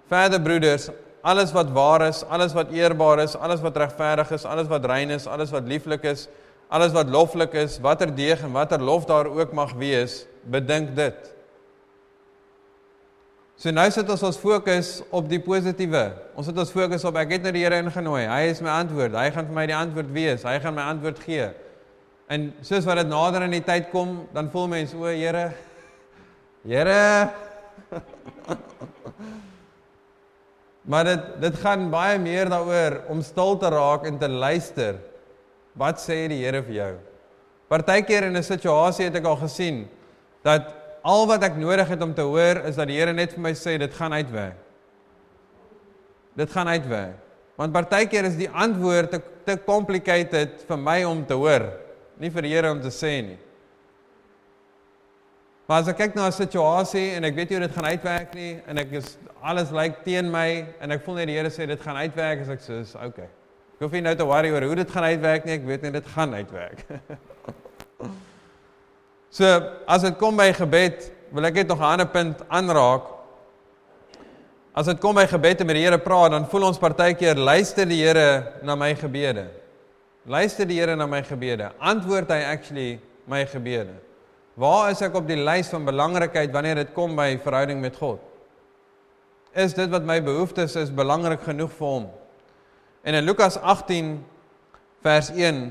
verder 0.08 0.40
broeders 0.40 0.88
alles 1.24 1.52
wat 1.56 1.70
waar 1.72 2.02
is, 2.04 2.20
alles 2.28 2.52
wat 2.52 2.72
eerbaar 2.74 3.22
is, 3.24 3.32
alles 3.36 3.62
wat 3.64 3.76
regverdig 3.80 4.30
is, 4.36 4.44
alles 4.44 4.68
wat 4.68 4.84
rein 4.84 5.10
is, 5.14 5.24
alles 5.26 5.52
wat 5.54 5.64
lieflik 5.64 6.04
is, 6.04 6.26
alles 6.68 6.92
wat 6.92 7.08
loflik 7.08 7.54
is, 7.56 7.78
watter 7.80 8.10
deeg 8.12 8.42
en 8.44 8.52
watter 8.52 8.82
lof 8.82 9.06
daar 9.08 9.30
ook 9.32 9.54
mag 9.56 9.72
wees, 9.80 10.26
bedink 10.44 10.92
dit. 10.96 11.30
So 13.56 13.72
nou 13.72 13.86
sit 13.94 14.10
ons 14.10 14.24
ons 14.26 14.36
fokus 14.36 14.98
op 15.14 15.28
die 15.30 15.40
positiewe. 15.40 16.02
Ons 16.36 16.50
sit 16.50 16.58
ons 16.60 16.72
fokus 16.74 17.06
op 17.08 17.16
ek 17.22 17.36
het 17.38 17.46
nou 17.46 17.54
die 17.54 17.62
Here 17.62 17.78
ingenooi. 17.80 18.26
Hy 18.28 18.50
is 18.50 18.60
my 18.60 18.74
antwoord. 18.82 19.14
Hy 19.16 19.30
gaan 19.32 19.48
vir 19.48 19.56
my 19.56 19.66
die 19.70 19.78
antwoord 19.78 20.10
wees. 20.12 20.44
Hy 20.44 20.58
gaan 20.60 20.76
my 20.76 20.84
antwoord 20.90 21.22
gee. 21.24 21.48
En 22.28 22.50
soos 22.66 22.84
wat 22.88 23.00
dit 23.00 23.08
nader 23.08 23.46
aan 23.46 23.54
die 23.54 23.64
tyd 23.64 23.88
kom, 23.94 24.18
dan 24.34 24.52
voel 24.52 24.68
mense 24.74 24.98
o, 24.98 25.08
Here. 25.08 25.46
Here. 26.66 27.30
Maar 30.84 31.04
dit 31.04 31.26
dit 31.40 31.58
gaan 31.62 31.88
baie 31.90 32.18
meer 32.20 32.48
daaroor 32.52 33.00
om 33.12 33.22
stil 33.24 33.56
te 33.58 33.68
raak 33.72 34.04
en 34.08 34.18
te 34.20 34.28
luister. 34.28 34.98
Wat 35.72 36.00
sê 36.00 36.26
die 36.30 36.42
Here 36.44 36.62
vir 36.62 36.74
jou? 36.74 36.92
Partykeer 37.68 38.28
in 38.28 38.36
'n 38.36 38.42
situasie 38.42 39.04
het 39.04 39.16
ek 39.16 39.24
al 39.24 39.36
gesien 39.36 39.88
dat 40.42 40.74
al 41.02 41.26
wat 41.26 41.42
ek 41.42 41.56
nodig 41.56 41.88
het 41.88 42.02
om 42.02 42.14
te 42.14 42.22
hoor 42.22 42.64
is 42.68 42.76
dat 42.76 42.88
die 42.88 42.98
Here 42.98 43.12
net 43.12 43.32
vir 43.32 43.40
my 43.40 43.52
sê 43.52 43.78
dit 43.78 43.94
gaan 43.94 44.12
uitwerk. 44.12 44.56
Dit 46.36 46.50
gaan 46.50 46.68
uitwerk. 46.68 47.16
Want 47.56 47.72
partykeer 47.72 48.24
is 48.24 48.36
die 48.36 48.50
antwoord 48.50 49.10
te 49.10 49.20
te 49.44 49.58
complicated 49.64 50.64
vir 50.68 50.78
my 50.80 51.02
om 51.04 51.24
te 51.28 51.36
hoor, 51.36 51.68
nie 52.20 52.30
vir 52.32 52.46
die 52.46 52.54
Here 52.54 52.70
om 52.72 52.80
te 52.80 52.92
sê 52.94 53.20
nie. 53.22 53.38
Maar 55.64 55.80
as 55.80 55.88
ek 55.88 55.96
kyk 55.96 56.16
na 56.16 56.26
'n 56.28 56.32
situasie 56.32 57.14
en 57.16 57.24
ek 57.24 57.34
weet 57.34 57.48
nie 57.50 57.56
hoe 57.58 57.66
dit 57.66 57.76
gaan 57.76 57.88
uitwerk 57.88 58.34
nie 58.34 58.60
en 58.68 58.78
ek 58.78 58.90
is 58.92 59.16
alles 59.40 59.70
lyk 59.70 60.02
teen 60.04 60.30
my 60.30 60.66
en 60.80 60.92
ek 60.92 61.04
voel 61.04 61.14
net 61.14 61.26
die 61.26 61.36
Here 61.38 61.48
sê 61.48 61.66
dit 61.66 61.80
gaan 61.80 61.96
uitwerk 61.96 62.42
as 62.42 62.50
ek 62.52 62.60
sê 62.60 62.80
is 62.82 62.94
okay. 62.94 63.30
Ek 63.74 63.80
hoef 63.80 63.92
nie 63.92 64.02
nou 64.04 64.14
te 64.14 64.26
worry 64.28 64.50
oor 64.52 64.62
hoe 64.62 64.76
dit 64.76 64.90
gaan 64.90 65.08
uitwerk 65.08 65.44
nie, 65.44 65.56
ek 65.56 65.64
weet 65.64 65.82
net 65.82 65.96
dit 65.96 66.12
gaan 66.14 66.34
uitwerk. 66.34 66.84
so, 69.38 69.72
as 69.88 70.02
dit 70.02 70.18
kom 70.20 70.36
by 70.36 70.52
gebed, 70.52 71.10
wil 71.32 71.48
ek 71.48 71.54
net 71.54 71.68
nog 71.68 71.80
'n 71.80 71.92
ander 71.94 72.06
punt 72.12 72.44
aanraak. 72.48 73.08
As 74.76 74.86
dit 74.86 75.00
kom 75.00 75.14
by 75.14 75.24
gebed 75.26 75.60
en 75.60 75.66
met 75.66 75.76
die 75.76 75.88
Here 75.88 75.98
praat, 75.98 76.30
dan 76.30 76.44
voel 76.46 76.68
ons 76.68 76.78
partykeer 76.78 77.40
luister 77.40 77.88
die 77.88 78.04
Here 78.04 78.60
na 78.62 78.74
my 78.76 78.94
gebede. 78.94 79.48
Luister 80.26 80.66
die 80.66 80.76
Here 80.76 80.96
na 80.96 81.06
my 81.06 81.22
gebede. 81.22 81.72
Antwoord 81.80 82.28
hy 82.28 82.42
actually 82.52 83.00
my 83.26 83.46
gebede? 83.46 84.03
Waar 84.54 84.90
is 84.92 85.02
ek 85.02 85.16
op 85.18 85.26
die 85.26 85.38
lys 85.40 85.68
van 85.72 85.86
belangrikheid 85.86 86.52
wanneer 86.54 86.78
dit 86.84 86.92
kom 86.94 87.16
by 87.18 87.32
verhouding 87.42 87.80
met 87.82 87.96
God? 87.98 88.20
Is 89.54 89.74
dit 89.74 89.90
wat 89.90 90.06
my 90.06 90.20
behoeftes 90.22 90.76
is 90.78 90.92
belangrik 90.94 91.42
genoeg 91.46 91.72
vir 91.74 91.88
hom? 91.88 92.06
En 93.02 93.18
in 93.18 93.26
Lukas 93.26 93.58
18 93.58 94.16
vers 95.02 95.30
1 95.34 95.64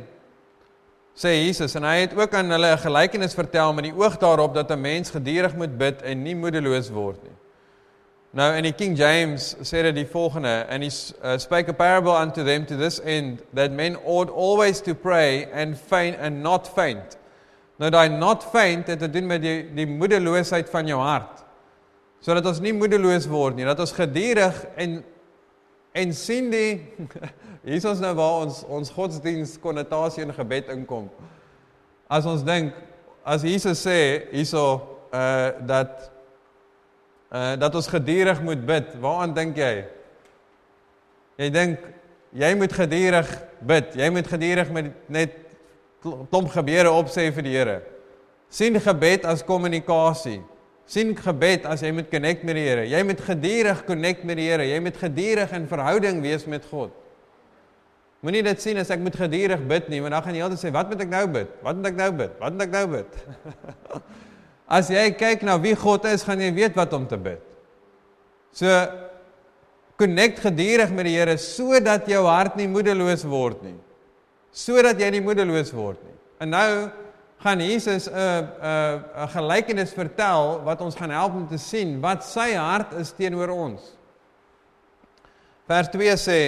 sê 1.15 1.31
Jesus 1.37 1.75
en 1.79 1.87
hy 1.87 1.95
het 2.03 2.15
ook 2.17 2.35
aan 2.35 2.51
hulle 2.51 2.73
'n 2.73 2.83
gelykenis 2.83 3.37
vertel 3.37 3.73
met 3.73 3.87
die 3.87 3.95
oog 3.95 4.17
daarop 4.17 4.53
dat 4.53 4.71
'n 4.71 4.81
mens 4.81 5.09
gedurig 5.09 5.55
moet 5.55 5.77
bid 5.77 6.01
en 6.01 6.23
nie 6.23 6.35
moedeloos 6.35 6.89
word 6.89 7.23
nie. 7.23 7.37
Nou 8.33 8.55
in 8.57 8.63
die 8.63 8.73
King 8.73 8.97
James 8.97 9.55
sê 9.61 9.81
dit 9.81 9.95
die 9.95 10.07
volgende 10.07 10.65
and 10.69 10.83
he 10.83 10.89
uh, 11.23 11.37
spake 11.37 11.69
a 11.69 11.73
parable 11.73 12.11
unto 12.11 12.43
them 12.43 12.65
to 12.65 12.75
this 12.75 12.99
end 12.99 13.41
that 13.53 13.71
men 13.71 13.95
ought 14.05 14.29
always 14.31 14.81
to 14.81 14.93
pray 14.95 15.47
and 15.53 15.77
faint 15.77 16.17
and 16.19 16.41
not 16.41 16.67
faint. 16.67 17.17
Nou 17.83 17.89
daai 17.91 18.13
not 18.15 18.45
faint 18.47 18.87
het 18.87 19.01
te 19.01 19.09
doen 19.11 19.25
met 19.27 19.41
die 19.43 19.57
die 19.75 19.87
moedeloosheid 19.89 20.69
van 20.71 20.87
jou 20.87 21.01
hart. 21.03 21.41
Sodat 22.23 22.45
ons 22.47 22.61
nie 22.63 22.71
moedeloos 22.71 23.25
word 23.27 23.57
nie, 23.59 23.65
dat 23.67 23.81
ons 23.83 23.91
gedurig 23.97 24.61
en 24.79 25.01
en 25.93 26.13
sien 26.15 26.47
die 26.49 26.69
Hier 27.63 27.77
is 27.77 27.85
ons 27.87 27.99
nou 28.03 28.11
waar 28.15 28.41
ons 28.43 28.61
ons 28.71 28.89
godsdiens 28.91 29.57
konnotasie 29.63 30.23
in 30.23 30.33
gebed 30.35 30.71
inkom. 30.71 31.09
As 32.11 32.25
ons 32.27 32.43
dink 32.47 32.71
as 33.23 33.43
Jesus 33.47 33.83
sê 33.83 33.99
hierso 34.31 34.63
uh 35.11 35.51
dat 35.67 36.07
uh 37.35 37.53
dat 37.59 37.75
ons 37.75 37.91
gedurig 37.91 38.39
moet 38.43 38.63
bid, 38.67 38.95
waaraan 39.03 39.35
dink 39.35 39.59
jy? 39.59 39.73
Jy 41.43 41.51
dink 41.51 41.87
jy 42.31 42.55
moet 42.59 42.79
gedurig 42.79 43.31
bid. 43.59 43.95
Jy 43.99 44.11
moet 44.15 44.31
gedurig 44.31 44.71
met 44.71 44.91
net 45.07 45.42
klomp 46.03 46.49
gebeure 46.51 46.91
opsê 46.91 47.29
vir 47.31 47.45
die 47.45 47.55
Here. 47.55 47.81
sien 48.49 48.79
gebed 48.79 49.25
as 49.25 49.41
kommunikasie. 49.43 50.41
sien 50.85 51.15
gebed 51.15 51.65
as 51.65 51.81
jy 51.81 51.91
moet 51.91 52.09
connect 52.11 52.43
met 52.43 52.55
die 52.55 52.65
Here. 52.67 52.83
Jy 52.85 53.03
moet 53.03 53.21
gedurig 53.21 53.85
connect 53.85 54.23
met 54.23 54.37
die 54.37 54.49
Here. 54.49 54.67
Jy 54.67 54.79
moet 54.79 54.97
gedurig 54.97 55.51
in 55.51 55.67
verhouding 55.67 56.21
wees 56.21 56.45
met 56.45 56.65
God. 56.69 56.91
Moenie 58.23 58.43
dit 58.43 58.61
sien 58.61 58.77
as 58.79 58.91
ek 58.91 59.01
moet 59.03 59.15
gedurig 59.15 59.63
bid 59.67 59.89
nie, 59.91 59.99
want 60.01 60.15
dan 60.15 60.23
gaan 60.23 60.35
jy 60.35 60.43
altyd 60.43 60.59
sê, 60.59 60.71
"Wat 60.71 60.89
moet 60.89 61.01
ek 61.01 61.09
nou 61.09 61.27
bid? 61.27 61.49
Wat 61.61 61.75
moet 61.75 61.87
ek 61.87 61.95
nou 61.95 62.11
bid? 62.11 62.31
Wat 62.39 62.53
moet 62.53 62.61
ek 62.61 62.71
nou 62.71 62.87
bid?" 62.87 63.07
as 64.77 64.89
jy 64.89 65.11
kyk 65.11 65.43
na 65.43 65.57
wie 65.57 65.75
God 65.75 66.05
is, 66.05 66.23
gaan 66.23 66.39
jy 66.39 66.53
weet 66.53 66.75
wat 66.75 66.93
om 66.93 67.07
te 67.07 67.17
bid. 67.17 67.41
So 68.53 68.67
connect 69.97 70.39
gedurig 70.39 70.91
met 70.91 71.05
die 71.05 71.17
Here 71.17 71.37
sodat 71.37 72.07
jou 72.07 72.25
hart 72.25 72.55
nie 72.55 72.67
moedeloos 72.67 73.23
word 73.23 73.63
nie. 73.63 73.75
Sodat 74.53 74.99
jy 75.01 75.09
nie 75.09 75.23
moedeloos 75.25 75.71
word 75.73 76.01
nie. 76.05 76.13
En 76.45 76.53
nou 76.53 76.69
gaan 77.43 77.59
Jesus 77.59 78.07
'n 78.07 78.13
'n 78.13 79.03
'n 79.23 79.27
gelykenis 79.27 79.91
vertel 79.91 80.61
wat 80.63 80.81
ons 80.81 80.95
gaan 80.95 81.09
help 81.09 81.33
om 81.33 81.47
te 81.47 81.57
sien 81.57 81.99
wat 82.01 82.23
sy 82.23 82.53
hart 82.53 82.93
is 82.93 83.11
teenoor 83.11 83.49
ons. 83.49 83.81
Vers 85.67 85.89
2 85.89 86.17
sê 86.17 86.39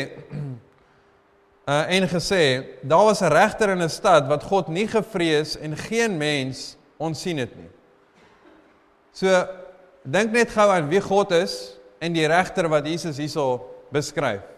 uh, 1.67 1.85
en 1.95 2.07
gesê 2.07 2.63
daar 2.81 3.05
was 3.05 3.21
'n 3.21 3.31
regter 3.31 3.69
in 3.69 3.81
'n 3.81 3.89
stad 3.89 4.27
wat 4.27 4.43
God 4.43 4.67
nie 4.67 4.87
gevrees 4.87 5.57
en 5.57 5.77
geen 5.77 6.17
mens 6.17 6.77
onsien 6.97 7.37
het 7.37 7.55
nie. 7.55 7.69
So 9.11 9.47
dink 10.03 10.31
net 10.31 10.49
gou 10.49 10.69
aan 10.71 10.89
wie 10.89 11.01
God 11.01 11.31
is 11.31 11.77
en 11.99 12.13
die 12.13 12.27
regter 12.27 12.69
wat 12.69 12.85
Jesus 12.87 13.17
hierso 13.17 13.65
beskryf. 13.91 14.54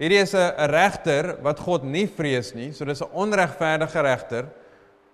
Hierdie 0.00 0.22
is 0.22 0.34
'n 0.34 0.70
regter 0.72 1.36
wat 1.42 1.60
God 1.60 1.84
nie 1.84 2.06
vrees 2.06 2.54
nie, 2.54 2.72
so 2.72 2.84
dis 2.84 3.02
'n 3.02 3.12
onregverdige 3.12 4.02
regter 4.02 4.46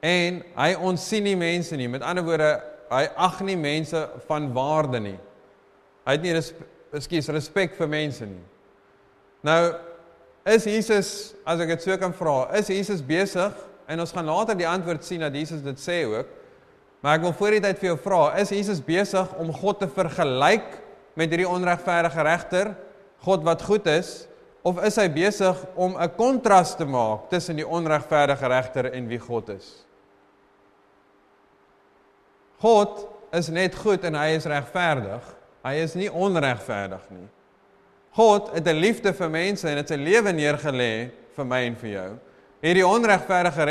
en 0.00 0.44
hy 0.56 0.74
onsien 0.74 1.24
nie 1.24 1.36
mense 1.36 1.76
nie. 1.76 1.88
Met 1.88 2.02
ander 2.02 2.24
woorde, 2.24 2.62
hy 2.90 3.08
ag 3.16 3.40
nie 3.40 3.56
mense 3.56 4.08
van 4.28 4.52
waarde 4.52 5.00
nie. 5.00 5.18
Hy 6.06 6.12
het 6.12 6.22
nie 6.22 6.32
respek, 6.32 7.26
respek 7.28 7.74
vir 7.74 7.88
mense 7.88 8.26
nie. 8.26 8.44
Nou 9.42 9.74
Is 10.46 10.62
Jesus, 10.62 11.34
as 11.42 11.58
ek 11.58 11.72
dit 11.72 11.82
so 11.82 11.94
kan 11.98 12.12
vra, 12.14 12.46
is 12.54 12.68
Jesus 12.70 13.00
besig 13.02 13.54
en 13.90 14.02
ons 14.02 14.12
gaan 14.14 14.28
later 14.30 14.54
die 14.54 14.68
antwoord 14.68 15.02
sien 15.02 15.24
dat 15.24 15.34
Jesus 15.34 15.64
dit 15.64 15.80
sê 15.82 16.04
ook. 16.06 16.28
Maar 17.02 17.18
ek 17.18 17.24
wil 17.24 17.34
voor 17.34 17.56
die 17.56 17.62
tyd 17.64 17.80
vir 17.80 17.88
jou 17.88 17.96
vra, 18.04 18.20
is 18.38 18.52
Jesus 18.54 18.78
besig 18.78 19.32
om 19.42 19.50
God 19.50 19.80
te 19.82 19.88
vergelyk 19.90 20.76
met 21.18 21.34
hierdie 21.34 21.50
onregverdige 21.50 22.26
regter, 22.28 22.70
God 23.26 23.42
wat 23.42 23.64
goed 23.66 23.90
is, 23.90 24.28
of 24.66 24.80
is 24.82 24.96
hy 24.98 25.06
besig 25.14 25.58
om 25.78 25.94
'n 25.94 26.14
kontras 26.18 26.74
te 26.74 26.84
maak 26.84 27.28
tussen 27.30 27.56
die 27.56 27.66
onregverdige 27.66 28.48
regter 28.50 28.90
en 28.92 29.06
wie 29.06 29.18
God 29.18 29.48
is? 29.48 29.86
God 32.58 33.06
is 33.32 33.48
net 33.48 33.74
goed 33.74 34.04
en 34.04 34.14
hy 34.14 34.34
is 34.34 34.44
regverdig. 34.44 35.22
Hy 35.62 35.74
is 35.74 35.94
nie 35.94 36.10
onregverdig 36.10 37.10
nie. 37.10 37.28
God 38.16 38.50
het 38.54 38.66
'n 38.66 38.80
liefde 38.80 39.12
vir 39.12 39.30
mense 39.30 39.68
en 39.68 39.76
het 39.76 39.88
sy 39.88 39.96
lewe 39.96 40.32
neergelê 40.32 41.10
vir 41.36 41.44
my 41.44 41.62
en 41.66 41.76
vir 41.76 41.90
jou. 41.90 42.18
Hierdie 42.62 42.86
onregverdige 42.86 43.64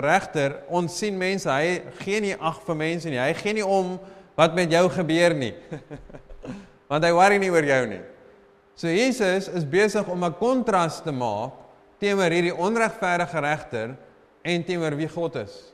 regter 0.00 0.62
ons 0.68 0.98
sien 0.98 1.18
mense, 1.18 1.48
hy 1.50 1.82
gee 2.00 2.20
nie 2.20 2.34
ag 2.34 2.62
vir 2.66 2.74
mense 2.74 3.08
nie. 3.08 3.18
Hy 3.18 3.34
gee 3.34 3.52
nie 3.52 3.66
om 3.66 4.00
wat 4.36 4.54
met 4.54 4.70
jou 4.70 4.88
gebeur 4.88 5.34
nie. 5.34 5.54
Want 6.90 7.04
hy 7.04 7.12
worry 7.12 7.38
nie 7.38 7.50
oor 7.50 7.64
jou 7.64 7.86
nie. 7.86 8.00
So 8.78 8.86
Jesus 8.86 9.48
is 9.50 9.64
besig 9.66 10.06
om 10.06 10.24
'n 10.24 10.38
kontras 10.38 11.00
te 11.02 11.10
maak 11.10 11.52
teenoor 11.98 12.30
hierdie 12.30 12.54
onregverdige 12.54 13.40
regter 13.40 13.96
en 14.42 14.64
teenoor 14.64 14.94
wie 14.96 15.08
God 15.08 15.34
is. 15.36 15.72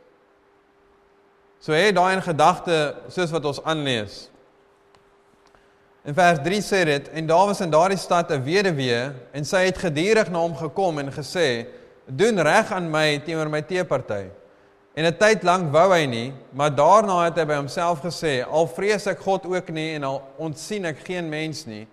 So 1.61 1.73
hê 1.73 1.93
daai 1.93 2.15
in 2.17 2.23
gedagte 2.23 2.95
soos 3.09 3.31
wat 3.31 3.45
ons 3.45 3.61
aanlees. 3.63 4.31
In 6.05 6.15
vers 6.15 6.39
3 6.45 6.63
sê 6.63 6.85
dit 6.85 7.09
en 7.09 7.27
daar 7.27 7.47
was 7.47 7.61
in 7.61 7.71
daardie 7.71 7.99
stad 7.99 8.31
'n 8.31 8.43
weduwee 8.45 9.13
en 9.33 9.45
sy 9.45 9.65
het 9.65 9.79
gedurig 9.79 10.31
na 10.31 10.39
hom 10.39 10.57
gekom 10.57 10.99
en 10.99 11.13
gesê: 11.13 11.67
"Doen 12.07 12.41
reg 12.41 12.73
aan 12.73 12.91
my 12.91 13.19
teenoor 13.19 13.51
my 13.51 13.63
teeparty." 13.63 14.31
En 14.95 15.05
'n 15.05 15.17
tyd 15.17 15.43
lank 15.43 15.73
wou 15.73 15.93
hy 15.93 16.07
nie, 16.07 16.33
maar 16.53 16.75
daarna 16.75 17.25
het 17.25 17.37
hy 17.37 17.45
by 17.45 17.55
homself 17.55 18.01
gesê: 18.01 18.45
"Al 18.51 18.67
vrees 18.67 19.07
ek 19.07 19.19
God 19.19 19.47
ook 19.47 19.69
nie 19.69 19.95
en 19.95 20.05
al 20.05 20.23
ontsien 20.37 20.85
ek 20.85 20.99
geen 21.05 21.29
mens 21.29 21.67
nie, 21.67 21.87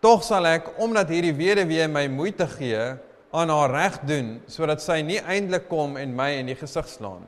tog 0.00 0.24
sal 0.24 0.46
ek 0.48 0.72
omdat 0.80 1.12
hierdie 1.12 1.36
weduwee 1.36 1.88
my 1.88 2.06
moeite 2.08 2.46
gee, 2.56 2.94
aan 3.30 3.52
haar 3.52 3.70
reg 3.70 4.00
doen 4.08 4.30
sodat 4.50 4.82
sy 4.82 5.00
nie 5.06 5.20
eintlik 5.20 5.68
kom 5.70 5.94
en 6.00 6.16
my 6.16 6.32
in 6.40 6.50
die 6.50 6.58
gesig 6.58 6.88
slaan." 6.88 7.26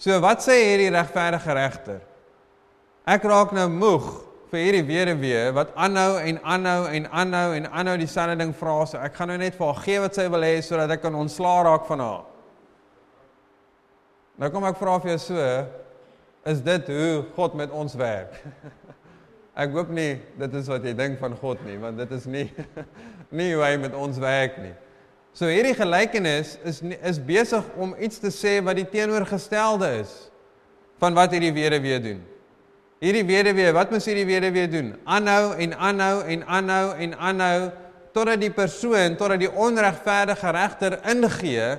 So 0.00 0.16
wat 0.20 0.40
sê 0.44 0.56
hierdie 0.64 0.90
regverdige 0.94 1.54
regter? 1.54 2.00
Ek 3.04 3.24
raak 3.28 3.52
nou 3.52 3.66
moeg 3.68 4.06
vir 4.50 4.62
hierdie 4.64 4.86
weduwee 4.86 5.42
wat 5.54 5.74
aanhou 5.78 6.18
en 6.18 6.40
aanhou 6.42 6.86
en 6.88 7.06
aanhou 7.12 7.52
en 7.54 7.68
aanhou 7.68 7.96
dieselfde 8.00 8.38
ding 8.40 8.54
vra 8.56 8.78
so 8.88 8.98
ek 8.98 9.14
gaan 9.18 9.30
nou 9.30 9.38
net 9.40 9.58
vir 9.58 9.68
haar 9.68 9.82
gee 9.84 10.00
wat 10.02 10.16
sy 10.18 10.26
wil 10.32 10.46
hê 10.46 10.56
sodat 10.64 10.96
ek 10.96 11.04
kan 11.04 11.18
ontslaa 11.20 11.62
raak 11.68 11.86
van 11.90 12.02
haar. 12.04 12.24
Nou 14.40 14.50
kom 14.50 14.64
ek 14.66 14.80
vra 14.80 14.96
vir 15.04 15.12
jou 15.14 15.20
so 15.28 15.46
is 16.50 16.62
dit 16.64 16.92
hoe 16.96 17.24
God 17.36 17.54
met 17.60 17.70
ons 17.70 17.94
werk? 18.00 18.40
ek 19.60 19.74
hoop 19.76 19.90
nie 19.92 20.14
dit 20.40 20.54
is 20.60 20.68
wat 20.72 20.84
jy 20.86 20.94
dink 20.96 21.18
van 21.20 21.34
God 21.40 21.60
nie 21.66 21.76
want 21.80 22.00
dit 22.00 22.12
is 22.16 22.26
nie 22.30 22.46
nie 23.38 23.52
hoe 23.52 23.64
hy 23.64 23.74
met 23.82 23.94
ons 23.94 24.18
werk 24.22 24.56
nie. 24.62 24.72
So 25.36 25.46
hierdie 25.46 25.76
gelykenis 25.78 26.56
is 26.66 26.80
is 26.82 27.20
besig 27.22 27.66
om 27.78 27.94
iets 28.00 28.18
te 28.22 28.32
sê 28.34 28.58
wat 28.64 28.80
die 28.80 28.88
teenoorgestelde 28.88 29.92
is 30.00 30.14
van 31.00 31.14
wat 31.16 31.32
hierdie 31.36 31.54
weduwee 31.54 32.00
doen. 32.02 32.24
Hierdie 33.00 33.24
weduwee, 33.24 33.70
wat 33.72 33.92
moet 33.94 34.04
hierdie 34.04 34.26
weduwee 34.28 34.66
doen? 34.68 34.90
Aanhou 35.08 35.54
en 35.56 35.72
aanhou 35.72 36.16
en 36.28 36.42
aanhou 36.44 36.88
en 37.00 37.14
aanhou 37.16 37.70
totdat 38.12 38.42
die 38.42 38.52
persoon, 38.52 39.16
totdat 39.16 39.40
die 39.40 39.48
onregverdige 39.48 40.52
regter 40.52 40.98
ingee 41.08 41.70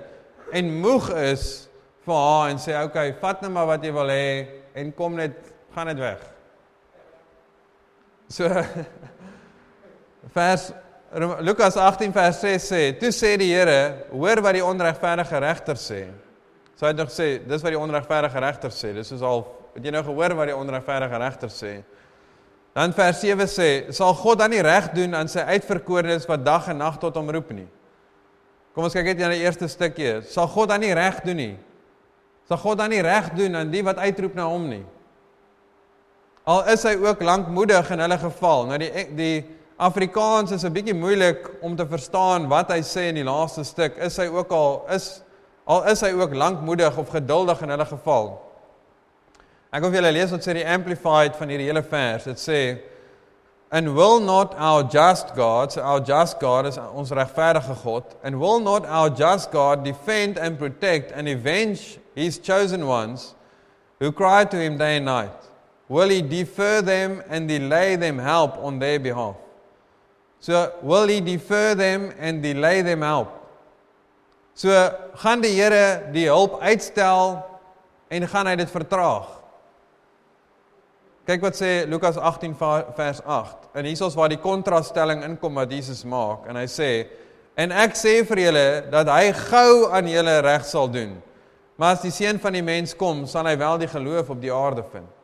en 0.57 0.71
moeg 0.81 1.11
is 1.21 1.45
vir 2.07 2.17
haar 2.17 2.49
en 2.49 2.57
sê, 2.57 2.73
"Oké, 2.73 2.85
okay, 2.85 3.13
vat 3.21 3.41
nou 3.41 3.51
maar 3.51 3.67
wat 3.67 3.83
jy 3.83 3.91
wil 3.93 4.09
hê 4.09 4.47
en 4.73 4.93
kom 4.93 5.15
net, 5.15 5.37
gaan 5.75 5.87
net 5.87 5.99
weg." 5.99 6.40
So 8.31 8.47
vers 10.35 10.71
Lukas 11.43 11.75
18 11.75 12.13
vers 12.15 12.37
6 12.39 12.67
sê, 12.71 12.83
"Toe 12.99 13.11
sê 13.11 13.35
die 13.37 13.51
Here, 13.51 14.05
hoor 14.11 14.39
wat 14.41 14.55
die 14.55 14.63
onregverdige 14.63 15.39
regter 15.43 15.75
sê." 15.75 16.05
So 16.79 16.85
hy 16.85 16.93
het 16.93 17.01
nog 17.01 17.11
sê, 17.11 17.33
dis 17.43 17.61
wat 17.61 17.75
die 17.75 17.79
onregverdige 17.79 18.39
regter 18.39 18.71
sê. 18.71 18.93
Dis 18.95 19.11
is 19.11 19.21
al 19.21 19.43
Het 19.75 19.87
jy 19.87 19.93
nou 19.95 20.03
gehoor 20.03 20.35
wat 20.35 20.49
die 20.51 20.55
onregverdige 20.55 21.19
regter 21.21 21.51
sê? 21.53 21.73
Dan 22.75 22.93
vers 22.95 23.19
7 23.23 23.47
sê, 23.51 23.69
sal 23.95 24.13
God 24.19 24.39
dan 24.39 24.51
nie 24.51 24.63
reg 24.63 24.89
doen 24.95 25.15
aan 25.15 25.31
sy 25.31 25.43
uitverkorenes 25.47 26.27
wat 26.27 26.43
dag 26.43 26.69
en 26.71 26.79
nag 26.79 26.97
tot 26.99 27.15
hom 27.19 27.31
roep 27.31 27.51
nie? 27.55 27.67
Kom 28.75 28.87
ons 28.87 28.95
kyk 28.95 29.11
net 29.11 29.19
na 29.19 29.31
die 29.33 29.43
eerste 29.43 29.67
stukkie. 29.71 30.21
Sal 30.31 30.47
God 30.51 30.71
dan 30.71 30.83
nie 30.83 30.93
reg 30.95 31.19
doen 31.25 31.39
nie? 31.39 31.53
Sal 32.47 32.59
God 32.63 32.79
dan 32.79 32.91
nie 32.91 33.01
reg 33.03 33.31
doen 33.35 33.59
aan 33.59 33.71
die 33.71 33.83
wat 33.83 33.99
uitroep 33.99 34.35
na 34.35 34.47
hom 34.51 34.69
nie? 34.71 34.83
Al 36.43 36.63
is 36.73 36.83
hy 36.83 36.95
ook 36.97 37.21
lankmoedig 37.21 37.89
in 37.93 37.99
hulle 38.01 38.17
geval. 38.17 38.65
Nou 38.69 38.77
die 38.81 38.91
die 39.17 39.35
Afrikaans 39.81 40.51
is 40.51 40.63
'n 40.63 40.73
bietjie 40.73 40.93
moeilik 40.93 41.49
om 41.61 41.75
te 41.75 41.85
verstaan 41.85 42.47
wat 42.47 42.71
hy 42.71 42.81
sê 42.81 43.09
in 43.09 43.15
die 43.15 43.23
laaste 43.23 43.63
stuk. 43.63 43.97
Is 43.97 44.17
hy 44.17 44.27
ook 44.27 44.51
al 44.51 44.85
is 44.89 45.21
al 45.65 45.83
is 45.87 46.01
hy 46.01 46.11
ook 46.11 46.33
lankmoedig 46.33 46.97
of 46.97 47.09
geduldig 47.09 47.61
in 47.61 47.69
hulle 47.69 47.85
geval? 47.85 48.41
Ek 49.71 49.81
wil 49.81 49.91
vir 49.91 50.01
julle 50.01 50.11
lees 50.11 50.31
wat 50.31 50.41
sê 50.41 50.53
die 50.53 50.67
amplified 50.67 51.35
van 51.35 51.49
hierdie 51.49 51.67
hele 51.67 51.83
vers. 51.83 52.23
Dit 52.23 52.39
sê 52.39 52.79
And 53.73 53.95
will 53.95 54.19
not 54.19 54.53
our 54.57 54.83
just 54.83 55.33
God, 55.33 55.71
so 55.71 55.81
our 55.81 56.01
just 56.01 56.41
God 56.41 56.65
is 56.65 56.77
ons 56.77 57.09
regverdige 57.11 57.81
God, 57.83 58.03
and 58.21 58.37
will 58.37 58.59
not 58.59 58.85
our 58.85 59.09
just 59.09 59.49
God 59.49 59.85
defend 59.85 60.37
and 60.37 60.59
protect 60.59 61.13
and 61.13 61.29
avenge 61.29 61.97
his 62.13 62.37
chosen 62.37 62.85
ones 62.85 63.33
who 63.99 64.11
cry 64.11 64.43
to 64.43 64.57
him 64.57 64.77
day 64.77 64.97
and 64.97 65.05
night? 65.05 65.50
Will 65.91 66.07
he 66.07 66.21
defer 66.21 66.81
them 66.81 67.21
and 67.27 67.49
delay 67.49 67.97
them 67.97 68.17
help 68.17 68.57
on 68.63 68.79
their 68.79 68.97
behalf? 68.97 69.35
So 70.39 70.71
will 70.81 71.05
he 71.09 71.19
defer 71.19 71.75
them 71.75 72.13
and 72.17 72.41
delay 72.41 72.81
them 72.81 73.01
help? 73.01 73.27
So 74.55 74.71
gaan 75.19 75.43
die 75.43 75.51
Here 75.51 76.07
die 76.15 76.29
hulp 76.31 76.61
uitstel 76.63 77.43
en 78.07 78.23
gaan 78.23 78.47
hy 78.47 78.55
dit 78.63 78.71
vertraag. 78.71 79.27
Kyk 81.27 81.43
wat 81.43 81.59
sê 81.59 81.83
Lukas 81.91 82.15
18 82.15 82.55
vers 82.95 83.19
8. 83.27 83.69
En 83.75 83.83
hier 83.83 84.07
is 84.07 84.15
waar 84.15 84.31
die 84.31 84.39
kontrasstelling 84.39 85.27
inkom 85.27 85.59
wat 85.59 85.75
Jesus 85.75 86.05
maak 86.07 86.47
en 86.47 86.55
hy 86.55 86.69
sê 86.71 86.91
en 87.59 87.75
ek 87.75 87.99
sê 87.99 88.21
vir 88.31 88.47
julle 88.47 88.67
dat 88.95 89.11
hy 89.11 89.33
gou 89.43 89.89
aan 89.91 90.07
julle 90.07 90.39
reg 90.47 90.63
sal 90.71 90.87
doen. 90.87 91.17
Maar 91.75 91.99
as 91.99 92.07
die 92.07 92.15
seun 92.15 92.39
van 92.39 92.55
die 92.55 92.63
mens 92.63 92.95
kom, 92.95 93.25
sal 93.27 93.51
hy 93.51 93.59
wel 93.59 93.83
die 93.83 93.91
geloof 93.91 94.31
op 94.31 94.39
die 94.39 94.55
aarde 94.55 94.87
vind. 94.87 95.17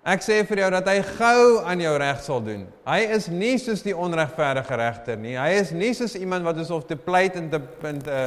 Ek 0.00 0.22
sê 0.24 0.38
vir 0.48 0.62
jou 0.62 0.68
dat 0.72 0.86
hy 0.88 1.00
gou 1.04 1.40
aan 1.68 1.80
jou 1.82 1.92
reg 2.00 2.20
sal 2.24 2.40
doen. 2.40 2.62
Hy 2.88 3.00
is 3.16 3.26
nie 3.28 3.58
soos 3.60 3.82
die 3.84 3.92
onregverdige 3.92 4.78
regter 4.80 5.18
nie. 5.20 5.34
Hy 5.36 5.58
is 5.60 5.74
nie 5.76 5.92
soos 5.96 6.14
iemand 6.16 6.46
wat 6.46 6.56
is 6.62 6.70
of 6.72 6.86
te 6.88 6.96
pleit 6.96 7.36
en 7.36 7.50
te 7.52 7.60
punt 7.60 8.06
te, 8.06 8.20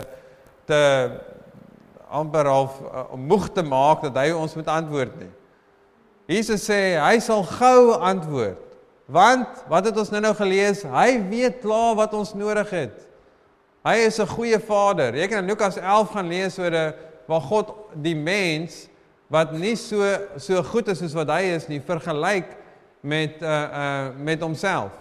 te 0.69 0.81
amper 2.13 2.45
half 2.45 2.77
uh, 2.85 3.07
moeg 3.17 3.49
te 3.55 3.63
maak 3.65 4.05
dat 4.05 4.19
hy 4.21 4.29
ons 4.37 4.53
moet 4.53 4.69
antwoord 4.69 5.15
nie. 5.23 5.31
Jesus 6.29 6.61
sê 6.69 6.93
hy 7.01 7.17
sal 7.25 7.41
gou 7.57 7.97
antwoord. 7.97 8.61
Want 9.13 9.65
wat 9.67 9.89
het 9.89 9.97
ons 9.97 10.13
nou-nou 10.13 10.35
gelees? 10.37 10.85
Hy 10.87 11.17
weet 11.31 11.59
klaar 11.65 11.97
wat 11.97 12.13
ons 12.15 12.35
nodig 12.37 12.69
het. 12.71 13.01
Hy 13.83 13.97
is 14.05 14.19
'n 14.21 14.29
goeie 14.29 14.59
Vader. 14.59 15.15
Jy 15.15 15.27
kan 15.27 15.43
in 15.43 15.49
Lukas 15.49 15.75
11 15.77 16.13
gaan 16.13 16.29
lees 16.29 16.59
oor 16.59 16.71
'n 16.71 16.93
waar 17.27 17.41
God 17.41 17.73
die 17.95 18.15
mens 18.15 18.87
wat 19.29 19.53
nie 19.53 19.75
so 19.75 20.03
so 20.37 20.63
goed 20.63 20.87
is 20.87 20.99
soos 20.99 21.15
wat 21.17 21.29
hy 21.29 21.53
is 21.55 21.67
nie 21.67 21.79
vergelyk 21.79 22.57
met 23.01 23.41
uh 23.41 23.47
uh 23.47 24.09
met 24.17 24.41
homself. 24.41 24.91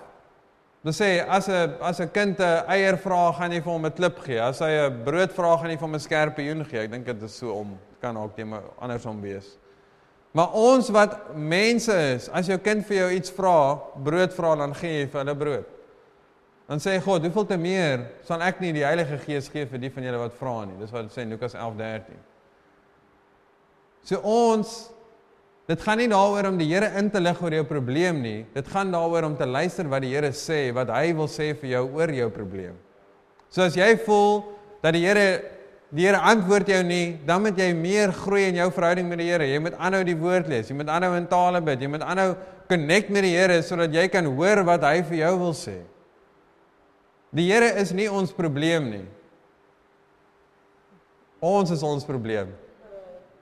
Dit 0.82 0.94
sê 0.98 1.10
as 1.28 1.48
'n 1.48 1.76
as 1.80 2.00
'n 2.00 2.10
kind 2.10 2.38
'n 2.40 2.64
eier 2.66 2.96
vra, 2.98 3.32
gaan 3.32 3.52
jy 3.52 3.60
vir 3.60 3.72
hom 3.72 3.86
'n 3.86 3.92
klip 3.92 4.18
gee. 4.18 4.40
As 4.40 4.58
hy 4.58 4.70
'n 4.70 5.04
brood 5.04 5.32
vra, 5.32 5.56
gaan 5.56 5.70
jy 5.70 5.76
vir 5.76 5.86
hom 5.86 5.94
'n 5.94 6.00
skerpioen 6.00 6.64
gee. 6.64 6.80
Ek 6.80 6.90
dink 6.90 7.06
dit 7.06 7.22
is 7.22 7.38
so 7.38 7.52
om 7.52 7.78
kan 8.00 8.16
ook 8.18 8.36
net 8.36 8.62
andersom 8.78 9.20
wees. 9.20 9.58
Maar 10.32 10.52
ons 10.52 10.88
wat 10.88 11.34
mense 11.36 11.92
is, 11.92 12.28
as 12.28 12.46
jou 12.46 12.58
kind 12.58 12.86
vir 12.86 12.96
jou 12.96 13.10
iets 13.10 13.30
vra, 13.30 13.76
brood 14.02 14.32
vra, 14.32 14.54
dan 14.56 14.74
gee 14.74 15.02
jy 15.02 15.06
vir 15.12 15.20
hulle 15.20 15.34
brood. 15.36 15.66
Dan 16.66 16.80
sê 16.80 16.96
God, 17.02 17.22
hoeveel 17.22 17.46
te 17.46 17.56
meer 17.56 18.06
sal 18.24 18.40
ek 18.40 18.60
nie 18.60 18.72
die 18.72 18.84
Heilige 18.84 19.18
Gees 19.18 19.50
gee 19.52 19.66
vir 19.68 19.78
die 19.78 19.90
van 19.92 20.06
julle 20.06 20.18
wat 20.18 20.34
vra 20.38 20.64
nie. 20.64 20.78
Dis 20.80 20.90
wat 20.90 21.02
dit 21.02 21.12
sê 21.12 21.26
in 21.26 21.34
Lukas 21.34 21.54
11:13. 21.54 22.31
So 24.06 24.18
ons 24.26 24.90
dit 25.70 25.82
gaan 25.86 26.00
nie 26.02 26.10
daaroor 26.10 26.50
om 26.50 26.58
die 26.58 26.68
Here 26.68 26.90
in 26.98 27.08
te 27.10 27.20
lig 27.22 27.38
oor 27.40 27.54
jou 27.54 27.64
probleem 27.64 28.18
nie. 28.22 28.38
Dit 28.54 28.68
gaan 28.68 28.90
daaroor 28.92 29.28
om 29.30 29.36
te 29.38 29.46
luister 29.46 29.88
wat 29.88 30.02
die 30.04 30.12
Here 30.12 30.32
sê, 30.36 30.72
wat 30.74 30.90
hy 30.92 31.12
wil 31.16 31.30
sê 31.30 31.52
vir 31.56 31.76
jou 31.76 31.84
oor 32.00 32.12
jou 32.12 32.28
probleem. 32.34 32.74
So 33.52 33.62
as 33.64 33.76
jy 33.78 33.94
voel 34.04 34.42
dat 34.82 34.96
die 34.96 35.04
Here 35.06 35.26
die 35.92 36.06
Here 36.06 36.20
antwoord 36.24 36.70
jou 36.72 36.80
nie, 36.88 37.18
dan 37.28 37.42
moet 37.44 37.58
jy 37.60 37.68
meer 37.76 38.14
groei 38.16 38.46
in 38.48 38.56
jou 38.62 38.70
verhouding 38.72 39.10
met 39.10 39.20
die 39.20 39.28
Here. 39.28 39.48
Jy 39.48 39.60
moet 39.60 39.76
aanhou 39.76 40.02
die 40.08 40.16
woord 40.16 40.48
lees, 40.48 40.70
jy 40.72 40.76
moet 40.78 40.88
aanhou 40.88 41.12
in 41.18 41.28
tale 41.28 41.60
bid, 41.64 41.84
jy 41.84 41.90
moet 41.92 42.04
aanhou 42.06 42.30
connect 42.70 43.12
met 43.12 43.26
die 43.26 43.34
Here 43.36 43.58
sodat 43.64 43.92
jy 43.92 44.06
kan 44.12 44.28
hoor 44.28 44.64
wat 44.68 44.86
hy 44.88 45.02
vir 45.10 45.18
jou 45.20 45.32
wil 45.44 45.56
sê. 45.56 45.76
Die 47.36 47.48
Here 47.50 47.68
is 47.80 47.92
nie 47.96 48.08
ons 48.12 48.32
probleem 48.32 48.88
nie. 48.92 49.04
Ons 51.42 51.72
is 51.74 51.84
ons 51.84 52.04
probleem. 52.08 52.50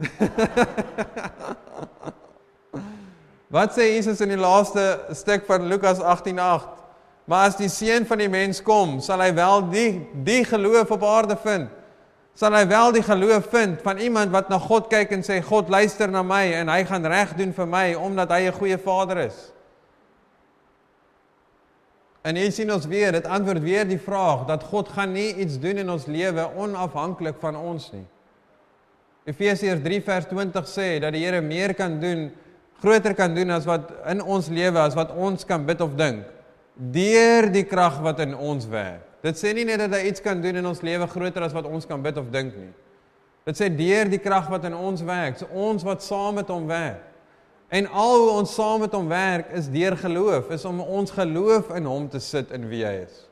Wat 3.55 3.75
sê 3.75 3.85
Jesus 3.97 4.21
in 4.23 4.31
die 4.33 4.41
laaste 4.41 4.85
stuk 5.17 5.43
van 5.49 5.67
Lukas 5.69 5.99
18:8? 5.99 6.81
Maar 7.31 7.47
as 7.47 7.59
die 7.59 7.69
seun 7.69 8.07
van 8.07 8.19
die 8.19 8.31
mens 8.31 8.63
kom, 8.63 8.99
sal 9.01 9.21
hy 9.23 9.35
wel 9.35 9.69
die 9.71 9.91
die 10.25 10.45
geloof 10.45 10.91
op 10.91 11.05
aarde 11.07 11.37
vind. 11.43 11.69
Sal 12.35 12.55
hy 12.57 12.65
wel 12.71 12.93
die 12.97 13.05
geloof 13.05 13.51
vind 13.53 13.83
van 13.83 13.99
iemand 13.99 14.33
wat 14.33 14.49
na 14.49 14.59
God 14.59 14.89
kyk 14.91 15.13
en 15.15 15.23
sê 15.27 15.41
God 15.45 15.71
luister 15.71 16.11
na 16.11 16.23
my 16.27 16.43
en 16.63 16.73
hy 16.73 16.83
gaan 16.89 17.07
reg 17.07 17.37
doen 17.39 17.53
vir 17.55 17.69
my 17.69 17.87
omdat 17.95 18.33
hy 18.33 18.49
'n 18.49 18.59
goeie 18.59 18.79
Vader 18.79 19.19
is. 19.27 19.53
En 22.23 22.37
jy 22.37 22.51
sien 22.51 22.73
ons 22.73 22.87
weer, 22.87 23.13
dit 23.13 23.27
antwoord 23.27 23.63
weer 23.63 23.89
die 23.89 24.01
vraag 24.01 24.47
dat 24.47 24.65
God 24.65 24.89
gaan 24.89 25.13
nie 25.13 25.35
iets 25.35 25.59
doen 25.59 25.77
in 25.77 25.91
ons 25.91 26.07
lewe 26.07 26.51
onafhanklik 26.57 27.37
van 27.41 27.57
ons 27.57 27.93
nie. 27.93 28.07
Efesiërs 29.29 29.83
3 29.85 30.01
vers 30.07 30.29
20 30.31 30.69
sê 30.71 30.89
dat 31.03 31.13
die 31.13 31.25
Here 31.25 31.43
meer 31.45 31.75
kan 31.77 31.99
doen, 32.01 32.31
groter 32.81 33.15
kan 33.15 33.35
doen 33.37 33.51
as 33.53 33.67
wat 33.69 33.91
in 34.09 34.23
ons 34.23 34.49
lewe 34.49 34.81
as 34.81 34.97
wat 34.97 35.13
ons 35.13 35.45
kan 35.45 35.67
bid 35.67 35.83
of 35.85 35.97
dink 35.99 36.25
deur 36.81 37.51
die 37.53 37.67
krag 37.69 37.99
wat 38.01 38.23
in 38.25 38.33
ons 38.35 38.65
werk. 38.71 39.05
Dit 39.21 39.37
sê 39.37 39.53
nie 39.53 39.67
net 39.69 39.83
dat 39.83 39.99
hy 39.99 40.07
iets 40.09 40.23
kan 40.25 40.41
doen 40.41 40.57
in 40.57 40.67
ons 40.67 40.81
lewe 40.81 41.05
groter 41.13 41.45
as 41.45 41.53
wat 41.53 41.69
ons 41.69 41.85
kan 41.85 42.01
bid 42.01 42.17
of 42.17 42.31
dink 42.33 42.55
nie. 42.57 42.73
Dit 43.45 43.59
sê 43.59 43.69
deur 43.73 44.09
die 44.09 44.21
krag 44.23 44.49
wat 44.53 44.65
in 44.69 44.77
ons 44.77 45.03
werk, 45.05 45.37
so 45.41 45.49
ons 45.53 45.85
wat 45.85 46.05
saam 46.05 46.39
met 46.41 46.49
hom 46.49 46.65
werk. 46.71 47.05
En 47.71 47.87
al 47.87 48.17
hoe 48.17 48.31
ons 48.41 48.55
saam 48.57 48.81
met 48.83 48.95
hom 48.97 49.11
werk 49.13 49.53
is 49.57 49.69
deur 49.71 49.95
geloof, 50.01 50.49
is 50.51 50.65
om 50.67 50.81
ons 50.81 51.13
geloof 51.15 51.71
in 51.77 51.87
hom 51.87 52.09
te 52.11 52.21
sit 52.23 52.51
in 52.57 52.65
wie 52.73 52.83
hy 52.87 52.97
is. 53.05 53.27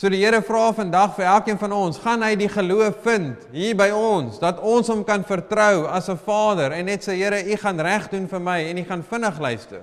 So 0.00 0.08
die 0.08 0.22
Here 0.22 0.38
vra 0.40 0.70
vandag 0.72 1.10
vir 1.18 1.26
elkeen 1.28 1.58
van 1.60 1.74
ons, 1.76 1.98
gaan 2.00 2.22
hy 2.24 2.30
die 2.40 2.48
geloof 2.48 3.02
vind 3.04 3.42
hier 3.52 3.74
by 3.76 3.90
ons 3.92 4.38
dat 4.40 4.62
ons 4.64 4.88
hom 4.88 5.02
kan 5.04 5.20
vertrou 5.28 5.84
as 5.92 6.08
'n 6.08 6.16
Vader 6.16 6.72
en 6.72 6.86
net 6.86 7.04
sê 7.04 7.18
Here, 7.18 7.36
U 7.44 7.56
gaan 7.56 7.80
reg 7.80 8.08
doen 8.08 8.26
vir 8.26 8.40
my 8.40 8.64
en 8.64 8.78
U 8.78 8.84
gaan 8.84 9.02
vinnig 9.02 9.38
luister. 9.38 9.82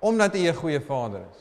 Omdat 0.00 0.34
U 0.34 0.38
'n 0.38 0.54
goeie 0.54 0.80
Vader 0.80 1.20
is. 1.20 1.40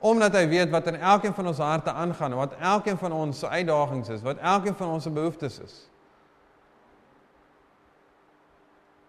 Omdat 0.00 0.32
hy 0.32 0.48
weet 0.48 0.70
wat 0.70 0.86
in 0.86 0.96
elkeen 0.96 1.34
van 1.34 1.46
ons 1.46 1.58
harte 1.58 1.92
aangaan 1.92 2.34
wat 2.34 2.54
elkeen 2.58 2.98
van 2.98 3.12
ons 3.12 3.38
se 3.38 3.48
uitdagings 3.48 4.08
is, 4.08 4.22
wat 4.22 4.38
elkeen 4.38 4.74
van 4.74 4.88
ons 4.88 5.02
se 5.02 5.10
behoeftes 5.10 5.58
is. 5.58 5.88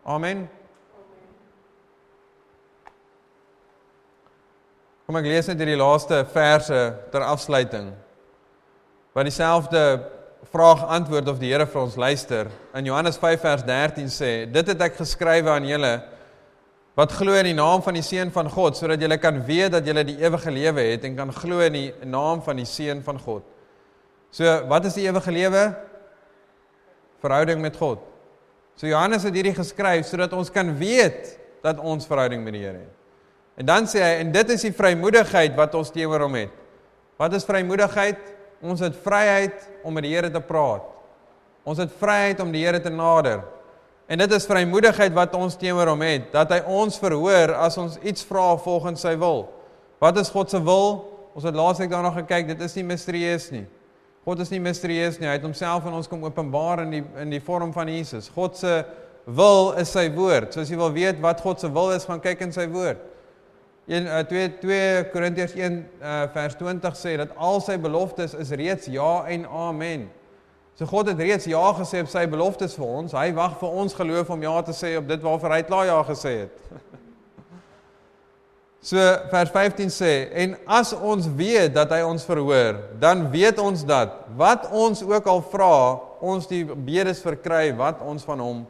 Amen. 0.03 0.49
Kom 5.05 5.19
ek 5.19 5.27
lees 5.29 5.45
net 5.45 5.59
hierdie 5.61 5.77
laaste 5.77 6.23
verse 6.33 6.77
ter 7.13 7.23
afsluiting. 7.23 7.91
Wat 9.13 9.27
dieselfde 9.27 9.81
vraag 10.49 10.81
antwoord 10.95 11.29
of 11.29 11.37
die 11.37 11.51
Here 11.51 11.67
vir 11.69 11.81
ons 11.83 11.97
luister. 11.99 12.49
In 12.73 12.89
Johannes 12.89 13.19
5 13.21 13.43
vers 13.43 13.65
13 13.67 14.09
sê: 14.09 14.31
"Dit 14.49 14.71
het 14.73 14.81
ek 14.81 14.97
geskrywe 14.97 15.53
aan 15.53 15.69
julle 15.69 15.93
wat 16.97 17.11
glo 17.11 17.35
in 17.37 17.45
die 17.45 17.53
naam 17.53 17.83
van 17.83 17.93
die 17.93 18.01
seun 18.01 18.31
van 18.31 18.49
God, 18.49 18.77
sodat 18.77 19.01
julle 19.01 19.17
kan 19.17 19.45
weet 19.45 19.71
dat 19.71 19.85
julle 19.85 20.03
die 20.03 20.17
ewige 20.17 20.51
lewe 20.51 20.81
het 20.81 21.03
en 21.03 21.15
kan 21.15 21.31
glo 21.31 21.59
in 21.59 21.73
die 21.73 21.93
naam 22.05 22.41
van 22.41 22.55
die 22.55 22.65
seun 22.65 23.03
van 23.03 23.19
God." 23.19 23.43
So, 24.31 24.65
wat 24.67 24.85
is 24.85 24.93
die 24.93 25.05
ewige 25.05 25.31
lewe? 25.31 25.75
Verhouding 27.21 27.61
met 27.61 27.77
God. 27.77 27.99
So 28.75 28.87
Johannes 28.87 29.23
het 29.23 29.33
hierdie 29.33 29.55
geskryf 29.55 30.07
sodat 30.07 30.33
ons 30.33 30.49
kan 30.51 30.77
weet 30.77 31.37
dat 31.61 31.79
ons 31.79 32.07
verhouding 32.07 32.43
met 32.43 32.53
die 32.53 32.61
Here 32.65 32.79
het. 32.79 32.94
En 33.55 33.67
dan 33.67 33.87
sê 33.87 34.01
hy 34.03 34.13
en 34.23 34.31
dit 34.33 34.53
is 34.55 34.65
die 34.67 34.73
vrymoedigheid 34.75 35.55
wat 35.55 35.75
ons 35.79 35.91
teenoor 35.93 36.25
hom 36.27 36.35
het. 36.37 36.53
Wat 37.21 37.33
is 37.37 37.47
vrymoedigheid? 37.47 38.19
Ons 38.65 38.81
het 38.83 38.95
vryheid 39.03 39.67
om 39.85 39.95
met 39.95 40.03
die 40.07 40.13
Here 40.15 40.31
te 40.31 40.41
praat. 40.43 40.83
Ons 41.65 41.79
het 41.81 41.93
vryheid 41.99 42.41
om 42.43 42.51
die 42.51 42.65
Here 42.65 42.81
te 42.81 42.91
nader. 42.91 43.43
En 44.11 44.21
dit 44.21 44.33
is 44.37 44.45
vrymoedigheid 44.45 45.15
wat 45.15 45.33
ons 45.37 45.55
teenoor 45.57 45.89
hom 45.89 46.03
het, 46.05 46.27
dat 46.33 46.51
hy 46.53 46.59
ons 46.69 46.99
verhoor 47.01 47.55
as 47.57 47.77
ons 47.81 47.95
iets 48.05 48.25
vra 48.27 48.51
volgens 48.61 49.01
sy 49.01 49.15
wil. 49.17 49.47
Wat 50.03 50.19
is 50.21 50.29
God 50.29 50.51
se 50.51 50.61
wil? 50.61 50.99
Ons 51.35 51.47
het 51.47 51.57
laasweek 51.57 51.89
daarna 51.91 52.11
gekyk, 52.13 52.51
dit 52.53 52.61
is 52.67 52.77
nie 52.77 52.85
misterieus 52.85 53.49
nie. 53.55 53.65
God 54.25 54.41
is 54.41 54.51
nie 54.53 54.61
misterieus 54.61 55.17
nie. 55.21 55.29
Hy 55.29 55.37
het 55.37 55.45
homself 55.45 55.85
aan 55.85 55.97
ons 55.97 56.09
kom 56.09 56.23
openbaar 56.25 56.83
in 56.85 56.93
die 56.95 57.01
in 57.21 57.33
die 57.33 57.41
vorm 57.43 57.73
van 57.73 57.89
Jesus. 57.91 58.29
God 58.33 58.57
se 58.57 58.79
wil 59.25 59.73
is 59.81 59.91
sy 59.93 60.07
woord. 60.13 60.53
So 60.53 60.61
as 60.61 60.71
jy 60.71 60.79
wil 60.79 60.93
weet 60.93 61.19
wat 61.21 61.41
God 61.45 61.61
se 61.61 61.69
wil 61.73 61.93
is, 61.93 62.05
gaan 62.09 62.21
kyk 62.23 62.41
in 62.45 62.53
sy 62.53 62.65
woord. 62.69 63.01
1 63.85 64.05
uh, 64.05 64.23
2 64.25 64.57
2 64.61 65.09
Korintiërs 65.13 65.53
1 65.53 65.75
uh, 66.01 66.23
vers 66.33 66.55
20 66.57 66.95
sê 66.97 67.17
dat 67.21 67.35
al 67.37 67.59
sy 67.61 67.75
beloftes 67.77 68.33
is 68.33 68.53
reeds 68.57 68.89
ja 68.89 69.25
en 69.29 69.45
amen. 69.45 70.07
So 70.75 70.89
God 70.89 71.11
het 71.11 71.21
reeds 71.21 71.45
ja 71.47 71.61
gesê 71.77 72.01
op 72.01 72.09
sy 72.11 72.25
beloftes 72.27 72.73
vir 72.75 72.87
ons. 72.87 73.13
Hy 73.15 73.29
wag 73.37 73.59
vir 73.61 73.77
ons 73.83 73.93
geloof 73.95 74.33
om 74.33 74.41
ja 74.43 74.55
te 74.65 74.73
sê 74.75 74.95
op 74.97 75.05
dit 75.07 75.21
waarvoor 75.21 75.53
hy 75.55 75.61
klaar 75.69 75.85
ja 75.91 75.99
gesê 76.09 76.33
het. 76.41 76.81
so 78.89 79.05
vers 79.31 79.53
15 79.53 79.93
sê 79.93 80.11
en 80.33 80.57
as 80.65 80.91
ons 80.97 81.29
weet 81.37 81.77
dat 81.77 81.93
hy 81.93 82.01
ons 82.09 82.25
verhoor, 82.25 82.81
dan 82.99 83.27
weet 83.31 83.61
ons 83.61 83.85
dat 83.85 84.17
wat 84.35 84.67
ons 84.73 85.05
ook 85.05 85.29
al 85.29 85.45
vra, 85.53 85.73
ons 86.25 86.49
die 86.49 86.65
bedes 86.65 87.21
verkry 87.21 87.69
wat 87.77 88.01
ons 88.01 88.25
van 88.25 88.41
hom 88.41 88.61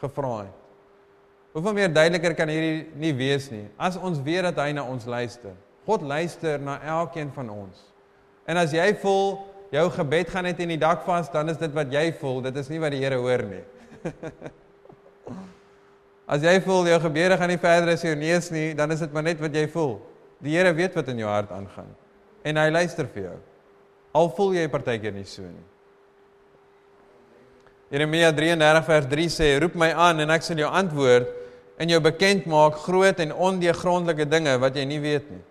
gevra 0.00 0.36
het. 0.46 0.61
Hoeveel 1.52 1.74
meer 1.76 1.92
duideliker 1.92 2.32
kan 2.36 2.48
hierdie 2.48 2.86
nie 2.96 3.12
wees 3.16 3.50
nie 3.52 3.66
as 3.76 3.98
ons 4.00 4.20
weet 4.24 4.46
dat 4.48 4.60
hy 4.62 4.72
na 4.76 4.86
ons 4.88 5.04
luister. 5.04 5.52
God 5.84 6.04
luister 6.06 6.60
na 6.62 6.78
elkeen 7.00 7.32
van 7.34 7.50
ons. 7.52 7.80
En 8.48 8.56
as 8.56 8.72
jy 8.72 8.86
voel 9.02 9.34
jou 9.72 9.84
gebed 9.98 10.30
gaan 10.32 10.46
net 10.48 10.60
in 10.64 10.72
die 10.72 10.80
dak 10.80 11.04
vas, 11.04 11.28
dan 11.32 11.52
is 11.52 11.60
dit 11.60 11.72
wat 11.76 11.92
jy 11.92 12.06
voel, 12.20 12.40
dit 12.46 12.56
is 12.60 12.70
nie 12.72 12.80
wat 12.80 12.94
die 12.94 13.00
Here 13.02 13.18
hoor 13.20 13.44
nie. 13.48 13.60
as 16.32 16.44
jy 16.44 16.54
voel 16.64 16.88
jou 16.88 17.00
gebede 17.04 17.36
gaan 17.40 17.52
nie 17.52 17.60
verder 17.60 17.92
as 17.94 18.04
jou 18.06 18.14
neus 18.16 18.48
nie, 18.54 18.70
dan 18.78 18.94
is 18.94 19.04
dit 19.04 19.12
maar 19.12 19.26
net 19.26 19.42
wat 19.42 19.52
jy 19.56 19.66
voel. 19.74 19.98
Die 20.42 20.56
Here 20.56 20.72
weet 20.76 20.96
wat 20.96 21.10
in 21.12 21.20
jou 21.20 21.28
hart 21.28 21.52
aangaan 21.52 21.92
en 22.42 22.58
hy 22.58 22.70
luister 22.72 23.06
vir 23.12 23.28
jou. 23.28 23.36
Al 24.18 24.32
voel 24.36 24.56
jy 24.56 24.64
partykeer 24.72 25.12
nie 25.14 25.28
so 25.28 25.44
nie. 25.46 25.68
Jeremia 27.92 28.32
33 28.32 28.88
vers 28.88 29.06
3 29.12 29.28
sê: 29.30 29.48
"Roep 29.60 29.76
my 29.78 29.92
aan 29.92 30.24
en 30.24 30.30
ek 30.32 30.42
sal 30.42 30.58
jou 30.58 30.66
antwoord 30.66 31.41
en 31.78 31.88
jou 31.88 32.00
bekend 32.00 32.46
maak 32.46 32.74
groot 32.84 33.20
en 33.20 33.34
ondeurgrondelike 33.34 34.28
dinge 34.28 34.58
wat 34.58 34.76
jy 34.76 34.84
nie 34.84 35.00
weet 35.00 35.30
nie." 35.30 35.42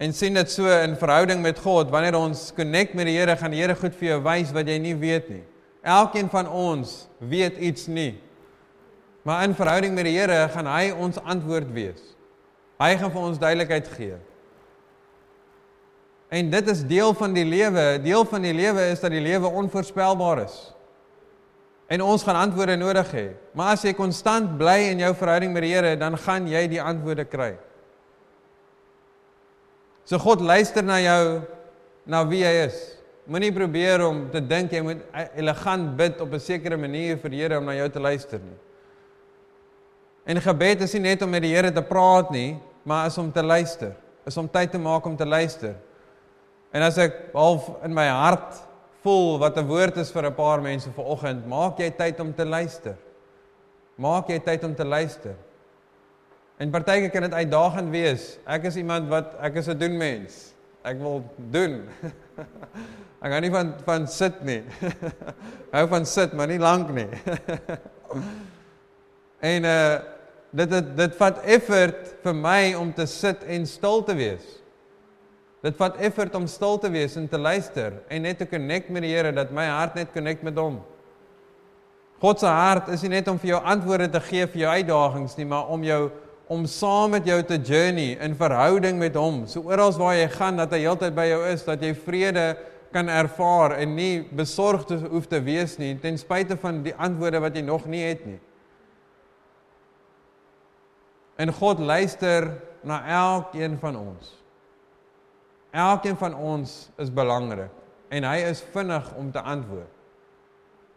En 0.00 0.14
sien 0.16 0.34
dit 0.34 0.50
so 0.50 0.64
in 0.64 0.96
verhouding 0.96 1.42
met 1.44 1.58
God, 1.60 1.90
wanneer 1.92 2.16
ons 2.16 2.48
connect 2.56 2.94
met 2.96 3.04
die 3.04 3.18
Here, 3.18 3.36
gaan 3.36 3.52
die 3.52 3.60
Here 3.60 3.76
goed 3.76 3.94
vir 3.98 4.14
jou 4.14 4.20
wys 4.24 4.52
wat 4.56 4.68
jy 4.68 4.78
nie 4.80 4.94
weet 4.96 5.28
nie. 5.28 5.42
Elkeen 5.84 6.30
van 6.32 6.48
ons 6.48 7.04
weet 7.18 7.58
iets 7.60 7.84
nie. 7.86 8.14
Maar 9.28 9.44
in 9.44 9.54
verhouding 9.54 9.92
met 9.94 10.08
die 10.08 10.16
Here 10.16 10.46
gaan 10.54 10.68
hy 10.72 10.88
ons 10.96 11.20
antwoord 11.20 11.68
wees. 11.76 12.00
Hy 12.80 12.94
gaan 12.96 13.12
vir 13.12 13.26
ons 13.28 13.40
duidelikheid 13.40 13.92
gee. 13.92 14.16
En 16.32 16.48
dit 16.48 16.72
is 16.72 16.80
deel 16.88 17.12
van 17.18 17.36
die 17.36 17.44
lewe. 17.44 17.84
Deel 18.00 18.24
van 18.24 18.44
die 18.48 18.56
lewe 18.56 18.88
is 18.94 19.04
dat 19.04 19.12
die 19.12 19.20
lewe 19.20 19.52
onvoorspelbaar 19.60 20.46
is. 20.46 20.56
En 21.90 22.02
ons 22.06 22.22
gaan 22.22 22.38
antwoorde 22.38 22.76
nodig 22.78 23.08
hê. 23.16 23.26
Maar 23.58 23.74
as 23.74 23.82
jy 23.82 23.92
konstant 23.98 24.52
bly 24.60 24.92
in 24.92 25.02
jou 25.02 25.10
verhouding 25.18 25.50
met 25.52 25.66
die 25.66 25.72
Here, 25.74 25.96
dan 25.98 26.14
gaan 26.22 26.46
jy 26.46 26.62
die 26.70 26.82
antwoorde 26.82 27.26
kry. 27.26 27.56
So 30.06 30.18
God 30.22 30.42
luister 30.42 30.86
na 30.86 31.00
jou 31.02 31.42
na 32.06 32.22
wie 32.30 32.44
hy 32.46 32.66
is. 32.68 32.78
Moenie 33.30 33.52
probeer 33.54 34.02
om 34.06 34.24
te 34.30 34.40
dink 34.42 34.72
jy 34.74 34.80
moet 34.86 35.02
elegant 35.38 35.92
bid 35.98 36.22
op 36.22 36.32
'n 36.32 36.40
sekere 36.40 36.76
manier 36.76 37.18
vir 37.18 37.30
die 37.30 37.42
Here 37.42 37.58
om 37.58 37.66
na 37.66 37.74
jou 37.74 37.88
te 37.88 38.00
luister 38.00 38.38
nie. 38.38 38.58
En 40.26 40.40
gebed 40.40 40.82
is 40.82 40.94
nie 40.94 41.02
net 41.10 41.22
om 41.22 41.30
met 41.30 41.42
die 41.42 41.54
Here 41.54 41.72
te 41.72 41.82
praat 41.82 42.30
nie, 42.30 42.58
maar 42.84 43.06
is 43.06 43.18
om 43.18 43.32
te 43.32 43.42
luister. 43.42 43.96
Is 44.26 44.36
om 44.36 44.48
tyd 44.48 44.70
te 44.70 44.78
maak 44.78 45.06
om 45.06 45.16
te 45.16 45.26
luister. 45.26 45.74
En 46.72 46.82
as 46.82 46.98
ek 46.98 47.32
half 47.34 47.70
in 47.84 47.94
my 47.94 48.06
hart 48.08 48.69
voel 49.02 49.38
wat 49.38 49.56
'n 49.56 49.66
woord 49.66 49.96
is 49.96 50.10
vir 50.10 50.26
'n 50.26 50.34
paar 50.34 50.60
mense 50.62 50.90
vanoggend, 50.90 51.46
maak 51.46 51.78
jy 51.78 51.90
tyd 51.90 52.20
om 52.20 52.34
te 52.34 52.44
luister. 52.44 52.96
Maak 53.96 54.28
jy 54.28 54.38
tyd 54.38 54.64
om 54.64 54.74
te 54.74 54.84
luister. 54.84 55.34
En 56.58 56.70
partyke 56.70 57.08
kan 57.08 57.22
dit 57.22 57.32
uitdagend 57.32 57.90
wees. 57.90 58.38
Ek 58.46 58.64
is 58.64 58.76
iemand 58.76 59.08
wat 59.08 59.34
ek 59.40 59.54
is 59.54 59.68
'n 59.68 59.78
doen 59.78 59.96
mens. 59.96 60.52
Ek 60.84 60.98
wil 60.98 61.24
doen. 61.36 61.88
ek 63.24 63.32
hou 63.32 63.40
nie 63.40 63.50
van 63.50 63.74
van 63.84 64.06
sit 64.06 64.42
nie. 64.44 64.62
hou 65.76 65.86
van 65.88 66.06
sit, 66.06 66.32
maar 66.32 66.46
nie 66.46 66.58
lank 66.58 66.90
nie. 66.90 67.08
en 69.54 69.64
uh 69.64 69.98
dit 70.50 70.70
dit 70.70 70.96
dit 70.96 71.16
vat 71.16 71.44
effort 71.44 72.14
vir 72.22 72.34
my 72.34 72.74
om 72.74 72.92
te 72.92 73.06
sit 73.06 73.44
en 73.44 73.66
stil 73.66 74.02
te 74.04 74.14
wees. 74.14 74.59
Dit 75.60 75.76
vat 75.76 75.98
effort 76.00 76.34
om 76.38 76.46
stil 76.48 76.78
te 76.80 76.88
wees 76.92 77.18
en 77.20 77.26
te 77.28 77.38
luister 77.38 77.98
en 78.08 78.24
net 78.24 78.38
te 78.40 78.48
connect 78.48 78.88
met 78.88 79.04
die 79.04 79.12
Here 79.12 79.32
dat 79.36 79.52
my 79.52 79.66
hart 79.68 79.98
net 79.98 80.12
connect 80.14 80.42
met 80.46 80.56
hom. 80.56 80.78
God 82.20 82.40
se 82.40 82.48
hart 82.48 82.88
is 82.92 83.04
nie 83.04 83.14
net 83.14 83.28
om 83.32 83.38
vir 83.40 83.54
jou 83.54 83.60
antwoorde 83.72 84.08
te 84.12 84.20
gee 84.24 84.48
vir 84.48 84.64
jou 84.64 84.72
uitdagings 84.80 85.36
nie, 85.38 85.46
maar 85.48 85.68
om 85.72 85.84
jou 85.84 86.02
om 86.50 86.64
saam 86.66 87.12
met 87.14 87.28
jou 87.28 87.38
te 87.46 87.60
journey 87.62 88.16
in 88.18 88.34
verhouding 88.34 88.98
met 88.98 89.14
hom. 89.14 89.44
So 89.46 89.62
oral 89.70 89.92
waar 90.00 90.16
jy 90.18 90.26
gaan 90.32 90.58
dat 90.58 90.72
hy 90.74 90.80
heeltyd 90.82 91.14
by 91.14 91.28
jou 91.30 91.44
is, 91.46 91.62
dat 91.62 91.84
jy 91.84 91.92
vrede 91.94 92.46
kan 92.90 93.08
ervaar 93.12 93.76
en 93.78 93.94
nie 93.94 94.24
besorgd 94.34 94.90
hoef 95.12 95.28
te 95.30 95.38
wees 95.46 95.76
nie 95.78 95.92
ten 96.02 96.18
spyte 96.18 96.56
van 96.58 96.82
die 96.82 96.94
antwoorde 96.98 97.38
wat 97.44 97.54
jy 97.54 97.62
nog 97.68 97.86
nie 97.86 98.02
het 98.02 98.26
nie. 98.26 98.40
En 101.40 101.54
God 101.54 101.78
luister 101.78 102.50
na 102.82 103.00
elkeen 103.06 103.78
van 103.80 103.96
ons. 103.96 104.39
Elkeen 105.70 106.16
van 106.16 106.34
ons 106.34 106.88
is 106.98 107.12
belangrik 107.12 107.70
en 108.10 108.26
hy 108.26 108.40
is 108.48 108.62
vinnig 108.74 109.06
om 109.14 109.30
te 109.30 109.40
antwoord. 109.40 109.90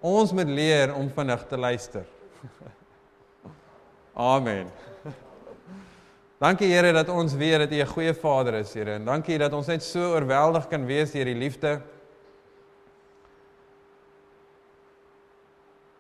Ons 0.03 0.33
moet 0.33 0.49
leer 0.49 0.95
om 0.97 1.11
vinnig 1.13 1.45
te 1.47 1.57
luister. 1.57 2.07
Amen. 4.33 4.71
Dankie 6.41 6.73
Here 6.73 6.91
dat 6.91 7.07
ons 7.13 7.37
weet 7.39 7.61
dat 7.63 7.71
U 7.71 7.79
'n 7.81 7.87
goeie 7.87 8.13
Vader 8.13 8.53
is, 8.53 8.73
Here. 8.73 8.97
En 8.97 9.05
dankie 9.05 9.37
dat 9.37 9.53
ons 9.53 9.67
net 9.67 9.83
so 9.83 10.11
oorweldig 10.11 10.67
kan 10.67 10.85
wees 10.85 11.11
deur 11.11 11.25
die 11.25 11.35
liefde. 11.35 11.81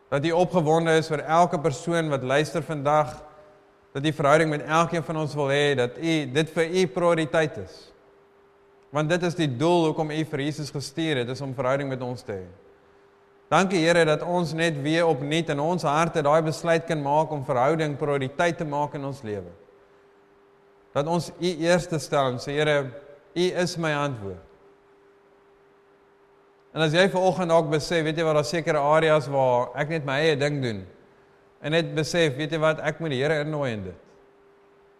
Dat 0.09 0.25
U 0.25 0.31
opgewonde 0.31 0.97
is 0.97 1.07
vir 1.07 1.19
elke 1.19 1.59
persoon 1.59 2.09
wat 2.09 2.23
luister 2.23 2.63
vandag. 2.63 3.23
Dat 3.93 4.05
U 4.05 4.13
verhouding 4.13 4.49
met 4.49 4.61
elkeen 4.65 5.03
van 5.03 5.17
ons 5.17 5.33
wil 5.33 5.47
hê, 5.47 5.75
dat 5.75 5.97
U 5.97 6.31
dit 6.31 6.49
vir 6.49 6.65
U 6.65 6.87
prioriteit 6.87 7.57
is. 7.57 7.92
Want 8.93 9.09
dit 9.09 9.23
is 9.25 9.35
die 9.35 9.49
doel 9.49 9.87
hoekom 9.89 10.11
U 10.13 10.19
vir 10.29 10.45
Jesus 10.45 10.69
gestuur 10.71 11.23
het, 11.23 11.31
is 11.33 11.41
om 11.41 11.55
verhouding 11.57 11.89
met 11.89 12.01
ons 12.05 12.21
te 12.21 12.35
hê. 12.35 12.45
Dankie 13.49 13.81
Here 13.81 14.05
dat 14.05 14.21
ons 14.25 14.53
net 14.57 14.77
weer 14.81 15.09
opnuut 15.09 15.49
in 15.49 15.59
ons 15.61 15.85
harte 15.85 16.21
daai 16.25 16.41
besluit 16.45 16.85
kan 16.89 17.01
maak 17.01 17.33
om 17.33 17.43
verhouding 17.45 17.97
prioriteit 17.97 18.57
te 18.57 18.65
maak 18.65 18.95
in 18.97 19.05
ons 19.09 19.21
lewe 19.25 19.51
dat 20.93 21.09
ons 21.09 21.31
U 21.41 21.51
eerste 21.65 21.99
stel 22.01 22.35
en 22.35 22.41
sê 22.41 22.53
Here, 22.59 22.77
U 23.33 23.45
is 23.63 23.77
my 23.81 23.91
antwoord. 23.97 24.41
En 26.73 26.85
as 26.85 26.93
jy 26.93 27.05
vanoggend 27.13 27.53
dalk 27.53 27.69
besef, 27.69 28.01
weet 28.05 28.17
jy 28.17 28.25
wat 28.25 28.37
daar 28.39 28.49
sekere 28.49 28.81
areas 28.81 29.29
waar 29.29 29.73
ek 29.77 29.91
net 29.93 30.05
my 30.05 30.19
eie 30.21 30.37
ding 30.37 30.59
doen. 30.61 30.79
En 31.61 31.73
net 31.73 31.91
besef, 31.97 32.33
weet 32.37 32.53
jy 32.53 32.61
wat, 32.61 32.81
ek 32.85 33.01
moet 33.01 33.13
die 33.13 33.21
Here 33.21 33.41
innooi 33.45 33.69
in 33.73 33.83
dit. 33.89 33.99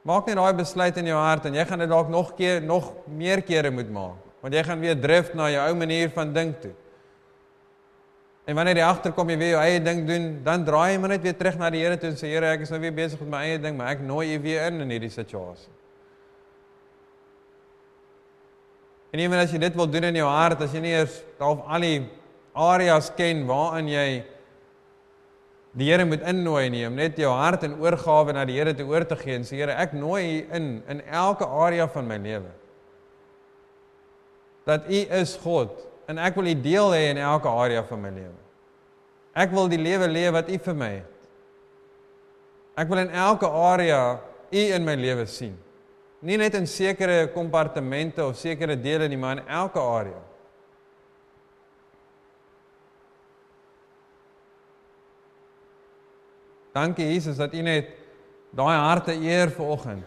Maak 0.03 0.27
net 0.27 0.35
daai 0.35 0.53
besluit 0.57 0.97
in 0.99 1.07
jou 1.07 1.17
hart 1.19 1.45
en 1.47 1.55
jy 1.55 1.63
gaan 1.67 1.79
dit 1.79 1.91
dalk 1.91 2.09
nog 2.11 2.33
keer 2.35 2.61
nog 2.61 2.91
meer 3.07 3.41
kere 3.41 3.71
moet 3.71 3.91
maak, 3.91 4.19
want 4.43 4.55
jy 4.55 4.63
gaan 4.67 4.81
weer 4.83 4.97
drif 4.99 5.31
na 5.37 5.47
jou 5.53 5.67
ou 5.69 5.75
manier 5.79 6.11
van 6.11 6.33
dink 6.35 6.57
toe. 6.63 6.73
En 8.43 8.57
wanneer 8.59 8.81
jy 8.81 8.87
agterkom 8.89 9.29
jy 9.31 9.37
weer 9.39 9.53
jou 9.53 9.61
eie 9.63 9.79
ding 9.79 10.01
doen, 10.07 10.25
dan 10.43 10.65
draai 10.67 10.91
jy 10.91 10.97
maar 10.99 11.13
net 11.13 11.23
weer 11.23 11.37
terug 11.39 11.55
na 11.61 11.69
die 11.71 11.79
Here 11.79 11.95
toe 11.95 12.09
en 12.11 12.17
sê 12.19 12.33
Here, 12.33 12.49
ek 12.51 12.65
is 12.65 12.73
nou 12.73 12.81
weer 12.83 12.91
besig 12.97 13.21
met 13.23 13.31
my 13.31 13.45
eie 13.47 13.61
ding, 13.63 13.77
maar 13.79 13.93
ek 13.93 14.03
nooi 14.03 14.33
U 14.35 14.41
weer 14.43 14.67
in 14.67 14.83
in 14.83 14.91
hierdie 14.91 15.13
situasie. 15.13 15.71
En 19.13 19.21
ewen 19.23 19.39
as 19.39 19.53
jy 19.53 19.61
dit 19.61 19.79
wil 19.79 19.87
doen 19.87 20.09
in 20.09 20.19
jou 20.19 20.27
hart, 20.27 20.65
as 20.65 20.75
jy 20.75 20.81
nie 20.83 20.91
eers 20.97 21.21
half 21.39 21.63
al 21.63 21.85
die 21.85 22.01
areas 22.53 23.07
ken 23.15 23.45
waarin 23.47 23.87
jy 23.87 24.07
die 25.73 25.89
Here 25.89 26.05
moet 26.05 26.21
innooi 26.29 26.67
nie, 26.69 26.83
om 26.87 26.97
net 26.97 27.17
jou 27.17 27.31
hart 27.33 27.63
en 27.65 27.79
oorgawe 27.81 28.33
na 28.35 28.45
die 28.45 28.59
Here 28.59 28.75
te 28.77 28.85
oor 28.85 29.05
te 29.09 29.17
gee 29.17 29.39
en 29.39 29.47
sê 29.47 29.57
Here, 29.57 29.73
ek 29.73 29.95
nooi 29.97 30.21
U 30.23 30.35
in 30.59 30.67
in 30.91 31.01
elke 31.09 31.47
area 31.47 31.87
van 31.89 32.07
my 32.07 32.19
lewe. 32.21 32.51
Dat 34.69 34.85
U 34.87 35.01
is 35.21 35.35
God 35.41 35.73
en 36.07 36.21
ek 36.21 36.37
wil 36.37 36.51
U 36.51 36.55
deel 36.61 36.93
hê 36.93 37.07
in 37.13 37.21
elke 37.21 37.49
area 37.49 37.83
van 37.87 38.01
my 38.03 38.11
lewe. 38.13 38.37
Ek 39.33 39.49
wil 39.55 39.71
die 39.71 39.81
lewe 39.81 40.07
leef 40.11 40.35
wat 40.35 40.51
U 40.51 40.59
vir 40.67 40.77
my 40.77 40.91
het. 40.99 41.09
Ek 42.77 42.89
wil 42.89 43.01
in 43.01 43.09
elke 43.09 43.49
area 43.49 44.01
U 44.53 44.63
in 44.77 44.85
my 44.85 44.93
lewe 44.97 45.25
sien. 45.29 45.55
Nie 46.23 46.37
net 46.37 46.53
in 46.55 46.69
sekere 46.69 47.25
kompartemente 47.33 48.23
of 48.23 48.37
sekere 48.39 48.77
dele 48.79 49.09
nie, 49.09 49.17
maar 49.19 49.41
in 49.41 49.49
elke 49.49 49.81
area. 49.81 50.21
Dankie 56.73 57.05
Jesus 57.05 57.37
dat 57.37 57.53
U 57.53 57.61
net 57.61 57.89
daai 58.49 58.77
harte 58.77 59.13
eer 59.13 59.51
vanoggend. 59.51 60.05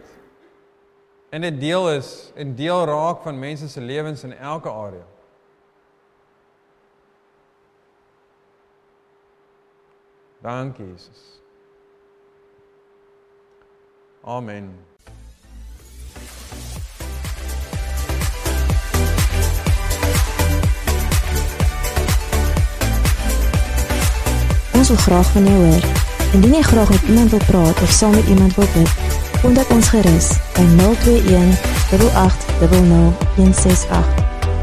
En 1.29 1.41
dit 1.41 1.59
deel 1.59 1.91
is 1.91 2.31
en 2.35 2.55
deel 2.55 2.85
raak 2.85 3.21
van 3.21 3.39
mense 3.39 3.69
se 3.69 3.81
lewens 3.81 4.23
in 4.23 4.33
elke 4.33 4.69
area. 4.69 5.05
Dankie 10.41 10.85
Jesus. 10.85 11.41
Amen. 14.23 14.85
Ons 24.73 24.87
wil 24.87 24.97
graag 24.97 25.31
van 25.31 25.43
jou 25.43 25.65
hoor. 25.65 26.06
Indien 26.33 26.53
jy 26.53 26.61
graag 26.61 26.89
met 26.89 27.01
iemand 27.07 27.29
wil 27.29 27.39
praat 27.47 27.81
of 27.81 27.91
saam 27.91 28.15
met 28.15 28.27
iemand 28.27 28.55
wil 28.55 28.65
bid, 28.73 28.89
kontak 29.41 29.69
ons 29.69 29.87
gerus 29.93 30.27
by 30.53 30.65
021 30.79 31.53
8800168 31.91 34.07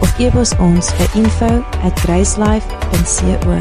of 0.01 0.19
e-pos 0.19 0.53
ons 0.59 0.97
by 0.97 1.07
info@gracelife.co. 1.21 3.57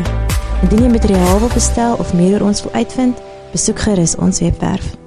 Indien 0.61 0.81
jy 0.81 0.89
materiaal 0.89 1.39
wil 1.39 1.49
bestel 1.53 1.95
of 1.95 2.13
meer 2.13 2.39
oor 2.39 2.47
ons 2.47 2.63
wil 2.63 2.73
uitvind, 2.73 3.17
Besoek 3.53 3.79
gerus 3.79 4.15
ons 4.15 4.39
webwerf 4.39 5.02